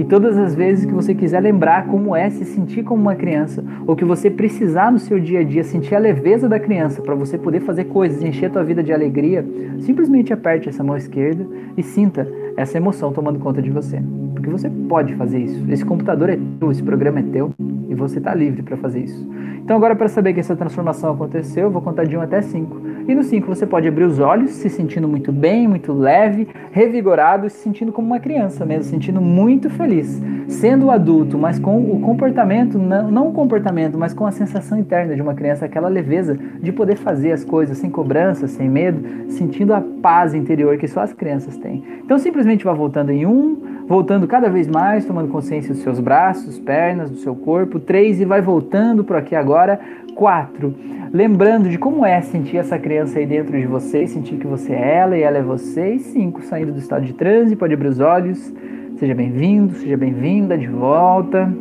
E 0.00 0.04
todas 0.04 0.38
as 0.38 0.54
vezes 0.54 0.86
que 0.86 0.94
você 0.94 1.14
quiser 1.14 1.40
lembrar 1.40 1.86
como 1.86 2.16
é 2.16 2.30
se 2.30 2.42
sentir 2.46 2.82
como 2.82 3.02
uma 3.02 3.14
criança, 3.14 3.62
ou 3.86 3.94
que 3.94 4.02
você 4.02 4.30
precisar 4.30 4.90
no 4.90 4.98
seu 4.98 5.20
dia 5.20 5.40
a 5.40 5.44
dia 5.44 5.62
sentir 5.62 5.94
a 5.94 5.98
leveza 5.98 6.48
da 6.48 6.58
criança 6.58 7.02
para 7.02 7.14
você 7.14 7.36
poder 7.36 7.60
fazer 7.60 7.84
coisas, 7.84 8.22
encher 8.22 8.46
a 8.46 8.50
tua 8.50 8.64
vida 8.64 8.82
de 8.82 8.94
alegria, 8.94 9.44
simplesmente 9.80 10.32
aperte 10.32 10.70
essa 10.70 10.82
mão 10.82 10.96
esquerda 10.96 11.46
e 11.76 11.82
sinta 11.82 12.26
essa 12.56 12.78
emoção 12.78 13.12
tomando 13.12 13.38
conta 13.38 13.60
de 13.60 13.70
você. 13.70 14.02
Porque 14.40 14.50
você 14.50 14.70
pode 14.88 15.14
fazer 15.14 15.38
isso. 15.38 15.64
Esse 15.70 15.84
computador 15.84 16.30
é 16.30 16.38
teu, 16.58 16.70
esse 16.70 16.82
programa 16.82 17.20
é 17.20 17.22
teu 17.22 17.52
e 17.88 17.94
você 17.94 18.18
está 18.18 18.34
livre 18.34 18.62
para 18.62 18.76
fazer 18.76 19.00
isso. 19.00 19.28
Então 19.62 19.76
agora 19.76 19.94
para 19.94 20.08
saber 20.08 20.32
que 20.32 20.40
essa 20.40 20.56
transformação 20.56 21.12
aconteceu, 21.12 21.64
eu 21.64 21.70
vou 21.70 21.82
contar 21.82 22.04
de 22.04 22.16
1 22.16 22.20
até 22.22 22.40
5. 22.40 22.80
E 23.06 23.14
no 23.14 23.22
5 23.22 23.46
você 23.46 23.66
pode 23.66 23.86
abrir 23.86 24.04
os 24.04 24.18
olhos, 24.18 24.50
se 24.50 24.68
sentindo 24.68 25.06
muito 25.06 25.32
bem, 25.32 25.68
muito 25.68 25.92
leve, 25.92 26.48
revigorado, 26.70 27.48
se 27.50 27.58
sentindo 27.58 27.92
como 27.92 28.06
uma 28.06 28.20
criança 28.20 28.64
mesmo, 28.64 28.84
sentindo 28.84 29.20
muito 29.20 29.68
feliz, 29.68 30.20
sendo 30.48 30.90
adulto, 30.90 31.36
mas 31.36 31.58
com 31.58 31.78
o 31.78 32.00
comportamento, 32.00 32.78
não, 32.78 33.10
não 33.10 33.28
o 33.28 33.32
comportamento, 33.32 33.98
mas 33.98 34.14
com 34.14 34.26
a 34.26 34.30
sensação 34.30 34.78
interna 34.78 35.14
de 35.14 35.22
uma 35.22 35.34
criança, 35.34 35.66
aquela 35.66 35.88
leveza 35.88 36.38
de 36.60 36.72
poder 36.72 36.96
fazer 36.96 37.32
as 37.32 37.44
coisas 37.44 37.78
sem 37.78 37.90
cobrança, 37.90 38.46
sem 38.46 38.68
medo, 38.68 39.30
sentindo 39.30 39.74
a 39.74 39.80
paz 39.80 40.34
interior 40.34 40.76
que 40.78 40.88
só 40.88 41.00
as 41.00 41.12
crianças 41.12 41.56
têm. 41.56 41.84
Então 42.04 42.18
simplesmente 42.18 42.64
vá 42.64 42.72
voltando 42.72 43.10
em 43.10 43.26
um, 43.26 43.69
voltando 43.90 44.28
cada 44.28 44.48
vez 44.48 44.68
mais, 44.68 45.04
tomando 45.04 45.32
consciência 45.32 45.74
dos 45.74 45.82
seus 45.82 45.98
braços, 45.98 46.60
pernas, 46.60 47.10
do 47.10 47.16
seu 47.16 47.34
corpo. 47.34 47.80
Três, 47.80 48.20
e 48.20 48.24
vai 48.24 48.40
voltando 48.40 49.02
por 49.02 49.16
aqui 49.16 49.34
agora. 49.34 49.80
Quatro, 50.14 50.72
lembrando 51.12 51.68
de 51.68 51.76
como 51.76 52.06
é 52.06 52.20
sentir 52.20 52.58
essa 52.58 52.78
criança 52.78 53.18
aí 53.18 53.26
dentro 53.26 53.58
de 53.58 53.66
você, 53.66 54.06
sentir 54.06 54.36
que 54.36 54.46
você 54.46 54.74
é 54.74 54.98
ela 54.98 55.18
e 55.18 55.22
ela 55.22 55.38
é 55.38 55.42
você. 55.42 55.94
E 55.94 55.98
cinco, 55.98 56.40
saindo 56.42 56.70
do 56.70 56.78
estado 56.78 57.04
de 57.04 57.14
transe, 57.14 57.56
pode 57.56 57.74
abrir 57.74 57.88
os 57.88 57.98
olhos. 57.98 58.54
Seja 58.96 59.12
bem-vindo, 59.12 59.74
seja 59.74 59.96
bem-vinda 59.96 60.56
de 60.56 60.68
volta. 60.68 61.52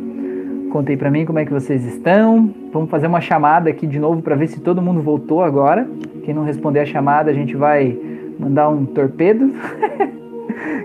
Contei 0.70 0.96
para 0.96 1.10
mim 1.10 1.24
como 1.24 1.40
é 1.40 1.44
que 1.44 1.52
vocês 1.52 1.84
estão. 1.84 2.54
Vamos 2.72 2.90
fazer 2.90 3.08
uma 3.08 3.20
chamada 3.20 3.70
aqui 3.70 3.88
de 3.88 3.98
novo 3.98 4.22
para 4.22 4.36
ver 4.36 4.46
se 4.46 4.60
todo 4.60 4.80
mundo 4.80 5.00
voltou 5.00 5.42
agora. 5.42 5.84
Quem 6.22 6.32
não 6.32 6.44
responder 6.44 6.78
a 6.78 6.86
chamada, 6.86 7.28
a 7.28 7.34
gente 7.34 7.56
vai 7.56 7.98
mandar 8.38 8.68
um 8.68 8.86
torpedo. 8.86 9.50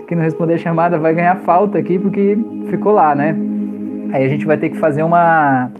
Quem 0.06 0.16
não 0.16 0.24
responder 0.24 0.54
a 0.54 0.58
chamada 0.58 0.98
vai 0.98 1.14
ganhar 1.14 1.36
falta 1.36 1.78
aqui 1.78 1.98
porque 1.98 2.38
ficou 2.68 2.92
lá, 2.92 3.14
né? 3.14 3.36
Aí 4.12 4.24
a 4.24 4.28
gente 4.28 4.46
vai 4.46 4.56
ter 4.56 4.70
que 4.70 4.78
fazer 4.78 5.02
uma. 5.02 5.70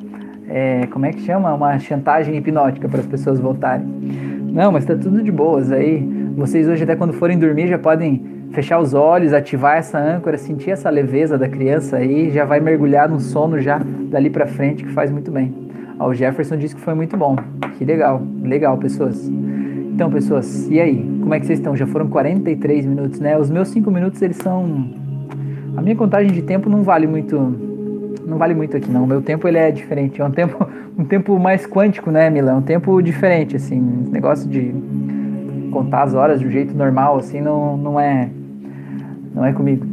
É, 0.49 0.86
como 0.90 1.07
é 1.07 1.11
que 1.11 1.20
chama? 1.20 1.53
Uma 1.55 1.78
chantagem 1.78 2.36
hipnótica 2.36 2.88
para 2.88 3.01
as 3.01 3.07
pessoas 3.07 3.40
voltarem. 3.40 3.86
Não, 4.53 4.72
mas 4.72 4.84
tá 4.84 4.94
tudo 4.94 5.22
de 5.22 5.30
boas. 5.30 5.70
Aí 5.70 6.01
vocês 6.36 6.68
hoje, 6.68 6.84
até 6.84 6.97
quando 6.97 7.12
forem 7.12 7.38
dormir, 7.38 7.68
já 7.68 7.78
podem 7.78 8.24
fechar 8.53 8.78
os 8.78 8.94
olhos, 8.94 9.32
ativar 9.32 9.76
essa 9.76 9.99
âncora, 9.99 10.38
sentir 10.38 10.70
essa 10.70 10.88
leveza 10.88 11.36
da 11.36 11.49
criança 11.49 11.99
aí, 11.99 12.30
já 12.30 12.44
vai 12.44 12.61
mergulhar 12.61 13.09
no 13.09 13.20
sono 13.20 13.61
já 13.61 13.80
dali 14.11 14.30
para 14.30 14.47
frente, 14.47 14.84
que 14.84 14.92
faz 14.92 15.11
muito 15.11 15.30
bem. 15.30 15.55
Ó, 15.99 16.09
o 16.09 16.14
Jefferson 16.14 16.57
disse 16.57 16.74
que 16.74 16.80
foi 16.80 16.94
muito 16.94 17.16
bom. 17.16 17.36
Que 17.76 17.84
legal, 17.84 18.22
legal, 18.42 18.76
pessoas. 18.78 19.28
Então, 19.28 20.11
pessoas, 20.11 20.68
e 20.70 20.80
aí? 20.80 21.16
Como 21.27 21.35
é 21.35 21.41
que 21.41 21.47
vocês 21.47 21.59
estão? 21.59 21.74
Já 21.74 21.89
foram 21.89 22.07
43 22.07 22.87
minutos, 22.87 23.18
né? 23.18 23.37
Os 23.37 23.51
meus 23.51 23.66
5 23.70 23.91
minutos, 23.91 24.22
eles 24.22 24.37
são... 24.37 24.93
A 25.77 25.83
minha 25.83 25.97
contagem 25.97 26.31
de 26.31 26.41
tempo 26.41 26.70
não 26.70 26.85
vale 26.85 27.09
muito... 27.09 27.37
Não 28.24 28.39
vale 28.39 28.55
muito 28.55 28.77
aqui, 28.77 28.89
não. 28.89 29.03
O 29.03 29.07
meu 29.09 29.20
tempo, 29.20 29.49
ele 29.49 29.59
é 29.59 29.72
diferente. 29.72 30.22
É 30.22 30.24
um 30.24 30.31
tempo, 30.31 30.64
um 30.97 31.05
tempo 31.05 31.37
mais 31.37 31.66
quântico, 31.66 32.12
né, 32.12 32.31
Mila? 32.31 32.53
É 32.53 32.55
um 32.55 32.62
tempo 32.62 33.03
diferente, 33.03 33.57
assim. 33.57 34.03
Esse 34.03 34.12
negócio 34.12 34.49
de 34.49 34.72
contar 35.72 36.05
as 36.05 36.14
horas 36.14 36.41
um 36.41 36.49
jeito 36.49 36.77
normal, 36.77 37.16
assim, 37.16 37.41
não, 37.41 37.77
não 37.77 37.99
é... 37.99 38.29
Não 39.35 39.45
é 39.45 39.53
comigo. 39.53 39.85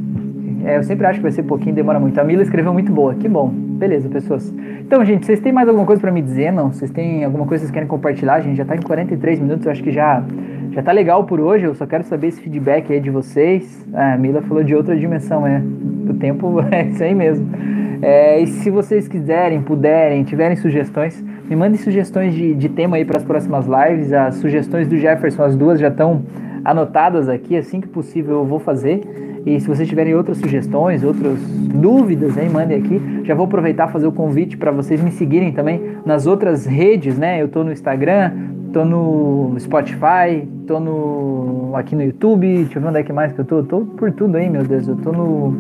É, 0.64 0.78
eu 0.78 0.84
sempre 0.84 1.08
acho 1.08 1.18
que 1.18 1.24
vai 1.24 1.32
ser 1.32 1.42
pouquinho, 1.42 1.74
demora 1.74 2.00
muito. 2.00 2.20
A 2.20 2.24
Mila 2.24 2.44
escreveu 2.44 2.72
muito 2.72 2.92
boa. 2.92 3.16
Que 3.16 3.28
bom. 3.28 3.50
Beleza, 3.50 4.08
pessoas. 4.08 4.54
Então, 4.82 5.04
gente, 5.04 5.26
vocês 5.26 5.40
têm 5.40 5.52
mais 5.52 5.68
alguma 5.68 5.88
coisa 5.88 6.00
para 6.00 6.12
me 6.12 6.22
dizer? 6.22 6.52
Não? 6.52 6.72
Vocês 6.72 6.92
têm 6.92 7.26
alguma 7.26 7.48
coisa 7.48 7.64
que 7.64 7.66
vocês 7.66 7.74
querem 7.74 7.88
compartilhar? 7.88 8.36
A 8.36 8.42
gente 8.42 8.56
já 8.56 8.66
tá 8.66 8.76
em 8.76 8.82
43 8.84 9.40
minutos, 9.40 9.66
eu 9.66 9.72
acho 9.72 9.82
que 9.82 9.92
já 9.92 10.24
já 10.74 10.82
tá 10.82 10.92
legal 10.92 11.24
por 11.24 11.40
hoje. 11.40 11.66
Eu 11.66 11.76
só 11.76 11.86
quero 11.86 12.04
saber 12.04 12.28
esse 12.28 12.42
feedback 12.42 12.92
aí 12.92 13.00
de 13.00 13.10
vocês. 13.10 13.86
Ah, 13.94 14.14
a 14.14 14.18
Mila 14.18 14.42
falou 14.42 14.64
de 14.64 14.76
outra 14.76 14.98
dimensão, 14.98 15.46
é. 15.46 15.62
O 16.10 16.14
tempo 16.16 16.60
é 16.72 16.88
isso 16.88 17.04
aí 17.04 17.14
mesmo. 17.14 17.48
É, 18.02 18.40
e 18.40 18.48
se 18.48 18.70
vocês 18.70 19.08
quiserem, 19.08 19.62
puderem, 19.62 20.24
tiverem 20.24 20.58
sugestões, 20.58 21.24
me 21.48 21.56
mandem 21.56 21.78
sugestões 21.78 22.34
de, 22.34 22.54
de 22.54 22.68
tema 22.70 22.98
aí 22.98 23.06
para 23.06 23.18
as 23.18 23.24
próximas 23.24 23.66
lives. 23.66 24.12
As 24.12 24.36
sugestões 24.36 24.88
do 24.88 24.98
Jefferson, 24.98 25.44
as 25.44 25.56
duas 25.56 25.80
já 25.80 25.90
estão 25.90 26.24
anotadas 26.66 27.30
aqui. 27.30 27.56
Assim 27.56 27.80
que 27.80 27.88
possível 27.88 28.40
eu 28.40 28.46
vou 28.46 28.60
fazer. 28.60 29.02
E 29.46 29.60
se 29.60 29.68
vocês 29.68 29.88
tiverem 29.88 30.16
outras 30.16 30.38
sugestões, 30.38 31.04
outras 31.04 31.38
dúvidas, 31.74 32.38
aí, 32.38 32.50
mandem 32.50 32.78
aqui. 32.78 33.02
Já 33.26 33.36
vou 33.36 33.46
aproveitar 33.46 33.90
fazer 33.90 34.08
o 34.08 34.12
convite 34.12 34.56
para 34.56 34.72
vocês 34.72 35.02
me 35.02 35.12
seguirem 35.12 35.52
também 35.52 35.82
nas 36.06 36.26
outras 36.26 36.66
redes, 36.66 37.18
né? 37.18 37.42
Eu 37.42 37.48
estou 37.48 37.64
no 37.64 37.72
Instagram, 37.72 38.32
estou 38.74 38.86
no 38.86 39.56
Spotify, 39.60 40.48
estou 40.62 40.80
no 40.80 41.76
aqui 41.76 41.96
no 41.96 42.02
YouTube. 42.02 42.48
Deixa 42.64 42.80
eu 42.80 42.82
ver 42.82 42.88
onde 42.88 43.00
é 43.00 43.04
que 43.04 43.14
mais 43.14 43.32
que 43.32 43.40
eu 43.40 43.46
tô. 43.46 43.64
Tô 43.64 43.82
por 43.82 44.12
tudo 44.12 44.36
aí, 44.36 44.50
meu 44.50 44.64
Deus. 44.64 44.88
Eu 44.88 44.96
tô 44.96 45.12
no 45.12 45.54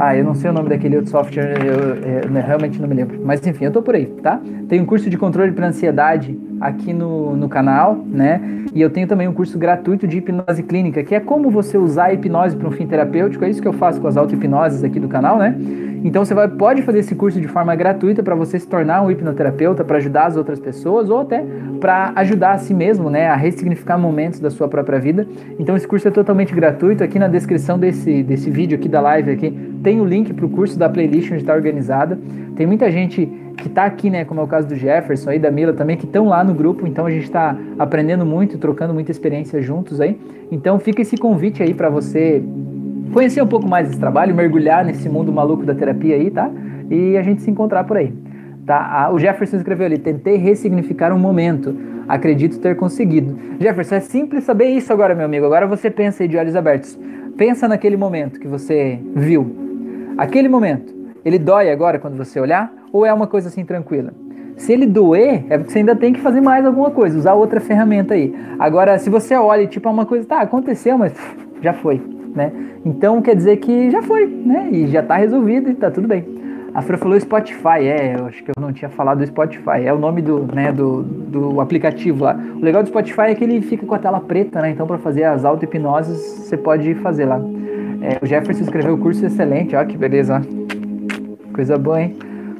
ah, 0.00 0.16
eu 0.16 0.22
não 0.22 0.32
sei 0.32 0.48
o 0.48 0.52
nome 0.52 0.68
daquele 0.68 0.94
outro 0.94 1.10
software, 1.10 1.58
eu, 1.60 1.74
eu, 1.74 2.20
eu 2.20 2.42
realmente 2.42 2.80
não 2.80 2.86
me 2.86 2.94
lembro. 2.94 3.20
Mas 3.24 3.44
enfim, 3.44 3.64
eu 3.64 3.72
tô 3.72 3.82
por 3.82 3.96
aí, 3.96 4.06
tá? 4.06 4.40
Tem 4.68 4.80
um 4.80 4.86
curso 4.86 5.10
de 5.10 5.18
controle 5.18 5.50
para 5.50 5.66
ansiedade 5.66 6.38
aqui 6.60 6.92
no, 6.92 7.36
no 7.36 7.48
canal, 7.48 7.98
né? 8.06 8.40
E 8.74 8.80
eu 8.80 8.90
tenho 8.90 9.06
também 9.06 9.26
um 9.26 9.32
curso 9.32 9.58
gratuito 9.58 10.06
de 10.06 10.18
hipnose 10.18 10.62
clínica, 10.62 11.02
que 11.02 11.14
é 11.14 11.20
como 11.20 11.50
você 11.50 11.78
usar 11.78 12.06
a 12.06 12.12
hipnose 12.12 12.56
para 12.56 12.68
um 12.68 12.70
fim 12.70 12.86
terapêutico. 12.86 13.44
É 13.44 13.50
isso 13.50 13.62
que 13.62 13.68
eu 13.68 13.72
faço 13.72 14.00
com 14.00 14.06
as 14.06 14.16
auto-hipnoses 14.16 14.84
aqui 14.84 15.00
do 15.00 15.08
canal, 15.08 15.38
né? 15.38 15.56
Então 16.04 16.24
você 16.24 16.32
vai, 16.32 16.48
pode 16.48 16.82
fazer 16.82 17.00
esse 17.00 17.14
curso 17.14 17.40
de 17.40 17.48
forma 17.48 17.74
gratuita 17.74 18.22
para 18.22 18.34
você 18.34 18.58
se 18.58 18.66
tornar 18.66 19.02
um 19.02 19.10
hipnoterapeuta, 19.10 19.84
para 19.84 19.96
ajudar 19.96 20.26
as 20.26 20.36
outras 20.36 20.60
pessoas 20.60 21.10
ou 21.10 21.20
até 21.20 21.44
para 21.80 22.12
ajudar 22.16 22.52
a 22.52 22.58
si 22.58 22.72
mesmo, 22.72 23.10
né, 23.10 23.28
a 23.28 23.34
ressignificar 23.34 23.98
momentos 23.98 24.40
da 24.40 24.50
sua 24.50 24.68
própria 24.68 24.98
vida. 24.98 25.26
Então 25.58 25.76
esse 25.76 25.88
curso 25.88 26.06
é 26.06 26.10
totalmente 26.10 26.54
gratuito. 26.54 27.02
Aqui 27.02 27.18
na 27.18 27.28
descrição 27.28 27.78
desse, 27.78 28.22
desse 28.22 28.50
vídeo 28.50 28.78
aqui 28.78 28.88
da 28.88 29.00
live 29.00 29.30
aqui 29.30 29.50
tem 29.82 30.00
o 30.00 30.04
link 30.04 30.32
para 30.32 30.46
o 30.46 30.48
curso 30.48 30.78
da 30.78 30.88
playlist 30.88 31.30
onde 31.32 31.42
está 31.42 31.54
organizada. 31.54 32.18
Tem 32.54 32.66
muita 32.66 32.90
gente 32.90 33.28
que 33.58 33.68
está 33.68 33.84
aqui, 33.84 34.08
né, 34.08 34.24
como 34.24 34.40
é 34.40 34.44
o 34.44 34.46
caso 34.46 34.68
do 34.68 34.74
Jefferson 34.74 35.32
e 35.32 35.38
da 35.38 35.50
Mila 35.50 35.72
também, 35.72 35.96
que 35.96 36.06
estão 36.06 36.28
lá 36.28 36.42
no 36.42 36.54
grupo, 36.54 36.86
então 36.86 37.04
a 37.04 37.10
gente 37.10 37.24
está 37.24 37.56
aprendendo 37.78 38.24
muito, 38.24 38.56
trocando 38.58 38.94
muita 38.94 39.10
experiência 39.10 39.60
juntos 39.60 40.00
aí. 40.00 40.18
Então 40.50 40.78
fica 40.78 41.02
esse 41.02 41.16
convite 41.16 41.62
aí 41.62 41.74
para 41.74 41.90
você 41.90 42.42
conhecer 43.12 43.42
um 43.42 43.46
pouco 43.46 43.68
mais 43.68 43.88
desse 43.88 44.00
trabalho, 44.00 44.34
mergulhar 44.34 44.84
nesse 44.84 45.08
mundo 45.08 45.32
maluco 45.32 45.64
da 45.64 45.74
terapia 45.74 46.14
aí, 46.14 46.30
tá? 46.30 46.50
E 46.90 47.16
a 47.16 47.22
gente 47.22 47.42
se 47.42 47.50
encontrar 47.50 47.84
por 47.84 47.96
aí. 47.96 48.12
Tá? 48.64 49.10
O 49.12 49.18
Jefferson 49.18 49.56
escreveu 49.56 49.86
ali: 49.86 49.98
tentei 49.98 50.36
ressignificar 50.36 51.12
um 51.12 51.18
momento. 51.18 51.74
Acredito 52.06 52.58
ter 52.58 52.76
conseguido. 52.76 53.38
Jefferson, 53.60 53.96
é 53.96 54.00
simples 54.00 54.44
saber 54.44 54.66
isso 54.66 54.92
agora, 54.92 55.14
meu 55.14 55.26
amigo. 55.26 55.44
Agora 55.44 55.66
você 55.66 55.90
pensa 55.90 56.22
aí 56.22 56.28
de 56.28 56.38
olhos 56.38 56.56
abertos. 56.56 56.98
Pensa 57.36 57.68
naquele 57.68 57.96
momento 57.96 58.40
que 58.40 58.48
você 58.48 58.98
viu. 59.14 59.54
Aquele 60.16 60.48
momento, 60.48 60.94
ele 61.24 61.38
dói 61.38 61.70
agora 61.70 61.98
quando 61.98 62.16
você 62.16 62.40
olhar? 62.40 62.77
Ou 62.92 63.04
é 63.04 63.12
uma 63.12 63.26
coisa 63.26 63.48
assim 63.48 63.64
tranquila? 63.64 64.12
Se 64.56 64.72
ele 64.72 64.86
doer, 64.86 65.44
é 65.48 65.56
porque 65.56 65.72
você 65.72 65.78
ainda 65.78 65.94
tem 65.94 66.12
que 66.12 66.20
fazer 66.20 66.40
mais 66.40 66.66
alguma 66.66 66.90
coisa, 66.90 67.16
usar 67.16 67.34
outra 67.34 67.60
ferramenta 67.60 68.14
aí. 68.14 68.34
Agora, 68.58 68.98
se 68.98 69.08
você 69.08 69.36
olha 69.36 69.66
tipo 69.66 69.88
é 69.88 69.92
uma 69.92 70.04
coisa, 70.04 70.26
tá, 70.26 70.40
aconteceu, 70.40 70.98
mas 70.98 71.14
já 71.62 71.72
foi, 71.72 72.02
né? 72.34 72.52
Então 72.84 73.22
quer 73.22 73.36
dizer 73.36 73.56
que 73.58 73.90
já 73.90 74.02
foi, 74.02 74.26
né? 74.26 74.68
E 74.72 74.86
já 74.88 75.02
tá 75.02 75.16
resolvido 75.16 75.70
e 75.70 75.74
tá 75.74 75.90
tudo 75.90 76.08
bem. 76.08 76.38
A 76.74 76.82
Fran 76.82 76.98
falou 76.98 77.18
Spotify, 77.18 77.86
é, 77.86 78.16
eu 78.18 78.26
acho 78.26 78.44
que 78.44 78.50
eu 78.50 78.60
não 78.60 78.72
tinha 78.72 78.88
falado 78.88 79.18
do 79.18 79.26
Spotify, 79.26 79.84
é 79.84 79.92
o 79.92 79.98
nome 79.98 80.20
do, 80.20 80.40
né, 80.54 80.70
do, 80.70 81.02
do 81.02 81.60
aplicativo 81.60 82.24
lá. 82.24 82.38
O 82.56 82.62
legal 82.62 82.82
do 82.82 82.88
Spotify 82.88 83.22
é 83.22 83.34
que 83.34 83.42
ele 83.42 83.60
fica 83.62 83.86
com 83.86 83.94
a 83.94 83.98
tela 83.98 84.20
preta, 84.20 84.60
né? 84.60 84.70
Então 84.70 84.86
para 84.86 84.98
fazer 84.98 85.24
as 85.24 85.44
auto-hipnoses 85.44 86.18
você 86.18 86.56
pode 86.56 86.94
fazer 86.96 87.24
lá. 87.24 87.40
É, 88.00 88.18
o 88.22 88.26
Jefferson 88.26 88.64
escreveu 88.64 88.94
o 88.94 88.98
curso 88.98 89.24
excelente, 89.24 89.74
ó, 89.74 89.84
que 89.84 89.96
beleza, 89.96 90.40
ó. 90.40 91.54
Coisa 91.54 91.76
boa, 91.78 92.00
hein? 92.02 92.16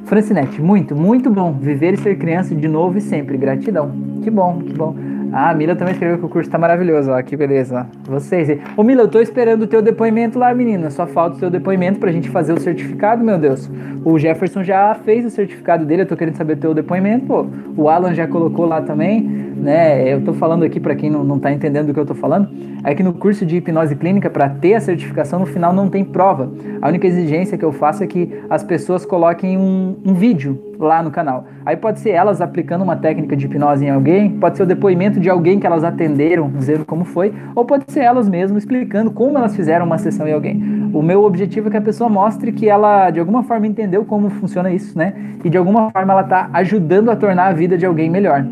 Francinete, 0.09 0.59
muito, 0.59 0.95
muito 0.95 1.29
bom. 1.29 1.53
Viver 1.53 1.93
e 1.93 1.97
ser 1.97 2.17
criança 2.17 2.55
de 2.55 2.67
novo 2.67 2.97
e 2.97 3.01
sempre. 3.01 3.37
Gratidão. 3.37 3.91
Que 4.23 4.31
bom, 4.31 4.59
que 4.59 4.73
bom. 4.73 4.95
Ah, 5.31 5.51
a 5.51 5.53
Mila 5.53 5.75
também 5.75 5.93
escreveu 5.93 6.17
que 6.17 6.25
o 6.25 6.29
curso 6.29 6.49
tá 6.49 6.57
maravilhoso, 6.57 7.11
ó. 7.11 7.21
Que 7.21 7.35
beleza. 7.35 7.85
Vocês. 8.05 8.59
Ô, 8.75 8.83
Mila, 8.83 9.03
eu 9.03 9.07
tô 9.07 9.19
esperando 9.19 9.63
o 9.63 9.67
teu 9.67 9.81
depoimento 9.81 10.39
lá, 10.39 10.53
menina. 10.53 10.89
Só 10.89 11.05
falta 11.05 11.37
o 11.37 11.39
teu 11.39 11.49
depoimento 11.49 11.99
pra 11.99 12.11
gente 12.11 12.29
fazer 12.29 12.53
o 12.53 12.59
certificado, 12.59 13.23
meu 13.23 13.37
Deus. 13.37 13.69
O 14.03 14.17
Jefferson 14.17 14.63
já 14.63 14.95
fez 14.95 15.25
o 15.25 15.29
certificado 15.29 15.85
dele, 15.85 16.03
eu 16.03 16.05
tô 16.07 16.15
querendo 16.15 16.35
saber 16.35 16.53
o 16.53 16.57
teu 16.57 16.73
depoimento, 16.73 17.25
pô. 17.25 17.45
O 17.77 17.89
Alan 17.89 18.13
já 18.13 18.27
colocou 18.27 18.65
lá 18.65 18.81
também, 18.81 19.21
né? 19.21 20.13
Eu 20.13 20.21
tô 20.21 20.33
falando 20.33 20.63
aqui 20.63 20.79
para 20.79 20.95
quem 20.95 21.09
não, 21.09 21.23
não 21.23 21.39
tá 21.39 21.51
entendendo 21.51 21.87
do 21.87 21.93
que 21.93 21.99
eu 21.99 22.05
tô 22.05 22.15
falando. 22.15 22.49
É 22.83 22.95
que 22.95 23.03
no 23.03 23.13
curso 23.13 23.45
de 23.45 23.57
hipnose 23.57 23.95
clínica, 23.95 24.29
para 24.29 24.49
ter 24.49 24.73
a 24.73 24.79
certificação, 24.79 25.39
no 25.39 25.45
final 25.45 25.73
não 25.73 25.89
tem 25.89 26.03
prova. 26.03 26.51
A 26.81 26.87
única 26.87 27.05
exigência 27.05 27.57
que 27.57 27.65
eu 27.65 27.71
faço 27.71 28.03
é 28.03 28.07
que 28.07 28.41
as 28.49 28.63
pessoas 28.63 29.05
coloquem 29.05 29.57
um, 29.57 29.95
um 30.05 30.13
vídeo 30.13 30.68
lá 30.79 31.03
no 31.03 31.11
canal. 31.11 31.45
Aí 31.65 31.75
pode 31.75 31.99
ser 31.99 32.11
elas 32.11 32.39
aplicando 32.41 32.83
uma 32.83 32.95
técnica 32.95 33.35
de 33.35 33.45
hipnose 33.45 33.85
em 33.85 33.89
alguém, 33.89 34.31
pode 34.39 34.55
ser 34.57 34.63
o 34.63 34.65
depoimento 34.65 35.19
de 35.19 35.29
alguém 35.29 35.59
que 35.59 35.67
elas 35.67 35.83
atenderam, 35.83 36.49
dizendo 36.49 36.85
como 36.85 37.03
foi, 37.03 37.33
ou 37.53 37.65
pode 37.65 37.83
ser 37.87 37.99
elas 37.99 38.29
mesmas 38.29 38.63
explicando 38.63 39.11
como 39.11 39.37
elas 39.37 39.55
fizeram 39.55 39.85
uma 39.85 39.97
sessão 39.97 40.27
em 40.27 40.33
alguém. 40.33 40.89
O 40.93 41.01
meu 41.01 41.23
objetivo 41.23 41.67
é 41.67 41.71
que 41.71 41.77
a 41.77 41.81
pessoa 41.81 42.09
mostre 42.09 42.51
que 42.51 42.69
ela, 42.69 43.09
de 43.09 43.19
alguma 43.19 43.43
forma, 43.43 43.67
entendeu 43.67 44.05
como 44.05 44.29
funciona 44.29 44.71
isso, 44.71 44.97
né? 44.97 45.13
E 45.43 45.49
de 45.49 45.57
alguma 45.57 45.91
forma 45.91 46.13
ela 46.13 46.21
está 46.21 46.49
ajudando 46.53 47.11
a 47.11 47.15
tornar 47.15 47.47
a 47.47 47.53
vida 47.53 47.77
de 47.77 47.85
alguém 47.85 48.09
melhor. 48.09 48.45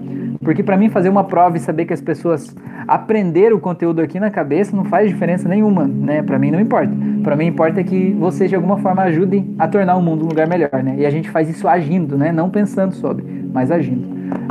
Porque 0.43 0.63
para 0.63 0.77
mim 0.77 0.89
fazer 0.89 1.09
uma 1.09 1.23
prova 1.23 1.57
e 1.57 1.59
saber 1.59 1.85
que 1.85 1.93
as 1.93 2.01
pessoas 2.01 2.55
aprenderam 2.87 3.57
o 3.57 3.59
conteúdo 3.59 4.01
aqui 4.01 4.19
na 4.19 4.29
cabeça 4.29 4.75
não 4.75 4.85
faz 4.85 5.09
diferença 5.09 5.49
nenhuma, 5.49 5.85
né? 5.85 6.21
Para 6.21 6.39
mim 6.39 6.51
não 6.51 6.59
importa. 6.59 6.91
Para 7.23 7.35
mim 7.35 7.47
importa 7.47 7.83
que 7.83 8.13
vocês 8.13 8.49
de 8.49 8.55
alguma 8.55 8.77
forma 8.77 9.01
ajudem 9.03 9.55
a 9.57 9.67
tornar 9.67 9.95
o 9.95 10.01
mundo 10.01 10.25
um 10.25 10.29
lugar 10.29 10.47
melhor, 10.47 10.83
né? 10.83 10.95
E 10.97 11.05
a 11.05 11.09
gente 11.09 11.29
faz 11.29 11.49
isso 11.49 11.67
agindo, 11.67 12.17
né? 12.17 12.31
Não 12.31 12.49
pensando 12.49 12.93
sobre, 12.93 13.23
mas 13.53 13.71
agindo. 13.71 14.07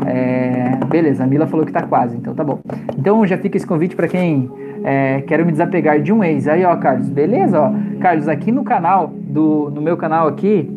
É... 0.06 0.76
Beleza, 0.88 1.24
a 1.24 1.26
Mila 1.26 1.46
falou 1.46 1.64
que 1.64 1.72
tá 1.72 1.82
quase, 1.82 2.16
então 2.16 2.34
tá 2.34 2.44
bom. 2.44 2.60
Então 2.98 3.26
já 3.26 3.38
fica 3.38 3.56
esse 3.56 3.66
convite 3.66 3.96
para 3.96 4.08
quem 4.08 4.50
é, 4.84 5.22
quero 5.22 5.44
me 5.44 5.50
desapegar 5.50 6.00
de 6.00 6.12
um 6.12 6.22
ex. 6.22 6.46
Aí, 6.46 6.64
ó, 6.64 6.76
Carlos, 6.76 7.08
beleza? 7.08 7.60
Ó, 7.60 7.72
Carlos, 8.00 8.28
aqui 8.28 8.52
no 8.52 8.62
canal, 8.62 9.08
do, 9.08 9.70
no 9.74 9.80
meu 9.80 9.96
canal 9.96 10.28
aqui, 10.28 10.70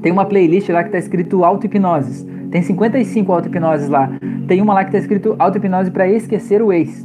tem 0.00 0.12
uma 0.12 0.24
playlist 0.24 0.68
lá 0.70 0.82
que 0.82 0.90
tá 0.90 0.98
escrito 0.98 1.44
auto-hipnoses. 1.44 2.26
Tem 2.54 2.62
55 2.62 3.32
auto-hipnoses 3.32 3.88
lá. 3.88 4.08
Tem 4.46 4.62
uma 4.62 4.74
lá 4.74 4.84
que 4.84 4.92
tá 4.92 4.98
escrito 4.98 5.34
auto-hipnose 5.40 5.90
para 5.90 6.06
esquecer 6.06 6.62
o 6.62 6.72
ex. 6.72 7.04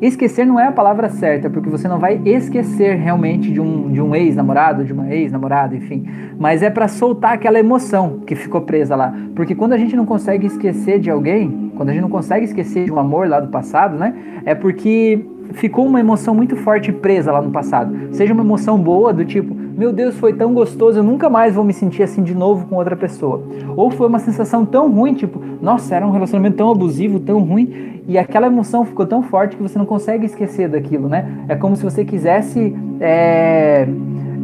Esquecer 0.00 0.46
não 0.46 0.58
é 0.58 0.68
a 0.68 0.72
palavra 0.72 1.10
certa, 1.10 1.50
porque 1.50 1.68
você 1.68 1.86
não 1.86 1.98
vai 1.98 2.18
esquecer 2.24 2.96
realmente 2.96 3.52
de 3.52 3.60
um, 3.60 3.92
de 3.92 4.00
um 4.00 4.14
ex-namorado, 4.14 4.82
de 4.82 4.94
uma 4.94 5.12
ex-namorada, 5.14 5.76
enfim. 5.76 6.08
Mas 6.38 6.62
é 6.62 6.70
para 6.70 6.88
soltar 6.88 7.34
aquela 7.34 7.58
emoção 7.58 8.20
que 8.20 8.34
ficou 8.34 8.62
presa 8.62 8.96
lá. 8.96 9.14
Porque 9.36 9.54
quando 9.54 9.74
a 9.74 9.76
gente 9.76 9.94
não 9.94 10.06
consegue 10.06 10.46
esquecer 10.46 10.98
de 10.98 11.10
alguém, 11.10 11.70
quando 11.76 11.90
a 11.90 11.92
gente 11.92 12.00
não 12.00 12.08
consegue 12.08 12.46
esquecer 12.46 12.86
de 12.86 12.90
um 12.90 12.98
amor 12.98 13.28
lá 13.28 13.38
do 13.38 13.48
passado, 13.48 13.98
né? 13.98 14.14
É 14.46 14.54
porque 14.54 15.22
ficou 15.52 15.84
uma 15.84 16.00
emoção 16.00 16.34
muito 16.34 16.56
forte 16.56 16.90
presa 16.90 17.30
lá 17.30 17.42
no 17.42 17.50
passado. 17.50 17.94
Seja 18.12 18.32
uma 18.32 18.42
emoção 18.42 18.78
boa, 18.78 19.12
do 19.12 19.26
tipo, 19.26 19.54
meu 19.80 19.94
Deus, 19.94 20.14
foi 20.18 20.34
tão 20.34 20.52
gostoso, 20.52 20.98
eu 20.98 21.02
nunca 21.02 21.30
mais 21.30 21.54
vou 21.54 21.64
me 21.64 21.72
sentir 21.72 22.02
assim 22.02 22.22
de 22.22 22.34
novo 22.34 22.66
com 22.66 22.76
outra 22.76 22.94
pessoa. 22.94 23.42
Ou 23.74 23.90
foi 23.90 24.08
uma 24.08 24.18
sensação 24.18 24.66
tão 24.66 24.92
ruim, 24.92 25.14
tipo, 25.14 25.40
nossa, 25.58 25.94
era 25.94 26.06
um 26.06 26.10
relacionamento 26.10 26.58
tão 26.58 26.70
abusivo, 26.70 27.18
tão 27.18 27.40
ruim, 27.40 28.02
e 28.06 28.18
aquela 28.18 28.46
emoção 28.46 28.84
ficou 28.84 29.06
tão 29.06 29.22
forte 29.22 29.56
que 29.56 29.62
você 29.62 29.78
não 29.78 29.86
consegue 29.86 30.26
esquecer 30.26 30.68
daquilo, 30.68 31.08
né? 31.08 31.46
É 31.48 31.56
como 31.56 31.76
se 31.76 31.82
você 31.82 32.04
quisesse 32.04 32.76
é, 33.00 33.88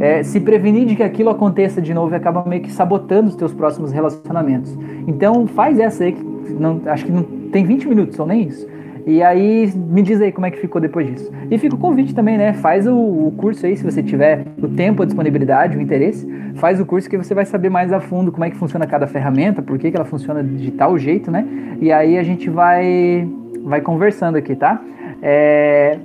é, 0.01 0.23
se 0.23 0.41
prevenir 0.41 0.87
de 0.87 0.97
que 0.97 1.03
aquilo 1.03 1.29
aconteça 1.29 1.83
de 1.83 1.93
novo 1.93 2.15
e 2.15 2.17
acaba 2.17 2.43
meio 2.47 2.63
que 2.63 2.73
sabotando 2.73 3.29
os 3.29 3.37
teus 3.37 3.53
próximos 3.53 3.93
relacionamentos. 3.93 4.75
Então 5.07 5.47
faz 5.47 5.79
essa 5.79 6.03
aí, 6.03 6.13
que 6.13 6.25
não, 6.55 6.81
acho 6.87 7.05
que 7.05 7.13
não 7.13 7.23
tem 7.53 7.63
20 7.63 7.87
minutos, 7.89 8.19
ou 8.19 8.27
nem 8.27 8.45
isso 8.45 8.67
e 9.07 9.23
aí, 9.23 9.73
me 9.77 10.03
diz 10.03 10.21
aí 10.21 10.33
como 10.33 10.47
é 10.47 10.51
que 10.51 10.59
ficou 10.59 10.81
depois 10.81 11.07
disso. 11.07 11.31
E 11.49 11.57
fica 11.59 11.77
o 11.77 11.79
convite 11.79 12.13
também, 12.13 12.37
né? 12.37 12.53
Faz 12.55 12.89
o, 12.89 12.93
o, 12.93 13.33
curso 13.37 13.65
aí, 13.65 13.77
se 13.77 13.85
você 13.85 14.03
tiver 14.03 14.45
o 14.61 14.67
tempo, 14.67 15.01
a 15.01 15.07
disponibilidade, 15.07 15.77
o 15.77 15.81
interesse. 15.81 16.29
Faz 16.57 16.81
o 16.81 16.85
curso 16.85 17.09
que 17.09 17.17
você 17.17 17.33
vai 17.33 17.45
saber 17.45 17.69
mais 17.69 17.93
a 17.93 18.01
fundo 18.01 18.33
como 18.33 18.45
é 18.45 18.51
que 18.51 18.57
funciona 18.57 18.85
cada 18.85 19.07
ferramenta, 19.07 19.63
por 19.63 19.79
que, 19.79 19.93
que 19.93 19.97
ela 19.97 20.05
funciona 20.05 20.43
de 20.43 20.73
tal 20.73 20.99
jeito, 20.99 21.31
né? 21.31 21.47
E 21.81 21.93
aí 21.93 22.19
a 22.19 22.25
gente 22.25 22.51
vai, 22.51 23.29
vai 23.63 23.81
conversando 23.81 24.39
aqui, 24.39 24.57
tá? 24.57 24.83
É, 25.23 26.01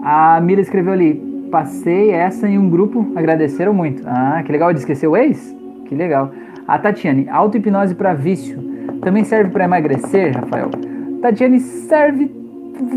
a 0.00 0.40
Mila 0.40 0.60
escreveu 0.60 0.92
ali, 0.92 1.14
passei 1.50 2.12
essa 2.12 2.48
em 2.48 2.56
um 2.56 2.70
grupo, 2.70 3.04
agradeceram 3.16 3.74
muito. 3.74 4.04
Ah, 4.06 4.40
que 4.46 4.52
legal, 4.52 4.72
de 4.72 4.78
esquecer 4.78 5.08
o 5.08 5.16
ex? 5.16 5.52
Que 5.86 5.96
legal. 5.96 6.30
A 6.68 6.78
Tatiane, 6.78 7.28
auto-hipnose 7.28 7.96
para 7.96 8.14
vício. 8.14 8.62
Também 9.00 9.24
serve 9.24 9.50
para 9.50 9.64
emagrecer, 9.64 10.36
Rafael? 10.36 10.70
Tatiane 11.22 11.60
serve, 11.60 12.28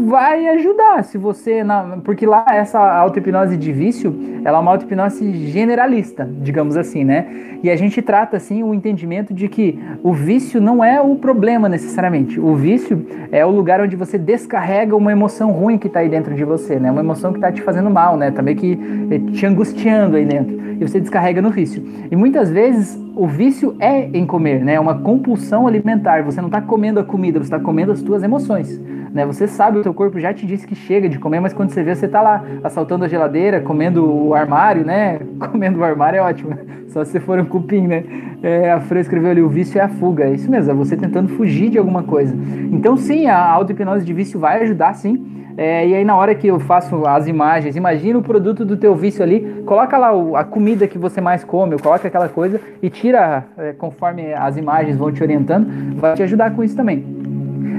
vai 0.08 0.48
ajudar 0.48 1.04
se 1.04 1.18
você. 1.18 1.64
Na, 1.64 1.98
porque 2.04 2.26
lá 2.26 2.46
essa 2.50 2.80
auto-hipnose 2.80 3.58
de 3.58 3.72
vício, 3.72 4.16
ela 4.44 4.58
é 4.58 4.62
uma 4.62 4.72
auto-hipnose 4.72 5.48
generalista, 5.48 6.28
digamos 6.42 6.78
assim, 6.78 7.04
né? 7.04 7.28
E 7.64 7.70
a 7.70 7.76
gente 7.76 8.02
trata 8.02 8.38
assim 8.38 8.64
o 8.64 8.74
entendimento 8.74 9.34
de 9.34 9.48
que 9.48 9.80
o 10.04 10.14
vício 10.14 10.62
não 10.62 10.84
é 10.84 11.02
o 11.02 11.16
problema 11.16 11.68
necessariamente. 11.68 12.40
O 12.40 12.56
vício 12.56 13.06
é 13.32 13.46
o 13.46 13.50
lugar 13.50 13.82
onde 13.82 13.96
você 13.96 14.18
descarrega 14.18 14.96
uma 14.96 15.12
emoção 15.12 15.52
ruim 15.52 15.78
que 15.78 15.88
está 15.88 16.00
aí 16.02 16.10
dentro 16.10 16.36
de 16.36 16.44
você, 16.44 16.80
né? 16.80 16.92
Uma 16.92 17.02
emoção 17.02 17.32
que 17.32 17.38
está 17.38 17.52
te 17.52 17.62
fazendo 17.62 17.90
mal, 17.90 18.18
né? 18.18 18.32
Também 18.32 18.56
que 18.56 18.80
eh, 19.12 19.32
te 19.32 19.46
angustiando 19.46 20.16
aí 20.16 20.26
dentro. 20.26 20.56
E 20.80 20.88
você 20.88 21.00
descarrega 21.00 21.42
no 21.42 21.50
vício. 21.50 21.84
E 22.12 22.16
muitas 22.16 22.52
vezes 22.52 23.02
o 23.16 23.28
vício 23.28 23.76
é 23.80 24.10
em 24.14 24.26
comer, 24.26 24.64
né? 24.64 24.76
É 24.76 24.80
uma 24.80 25.00
compulsão 25.00 25.68
alimentar. 25.68 26.22
Você 26.24 26.42
não 26.42 26.48
está 26.48 26.62
comendo 26.62 27.00
a 27.00 27.04
comida, 27.04 27.40
você 27.40 27.46
está 27.46 27.60
comendo 27.60 27.94
as 27.94 28.00
suas 28.00 28.24
emoções. 28.24 28.80
Né? 29.16 29.26
Você 29.26 29.48
sabe, 29.48 29.80
o 29.80 29.82
teu 29.82 29.94
corpo 29.94 30.20
já 30.20 30.34
te 30.34 30.46
disse 30.46 30.68
que 30.68 30.76
chega 30.76 31.08
de 31.08 31.18
comer, 31.18 31.40
mas 31.40 31.54
quando 31.54 31.70
você 31.70 31.82
vê, 31.82 31.96
você 31.96 32.06
está 32.06 32.22
lá 32.22 32.44
assaltando 32.62 33.06
a 33.06 33.08
geladeira, 33.08 33.62
comendo 33.62 34.06
o 34.06 34.34
armário, 34.36 34.86
né? 34.86 35.22
Comendo 35.40 35.80
o 35.80 35.86
armário 35.86 36.18
é 36.18 36.22
ótimo. 36.22 36.54
Só 36.92 37.06
se 37.06 37.18
for 37.22 37.40
um 37.40 37.46
cupim, 37.46 37.88
né? 37.88 38.04
É, 38.44 38.74
a 38.74 38.82
Fran 38.82 39.00
escreveu 39.00 39.32
ali, 39.32 39.42
o 39.42 39.48
vício 39.48 39.80
é 39.80 39.82
a 39.82 39.88
fuga. 39.88 40.26
É 40.26 40.34
isso 40.34 40.52
mesmo, 40.52 40.70
é 40.70 40.76
você 40.76 40.98
tentando 40.98 41.30
fugir 41.30 41.70
de 41.70 41.78
alguma 41.78 42.04
coisa. 42.04 42.36
Então, 42.74 42.98
sim, 42.98 43.28
a 43.28 43.40
auto-hipnose 43.40 44.04
de 44.04 44.14
vício 44.14 44.38
vai 44.38 44.62
ajudar, 44.64 44.94
sim. 44.94 45.26
É, 45.58 45.88
e 45.88 45.96
aí 45.96 46.04
na 46.04 46.18
hora 46.18 46.36
que 46.36 46.48
eu 46.48 46.60
faço 46.60 47.06
as 47.08 47.28
imagens, 47.28 47.78
imagina 47.78 48.20
o 48.20 48.22
produto 48.22 48.66
do 48.66 48.76
teu 48.76 48.94
vício 48.94 49.24
ali, 49.24 49.64
coloca 49.66 49.98
lá 49.98 50.14
o, 50.14 50.36
a 50.36 50.44
comida 50.44 50.86
que 50.86 50.98
você 50.98 51.22
mais 51.22 51.46
come, 51.46 51.80
coloca 51.80 52.06
aquela 52.06 52.28
coisa 52.28 52.60
e 52.82 52.90
tira 52.90 53.46
é, 53.58 53.72
conforme 53.72 54.34
as 54.34 54.58
imagens 54.58 54.98
vão 54.98 55.10
te 55.14 55.24
orientando, 55.24 55.96
vai 55.96 56.16
te 56.16 56.24
ajudar 56.24 56.54
com 56.54 56.62
isso 56.62 56.76
também. 56.76 57.15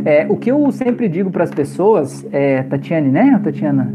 É, 0.05 0.27
o 0.29 0.37
que 0.37 0.51
eu 0.51 0.71
sempre 0.71 1.09
digo 1.09 1.31
para 1.31 1.45
as 1.45 1.51
pessoas, 1.51 2.27
é, 2.33 2.63
Tatiane, 2.63 3.09
né, 3.09 3.41
Tatiana? 3.43 3.93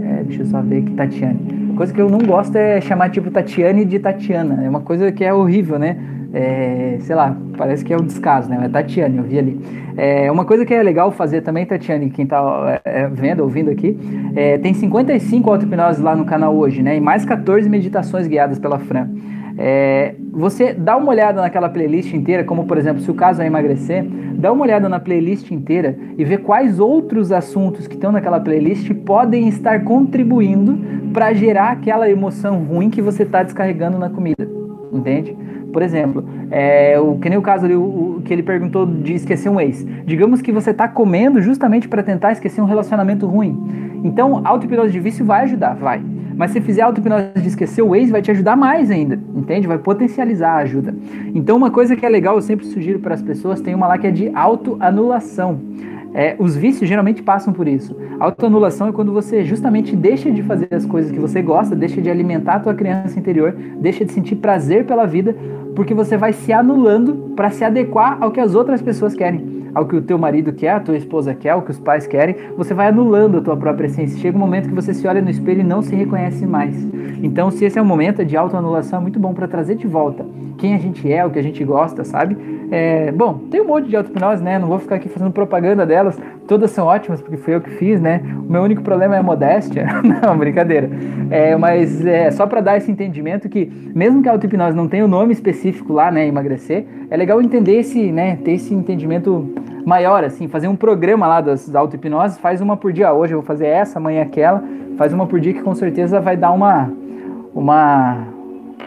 É, 0.00 0.24
deixa 0.24 0.42
eu 0.42 0.46
só 0.46 0.60
ver 0.60 0.78
aqui, 0.78 0.90
Tatiane. 0.92 1.74
Coisa 1.76 1.92
que 1.92 2.00
eu 2.00 2.08
não 2.08 2.18
gosto 2.18 2.56
é 2.56 2.80
chamar 2.80 3.10
tipo 3.10 3.30
Tatiane 3.30 3.84
de 3.84 3.98
Tatiana. 3.98 4.62
É 4.64 4.68
uma 4.68 4.80
coisa 4.80 5.10
que 5.10 5.24
é 5.24 5.32
horrível, 5.32 5.78
né? 5.78 5.96
É, 6.32 6.96
sei 7.00 7.14
lá, 7.14 7.36
parece 7.56 7.84
que 7.84 7.92
é 7.92 7.96
um 7.96 8.04
descaso, 8.04 8.48
né? 8.50 8.60
É 8.64 8.68
Tatiane, 8.68 9.18
eu 9.18 9.24
vi 9.24 9.38
ali. 9.38 9.60
É, 9.96 10.30
uma 10.30 10.44
coisa 10.44 10.64
que 10.64 10.74
é 10.74 10.82
legal 10.82 11.12
fazer 11.12 11.42
também, 11.42 11.64
Tatiane, 11.64 12.10
quem 12.10 12.26
tá 12.26 12.80
é, 12.84 13.02
é 13.02 13.08
vendo, 13.08 13.40
ouvindo 13.40 13.70
aqui, 13.70 13.96
é, 14.34 14.58
tem 14.58 14.74
55 14.74 15.48
auto-hipnoses 15.50 16.02
lá 16.02 16.16
no 16.16 16.24
canal 16.24 16.54
hoje, 16.56 16.82
né? 16.82 16.96
E 16.96 17.00
mais 17.00 17.24
14 17.24 17.68
meditações 17.68 18.26
guiadas 18.26 18.58
pela 18.58 18.78
Fran. 18.78 19.08
Você 20.34 20.72
dá 20.72 20.96
uma 20.96 21.10
olhada 21.10 21.40
naquela 21.40 21.68
playlist 21.68 22.12
inteira, 22.12 22.42
como 22.42 22.64
por 22.64 22.76
exemplo, 22.76 23.00
se 23.00 23.10
o 23.10 23.14
caso 23.14 23.40
é 23.40 23.46
emagrecer, 23.46 24.04
dá 24.34 24.52
uma 24.52 24.64
olhada 24.64 24.88
na 24.88 24.98
playlist 24.98 25.50
inteira 25.52 25.96
e 26.18 26.24
vê 26.24 26.36
quais 26.36 26.80
outros 26.80 27.30
assuntos 27.30 27.86
que 27.86 27.94
estão 27.94 28.10
naquela 28.10 28.40
playlist 28.40 28.92
podem 29.06 29.46
estar 29.48 29.84
contribuindo 29.84 30.76
para 31.12 31.32
gerar 31.32 31.70
aquela 31.70 32.10
emoção 32.10 32.64
ruim 32.64 32.90
que 32.90 33.00
você 33.00 33.22
está 33.22 33.44
descarregando 33.44 33.96
na 33.96 34.10
comida, 34.10 34.48
entende? 34.92 35.36
Por 35.72 35.82
exemplo, 35.82 36.24
é, 36.50 36.98
o, 36.98 37.16
que 37.18 37.28
nem 37.28 37.38
o 37.38 37.42
caso 37.42 37.64
ali, 37.64 37.74
o, 37.74 37.82
o, 38.18 38.22
que 38.24 38.32
ele 38.32 38.42
perguntou 38.42 38.86
de 38.86 39.14
esquecer 39.14 39.48
um 39.48 39.60
ex. 39.60 39.86
Digamos 40.04 40.42
que 40.42 40.50
você 40.50 40.70
está 40.70 40.88
comendo 40.88 41.40
justamente 41.40 41.88
para 41.88 42.02
tentar 42.02 42.32
esquecer 42.32 42.60
um 42.60 42.64
relacionamento 42.64 43.26
ruim. 43.26 44.00
Então, 44.04 44.40
auto-hipnose 44.44 44.92
de 44.92 45.00
vício 45.00 45.24
vai 45.24 45.44
ajudar, 45.44 45.74
vai. 45.74 46.02
Mas 46.36 46.50
se 46.50 46.60
fizer 46.60 46.82
auto-hipnose 46.82 47.32
de 47.36 47.48
esquecer 47.48 47.82
o 47.82 47.94
ex, 47.94 48.10
vai 48.10 48.22
te 48.22 48.30
ajudar 48.30 48.56
mais 48.56 48.90
ainda, 48.90 49.18
entende? 49.34 49.66
Vai 49.66 49.78
potencializar 49.78 50.52
a 50.52 50.56
ajuda. 50.58 50.94
Então, 51.34 51.56
uma 51.56 51.70
coisa 51.70 51.96
que 51.96 52.04
é 52.04 52.08
legal, 52.08 52.36
eu 52.36 52.42
sempre 52.42 52.66
sugiro 52.66 52.98
para 52.98 53.14
as 53.14 53.22
pessoas, 53.22 53.60
tem 53.60 53.74
uma 53.74 53.86
lá 53.86 53.98
que 53.98 54.06
é 54.06 54.10
de 54.10 54.30
autoanulação. 54.34 55.60
É, 56.16 56.36
os 56.38 56.54
vícios 56.54 56.88
geralmente 56.88 57.24
passam 57.24 57.52
por 57.52 57.66
isso. 57.66 57.96
Autoanulação 58.20 58.88
é 58.88 58.92
quando 58.92 59.12
você 59.12 59.44
justamente 59.44 59.96
deixa 59.96 60.30
de 60.30 60.44
fazer 60.44 60.68
as 60.70 60.86
coisas 60.86 61.10
que 61.10 61.18
você 61.18 61.42
gosta, 61.42 61.74
deixa 61.74 62.00
de 62.00 62.08
alimentar 62.08 62.54
a 62.54 62.60
tua 62.60 62.74
criança 62.74 63.18
interior, 63.18 63.52
deixa 63.80 64.04
de 64.04 64.12
sentir 64.12 64.36
prazer 64.36 64.86
pela 64.86 65.06
vida, 65.06 65.34
porque 65.74 65.94
você 65.94 66.16
vai 66.16 66.32
se 66.32 66.52
anulando 66.52 67.32
para 67.34 67.50
se 67.50 67.64
adequar 67.64 68.18
ao 68.20 68.30
que 68.30 68.40
as 68.40 68.54
outras 68.54 68.80
pessoas 68.80 69.14
querem 69.14 69.64
ao 69.74 69.86
que 69.86 69.96
o 69.96 70.02
teu 70.02 70.16
marido 70.16 70.52
quer, 70.52 70.70
a 70.70 70.80
tua 70.80 70.96
esposa 70.96 71.34
quer, 71.34 71.50
ao 71.50 71.62
que 71.62 71.70
os 71.72 71.80
pais 71.80 72.06
querem, 72.06 72.36
você 72.56 72.72
vai 72.72 72.88
anulando 72.88 73.38
a 73.38 73.40
tua 73.40 73.56
própria 73.56 73.86
essência. 73.86 74.18
Chega 74.18 74.36
um 74.36 74.40
momento 74.40 74.68
que 74.68 74.74
você 74.74 74.94
se 74.94 75.06
olha 75.06 75.20
no 75.20 75.28
espelho 75.28 75.60
e 75.60 75.64
não 75.64 75.82
se 75.82 75.94
reconhece 75.96 76.46
mais. 76.46 76.74
Então, 77.22 77.50
se 77.50 77.64
esse 77.64 77.78
é 77.78 77.82
um 77.82 77.86
momento 77.86 78.24
de 78.24 78.36
autoanulação, 78.36 79.00
é 79.00 79.02
muito 79.02 79.18
bom 79.18 79.34
para 79.34 79.48
trazer 79.48 79.74
de 79.74 79.86
volta 79.86 80.24
quem 80.58 80.74
a 80.74 80.78
gente 80.78 81.10
é, 81.10 81.24
o 81.24 81.30
que 81.30 81.38
a 81.38 81.42
gente 81.42 81.62
gosta, 81.64 82.04
sabe? 82.04 82.36
É, 82.70 83.12
bom, 83.12 83.34
tem 83.50 83.60
um 83.60 83.66
monte 83.66 83.88
de 83.88 83.96
auto-hipnose, 83.96 84.42
né? 84.42 84.58
Não 84.58 84.68
vou 84.68 84.78
ficar 84.78 84.96
aqui 84.96 85.08
fazendo 85.08 85.30
propaganda 85.30 85.84
delas. 85.84 86.18
Todas 86.46 86.70
são 86.70 86.86
ótimas, 86.86 87.20
porque 87.20 87.36
foi 87.36 87.54
eu 87.54 87.60
que 87.60 87.70
fiz, 87.70 88.00
né? 88.00 88.22
O 88.46 88.50
meu 88.50 88.62
único 88.62 88.82
problema 88.82 89.16
é 89.16 89.22
modéstia. 89.22 89.86
não, 90.22 90.36
brincadeira. 90.38 90.88
É, 91.30 91.56
mas 91.56 92.04
é 92.06 92.30
só 92.30 92.46
para 92.46 92.60
dar 92.60 92.76
esse 92.76 92.90
entendimento 92.90 93.48
que, 93.48 93.70
mesmo 93.94 94.22
que 94.22 94.28
a 94.28 94.32
auto-hipnose 94.32 94.76
não 94.76 94.88
tenha 94.88 95.04
o 95.04 95.06
um 95.06 95.10
nome 95.10 95.32
específico 95.32 95.63
lá, 95.88 96.10
né? 96.10 96.26
Emagrecer, 96.26 96.84
é 97.10 97.16
legal 97.16 97.40
entender 97.40 97.78
esse, 97.78 98.10
né? 98.10 98.36
Ter 98.36 98.52
esse 98.52 98.74
entendimento 98.74 99.48
maior, 99.84 100.24
assim, 100.24 100.48
fazer 100.48 100.68
um 100.68 100.76
programa 100.76 101.26
lá 101.26 101.40
das, 101.40 101.66
das 101.66 101.74
auto-hipnose, 101.76 102.38
faz 102.38 102.60
uma 102.60 102.76
por 102.76 102.92
dia. 102.92 103.12
Hoje 103.12 103.34
eu 103.34 103.38
vou 103.38 103.46
fazer 103.46 103.66
essa, 103.66 103.98
amanhã 103.98 104.22
aquela. 104.22 104.62
Faz 104.96 105.12
uma 105.12 105.26
por 105.26 105.40
dia 105.40 105.52
que 105.52 105.62
com 105.62 105.74
certeza 105.74 106.20
vai 106.20 106.36
dar 106.36 106.52
uma, 106.52 106.90
uma, 107.54 108.26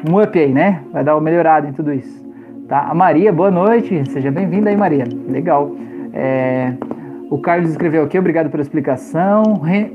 um 0.09 0.21
up 0.21 0.38
aí, 0.38 0.51
né? 0.51 0.82
Vai 0.91 1.03
dar 1.03 1.15
uma 1.15 1.21
melhorada 1.21 1.67
em 1.67 1.73
tudo 1.73 1.93
isso. 1.93 2.25
Tá? 2.67 2.88
A 2.89 2.93
Maria, 2.93 3.32
boa 3.32 3.51
noite. 3.51 4.03
Seja 4.09 4.32
bem-vinda 4.32 4.69
aí, 4.69 4.78
Maria. 4.78 5.05
Legal. 5.30 5.71
É, 6.13 6.73
o 7.30 7.38
Carlos 7.38 7.69
escreveu 7.69 8.03
aqui, 8.03 8.17
obrigado 8.17 8.49
pela 8.49 8.61
explicação. 8.61 9.43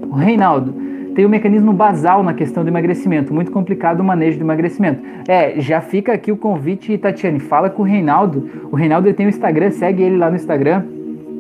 O 0.09 0.15
Reinaldo, 0.15 0.75
tem 1.15 1.27
um 1.27 1.29
mecanismo 1.29 1.73
basal 1.73 2.23
na 2.23 2.33
questão 2.35 2.65
do 2.65 2.69
emagrecimento, 2.69 3.33
muito 3.33 3.51
complicado 3.51 4.01
o 4.01 4.05
manejo 4.05 4.39
do 4.39 4.45
emagrecimento. 4.45 5.03
É, 5.29 5.61
já 5.61 5.81
fica 5.81 6.13
aqui 6.13 6.33
o 6.33 6.37
convite, 6.37 6.97
Tatiane, 6.97 7.39
fala 7.39 7.69
com 7.69 7.83
o 7.83 7.85
Reinaldo. 7.85 8.49
O 8.71 8.77
Reinaldo 8.77 9.09
ele 9.09 9.15
tem 9.15 9.27
o 9.27 9.29
um 9.29 9.31
Instagram, 9.31 9.71
segue 9.71 10.03
ele 10.03 10.17
lá 10.17 10.31
no 10.31 10.37
Instagram. 10.37 10.85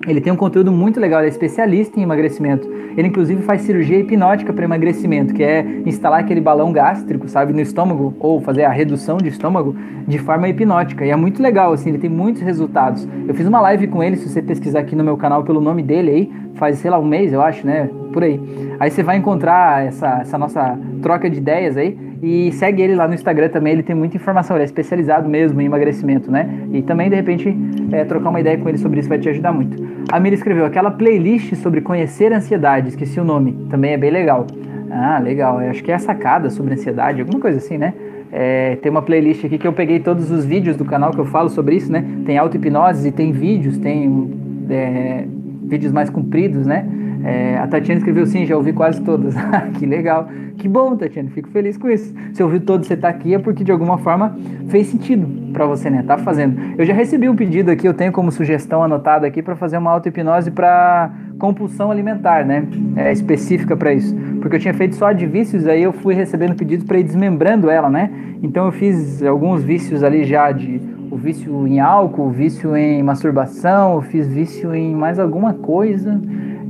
Ele 0.06 0.20
tem 0.20 0.32
um 0.32 0.36
conteúdo 0.36 0.72
muito 0.72 0.98
legal, 0.98 1.20
ele 1.20 1.28
é 1.28 1.30
especialista 1.30 1.98
em 1.98 2.02
emagrecimento. 2.02 2.68
Ele, 2.96 3.08
inclusive, 3.08 3.42
faz 3.42 3.62
cirurgia 3.62 3.98
hipnótica 3.98 4.52
para 4.52 4.64
emagrecimento, 4.64 5.32
que 5.32 5.42
é 5.42 5.64
instalar 5.86 6.20
aquele 6.20 6.40
balão 6.40 6.72
gástrico, 6.72 7.28
sabe, 7.28 7.52
no 7.52 7.60
estômago, 7.60 8.12
ou 8.18 8.40
fazer 8.40 8.64
a 8.64 8.68
redução 8.68 9.16
de 9.16 9.28
estômago 9.28 9.76
de 10.06 10.18
forma 10.18 10.48
hipnótica. 10.48 11.06
E 11.06 11.10
é 11.10 11.16
muito 11.16 11.40
legal, 11.40 11.72
assim, 11.72 11.90
ele 11.90 11.98
tem 11.98 12.10
muitos 12.10 12.42
resultados. 12.42 13.08
Eu 13.26 13.34
fiz 13.34 13.46
uma 13.46 13.60
live 13.60 13.86
com 13.86 14.02
ele, 14.02 14.16
se 14.16 14.28
você 14.28 14.42
pesquisar 14.42 14.80
aqui 14.80 14.96
no 14.96 15.04
meu 15.04 15.16
canal 15.16 15.44
pelo 15.44 15.60
nome 15.60 15.82
dele 15.82 16.10
aí, 16.10 16.32
faz, 16.54 16.78
sei 16.78 16.90
lá, 16.90 16.98
um 16.98 17.04
mês, 17.04 17.32
eu 17.32 17.40
acho, 17.40 17.66
né? 17.66 17.88
Por 18.12 18.22
aí. 18.22 18.40
Aí 18.78 18.90
você 18.90 19.02
vai 19.02 19.16
encontrar 19.16 19.86
essa, 19.86 20.20
essa 20.20 20.38
nossa 20.38 20.78
troca 21.00 21.28
de 21.28 21.38
ideias 21.38 21.76
aí. 21.76 21.98
E 22.22 22.52
segue 22.52 22.80
ele 22.80 22.94
lá 22.94 23.08
no 23.08 23.14
Instagram 23.14 23.48
também, 23.48 23.72
ele 23.72 23.82
tem 23.82 23.96
muita 23.96 24.16
informação, 24.16 24.56
ele 24.56 24.62
é 24.62 24.64
especializado 24.64 25.28
mesmo 25.28 25.60
em 25.60 25.64
emagrecimento, 25.64 26.30
né? 26.30 26.48
E 26.72 26.80
também, 26.80 27.10
de 27.10 27.16
repente, 27.16 27.52
é, 27.90 28.04
trocar 28.04 28.30
uma 28.30 28.40
ideia 28.40 28.56
com 28.56 28.68
ele 28.68 28.78
sobre 28.78 29.00
isso 29.00 29.08
vai 29.08 29.18
te 29.18 29.28
ajudar 29.28 29.52
muito. 29.52 29.76
A 30.10 30.20
Mira 30.20 30.36
escreveu 30.36 30.64
aquela 30.64 30.90
playlist 30.90 31.56
sobre 31.56 31.80
conhecer 31.80 32.32
ansiedade, 32.32 32.90
esqueci 32.90 33.18
o 33.18 33.24
nome, 33.24 33.66
também 33.68 33.94
é 33.94 33.96
bem 33.96 34.12
legal. 34.12 34.46
Ah, 34.88 35.18
legal, 35.18 35.60
eu 35.60 35.70
acho 35.70 35.82
que 35.82 35.90
é 35.90 35.94
a 35.94 35.98
sacada 35.98 36.48
sobre 36.48 36.74
ansiedade, 36.74 37.20
alguma 37.20 37.40
coisa 37.40 37.58
assim, 37.58 37.76
né? 37.76 37.92
É, 38.30 38.76
tem 38.76 38.90
uma 38.90 39.02
playlist 39.02 39.44
aqui 39.44 39.58
que 39.58 39.66
eu 39.66 39.72
peguei 39.72 39.98
todos 39.98 40.30
os 40.30 40.44
vídeos 40.44 40.76
do 40.76 40.84
canal 40.84 41.10
que 41.10 41.18
eu 41.18 41.26
falo 41.26 41.48
sobre 41.48 41.74
isso, 41.74 41.90
né? 41.90 42.04
Tem 42.24 42.38
auto-hipnose, 42.38 43.10
tem 43.10 43.32
vídeos, 43.32 43.78
tem 43.78 44.30
é, 44.70 45.24
vídeos 45.64 45.92
mais 45.92 46.10
compridos, 46.10 46.66
né? 46.66 46.86
É, 47.24 47.56
a 47.56 47.66
Tatiana 47.68 47.98
escreveu 47.98 48.26
sim, 48.26 48.44
já 48.44 48.56
ouvi 48.56 48.72
quase 48.72 49.00
todas. 49.02 49.34
que 49.78 49.86
legal. 49.86 50.28
Que 50.58 50.68
bom, 50.68 50.96
Tatiana, 50.96 51.30
fico 51.30 51.48
feliz 51.48 51.76
com 51.76 51.88
isso. 51.88 52.12
Se 52.32 52.42
ouviu 52.42 52.60
todos 52.60 52.86
você 52.86 52.96
tá 52.96 53.08
aqui 53.08 53.34
é 53.34 53.38
porque 53.38 53.64
de 53.64 53.72
alguma 53.72 53.98
forma 53.98 54.36
fez 54.68 54.88
sentido 54.88 55.52
para 55.52 55.66
você, 55.66 55.88
né? 55.88 56.02
Tá 56.02 56.18
fazendo. 56.18 56.60
Eu 56.76 56.84
já 56.84 56.92
recebi 56.92 57.28
um 57.28 57.36
pedido 57.36 57.70
aqui, 57.70 57.86
eu 57.86 57.94
tenho 57.94 58.12
como 58.12 58.30
sugestão 58.30 58.82
anotada 58.82 59.26
aqui 59.26 59.42
para 59.42 59.56
fazer 59.56 59.78
uma 59.78 59.90
auto-hipnose 59.90 60.50
para 60.50 61.10
compulsão 61.38 61.90
alimentar, 61.90 62.44
né? 62.44 62.66
É 62.96 63.12
específica 63.12 63.76
para 63.76 63.92
isso. 63.92 64.14
Porque 64.40 64.56
eu 64.56 64.60
tinha 64.60 64.74
feito 64.74 64.96
só 64.96 65.12
de 65.12 65.26
vícios, 65.26 65.66
aí 65.66 65.82
eu 65.82 65.92
fui 65.92 66.14
recebendo 66.14 66.54
pedidos 66.54 66.84
para 66.84 66.98
ir 66.98 67.04
desmembrando 67.04 67.70
ela, 67.70 67.88
né? 67.88 68.10
Então 68.42 68.66
eu 68.66 68.72
fiz 68.72 69.22
alguns 69.22 69.62
vícios 69.62 70.02
ali 70.02 70.24
já 70.24 70.50
de 70.50 70.80
o 71.12 71.16
vício 71.16 71.66
em 71.66 71.78
álcool, 71.78 72.28
o 72.28 72.30
vício 72.30 72.74
em 72.74 73.02
masturbação, 73.02 73.96
eu 73.96 74.00
fiz 74.00 74.26
vício 74.26 74.74
em 74.74 74.94
mais 74.94 75.18
alguma 75.18 75.52
coisa. 75.52 76.18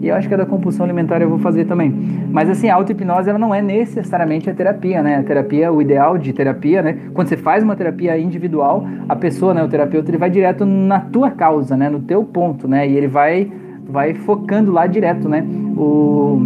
E 0.01 0.09
eu 0.09 0.16
acho 0.16 0.26
que 0.26 0.34
a 0.34 0.36
da 0.36 0.45
compulsão 0.45 0.84
alimentar 0.84 1.22
eu 1.22 1.28
vou 1.28 1.38
fazer 1.38 1.64
também. 1.64 1.95
Mas 2.28 2.51
assim, 2.51 2.68
a 2.68 2.74
auto-hipnose 2.74 3.30
ela 3.30 3.38
não 3.38 3.55
é 3.55 3.62
necessariamente 3.62 4.51
a 4.51 4.53
terapia, 4.53 5.01
né? 5.01 5.18
A 5.18 5.22
terapia, 5.22 5.72
o 5.72 5.80
ideal 5.80 6.18
de 6.18 6.32
terapia, 6.32 6.82
né? 6.82 6.99
Quando 7.14 7.28
você 7.28 7.36
faz 7.36 7.62
uma 7.62 7.76
terapia 7.76 8.18
individual, 8.18 8.84
a 9.09 9.14
pessoa, 9.14 9.55
né, 9.55 9.62
o 9.62 9.68
terapeuta, 9.68 10.11
ele 10.11 10.18
vai 10.18 10.28
direto 10.28 10.66
na 10.66 10.99
tua 10.99 11.30
causa, 11.30 11.76
né? 11.76 11.88
No 11.88 12.01
teu 12.01 12.24
ponto, 12.24 12.66
né? 12.66 12.88
E 12.88 12.97
ele 12.97 13.07
vai, 13.07 13.49
vai 13.88 14.12
focando 14.12 14.72
lá 14.72 14.88
direto, 14.88 15.28
né? 15.28 15.47
O, 15.76 16.45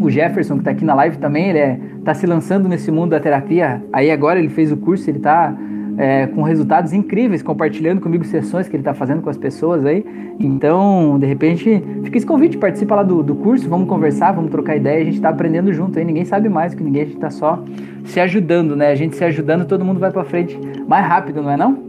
o 0.00 0.08
Jefferson, 0.08 0.54
que 0.54 0.60
está 0.60 0.70
aqui 0.70 0.84
na 0.86 0.94
live 0.94 1.18
também, 1.18 1.50
ele 1.50 1.58
é, 1.58 1.78
tá 2.06 2.14
se 2.14 2.26
lançando 2.26 2.70
nesse 2.70 2.90
mundo 2.90 3.10
da 3.10 3.20
terapia. 3.20 3.82
Aí 3.92 4.10
agora 4.10 4.38
ele 4.38 4.48
fez 4.48 4.72
o 4.72 4.78
curso, 4.78 5.10
ele 5.10 5.18
está 5.18 5.54
é, 6.02 6.26
com 6.26 6.42
resultados 6.42 6.92
incríveis, 6.92 7.44
compartilhando 7.44 8.00
comigo 8.00 8.24
sessões 8.24 8.66
que 8.66 8.74
ele 8.74 8.80
está 8.80 8.92
fazendo 8.92 9.22
com 9.22 9.30
as 9.30 9.36
pessoas 9.36 9.86
aí. 9.86 10.04
Então, 10.40 11.16
de 11.16 11.26
repente, 11.26 11.80
fica 12.02 12.18
esse 12.18 12.26
convite, 12.26 12.58
participa 12.58 12.96
lá 12.96 13.04
do, 13.04 13.22
do 13.22 13.36
curso, 13.36 13.68
vamos 13.68 13.88
conversar, 13.88 14.32
vamos 14.32 14.50
trocar 14.50 14.74
ideia, 14.74 15.00
a 15.00 15.04
gente 15.04 15.14
está 15.14 15.28
aprendendo 15.28 15.72
junto 15.72 15.96
aí, 16.00 16.04
ninguém 16.04 16.24
sabe 16.24 16.48
mais 16.48 16.74
que 16.74 16.82
ninguém, 16.82 17.02
a 17.02 17.04
gente 17.04 17.14
está 17.14 17.30
só 17.30 17.62
se 18.04 18.18
ajudando, 18.18 18.74
né? 18.74 18.88
A 18.88 18.96
gente 18.96 19.14
se 19.14 19.24
ajudando, 19.24 19.64
todo 19.64 19.84
mundo 19.84 20.00
vai 20.00 20.10
para 20.10 20.24
frente 20.24 20.58
mais 20.88 21.06
rápido, 21.06 21.40
não 21.40 21.50
é 21.52 21.56
não? 21.56 21.84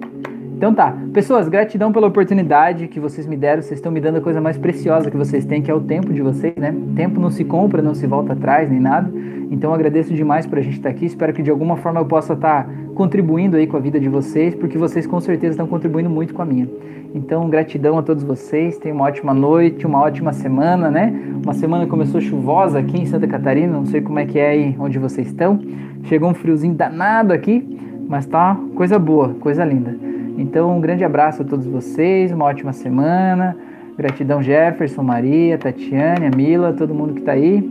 Então 0.63 0.73
tá, 0.73 0.95
pessoas, 1.11 1.49
gratidão 1.49 1.91
pela 1.91 2.07
oportunidade 2.07 2.87
que 2.87 2.97
vocês 2.97 3.27
me 3.27 3.35
deram, 3.35 3.61
vocês 3.61 3.79
estão 3.79 3.91
me 3.91 3.99
dando 3.99 4.19
a 4.19 4.21
coisa 4.21 4.39
mais 4.39 4.57
preciosa 4.57 5.11
que 5.11 5.17
vocês 5.17 5.43
têm, 5.43 5.61
que 5.61 5.69
é 5.69 5.73
o 5.73 5.81
tempo 5.81 6.13
de 6.13 6.21
vocês, 6.21 6.55
né? 6.55 6.73
Tempo 6.95 7.19
não 7.19 7.29
se 7.29 7.43
compra, 7.43 7.81
não 7.81 7.93
se 7.93 8.07
volta 8.07 8.31
atrás, 8.31 8.71
nem 8.71 8.79
nada. 8.79 9.11
Então 9.51 9.73
agradeço 9.73 10.13
demais 10.13 10.45
por 10.45 10.57
a 10.57 10.61
gente 10.61 10.77
estar 10.77 10.87
aqui, 10.87 11.05
espero 11.05 11.33
que 11.33 11.43
de 11.43 11.51
alguma 11.51 11.75
forma 11.75 11.99
eu 11.99 12.05
possa 12.05 12.31
estar 12.31 12.65
contribuindo 12.95 13.57
aí 13.57 13.67
com 13.67 13.75
a 13.75 13.79
vida 13.81 13.99
de 13.99 14.07
vocês, 14.07 14.55
porque 14.55 14.77
vocês 14.77 15.05
com 15.05 15.19
certeza 15.19 15.51
estão 15.51 15.67
contribuindo 15.67 16.09
muito 16.09 16.33
com 16.33 16.41
a 16.41 16.45
minha. 16.45 16.69
Então, 17.13 17.49
gratidão 17.49 17.97
a 17.97 18.01
todos 18.01 18.23
vocês, 18.23 18.77
tenham 18.77 18.95
uma 18.95 19.03
ótima 19.03 19.33
noite, 19.33 19.85
uma 19.85 19.99
ótima 19.99 20.31
semana, 20.31 20.89
né? 20.89 21.13
Uma 21.43 21.53
semana 21.53 21.85
começou 21.87 22.21
chuvosa 22.21 22.79
aqui 22.79 23.01
em 23.01 23.05
Santa 23.05 23.27
Catarina, 23.27 23.73
não 23.73 23.85
sei 23.85 23.99
como 23.99 24.17
é 24.17 24.25
que 24.25 24.39
é 24.39 24.51
aí 24.51 24.75
onde 24.79 24.97
vocês 24.97 25.27
estão. 25.27 25.59
Chegou 26.03 26.29
um 26.29 26.33
friozinho 26.33 26.73
danado 26.73 27.33
aqui, 27.33 27.77
mas 28.07 28.25
tá 28.25 28.57
coisa 28.73 28.97
boa, 28.97 29.35
coisa 29.41 29.65
linda. 29.65 30.12
Então, 30.37 30.75
um 30.75 30.81
grande 30.81 31.03
abraço 31.03 31.41
a 31.41 31.45
todos 31.45 31.65
vocês, 31.65 32.31
uma 32.31 32.45
ótima 32.45 32.73
semana. 32.73 33.55
Gratidão, 33.97 34.41
Jefferson, 34.41 35.03
Maria, 35.03 35.57
Tatiane, 35.57 36.35
Mila, 36.35 36.73
todo 36.73 36.93
mundo 36.93 37.13
que 37.13 37.19
está 37.19 37.33
aí. 37.33 37.61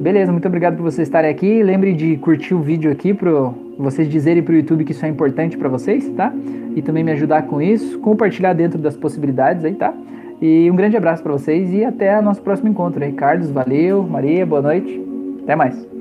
Beleza, 0.00 0.30
muito 0.30 0.46
obrigado 0.46 0.76
por 0.76 0.82
vocês 0.82 1.08
estarem 1.08 1.30
aqui. 1.30 1.62
Lembre 1.62 1.92
de 1.92 2.16
curtir 2.18 2.54
o 2.54 2.60
vídeo 2.60 2.90
aqui 2.90 3.12
para 3.12 3.30
vocês 3.76 4.08
dizerem 4.08 4.42
para 4.42 4.52
o 4.52 4.56
YouTube 4.56 4.84
que 4.84 4.92
isso 4.92 5.04
é 5.04 5.08
importante 5.08 5.58
para 5.58 5.68
vocês, 5.68 6.08
tá? 6.10 6.32
E 6.74 6.80
também 6.80 7.02
me 7.02 7.12
ajudar 7.12 7.42
com 7.42 7.60
isso, 7.60 7.98
compartilhar 7.98 8.52
dentro 8.52 8.78
das 8.78 8.96
possibilidades 8.96 9.64
aí, 9.64 9.74
tá? 9.74 9.92
E 10.40 10.70
um 10.70 10.76
grande 10.76 10.96
abraço 10.96 11.22
para 11.22 11.32
vocês 11.32 11.72
e 11.72 11.84
até 11.84 12.18
o 12.18 12.22
nosso 12.22 12.40
próximo 12.40 12.68
encontro 12.68 13.02
aí. 13.02 13.12
Carlos, 13.12 13.50
valeu. 13.50 14.04
Maria, 14.04 14.46
boa 14.46 14.62
noite. 14.62 15.04
Até 15.42 15.56
mais. 15.56 15.97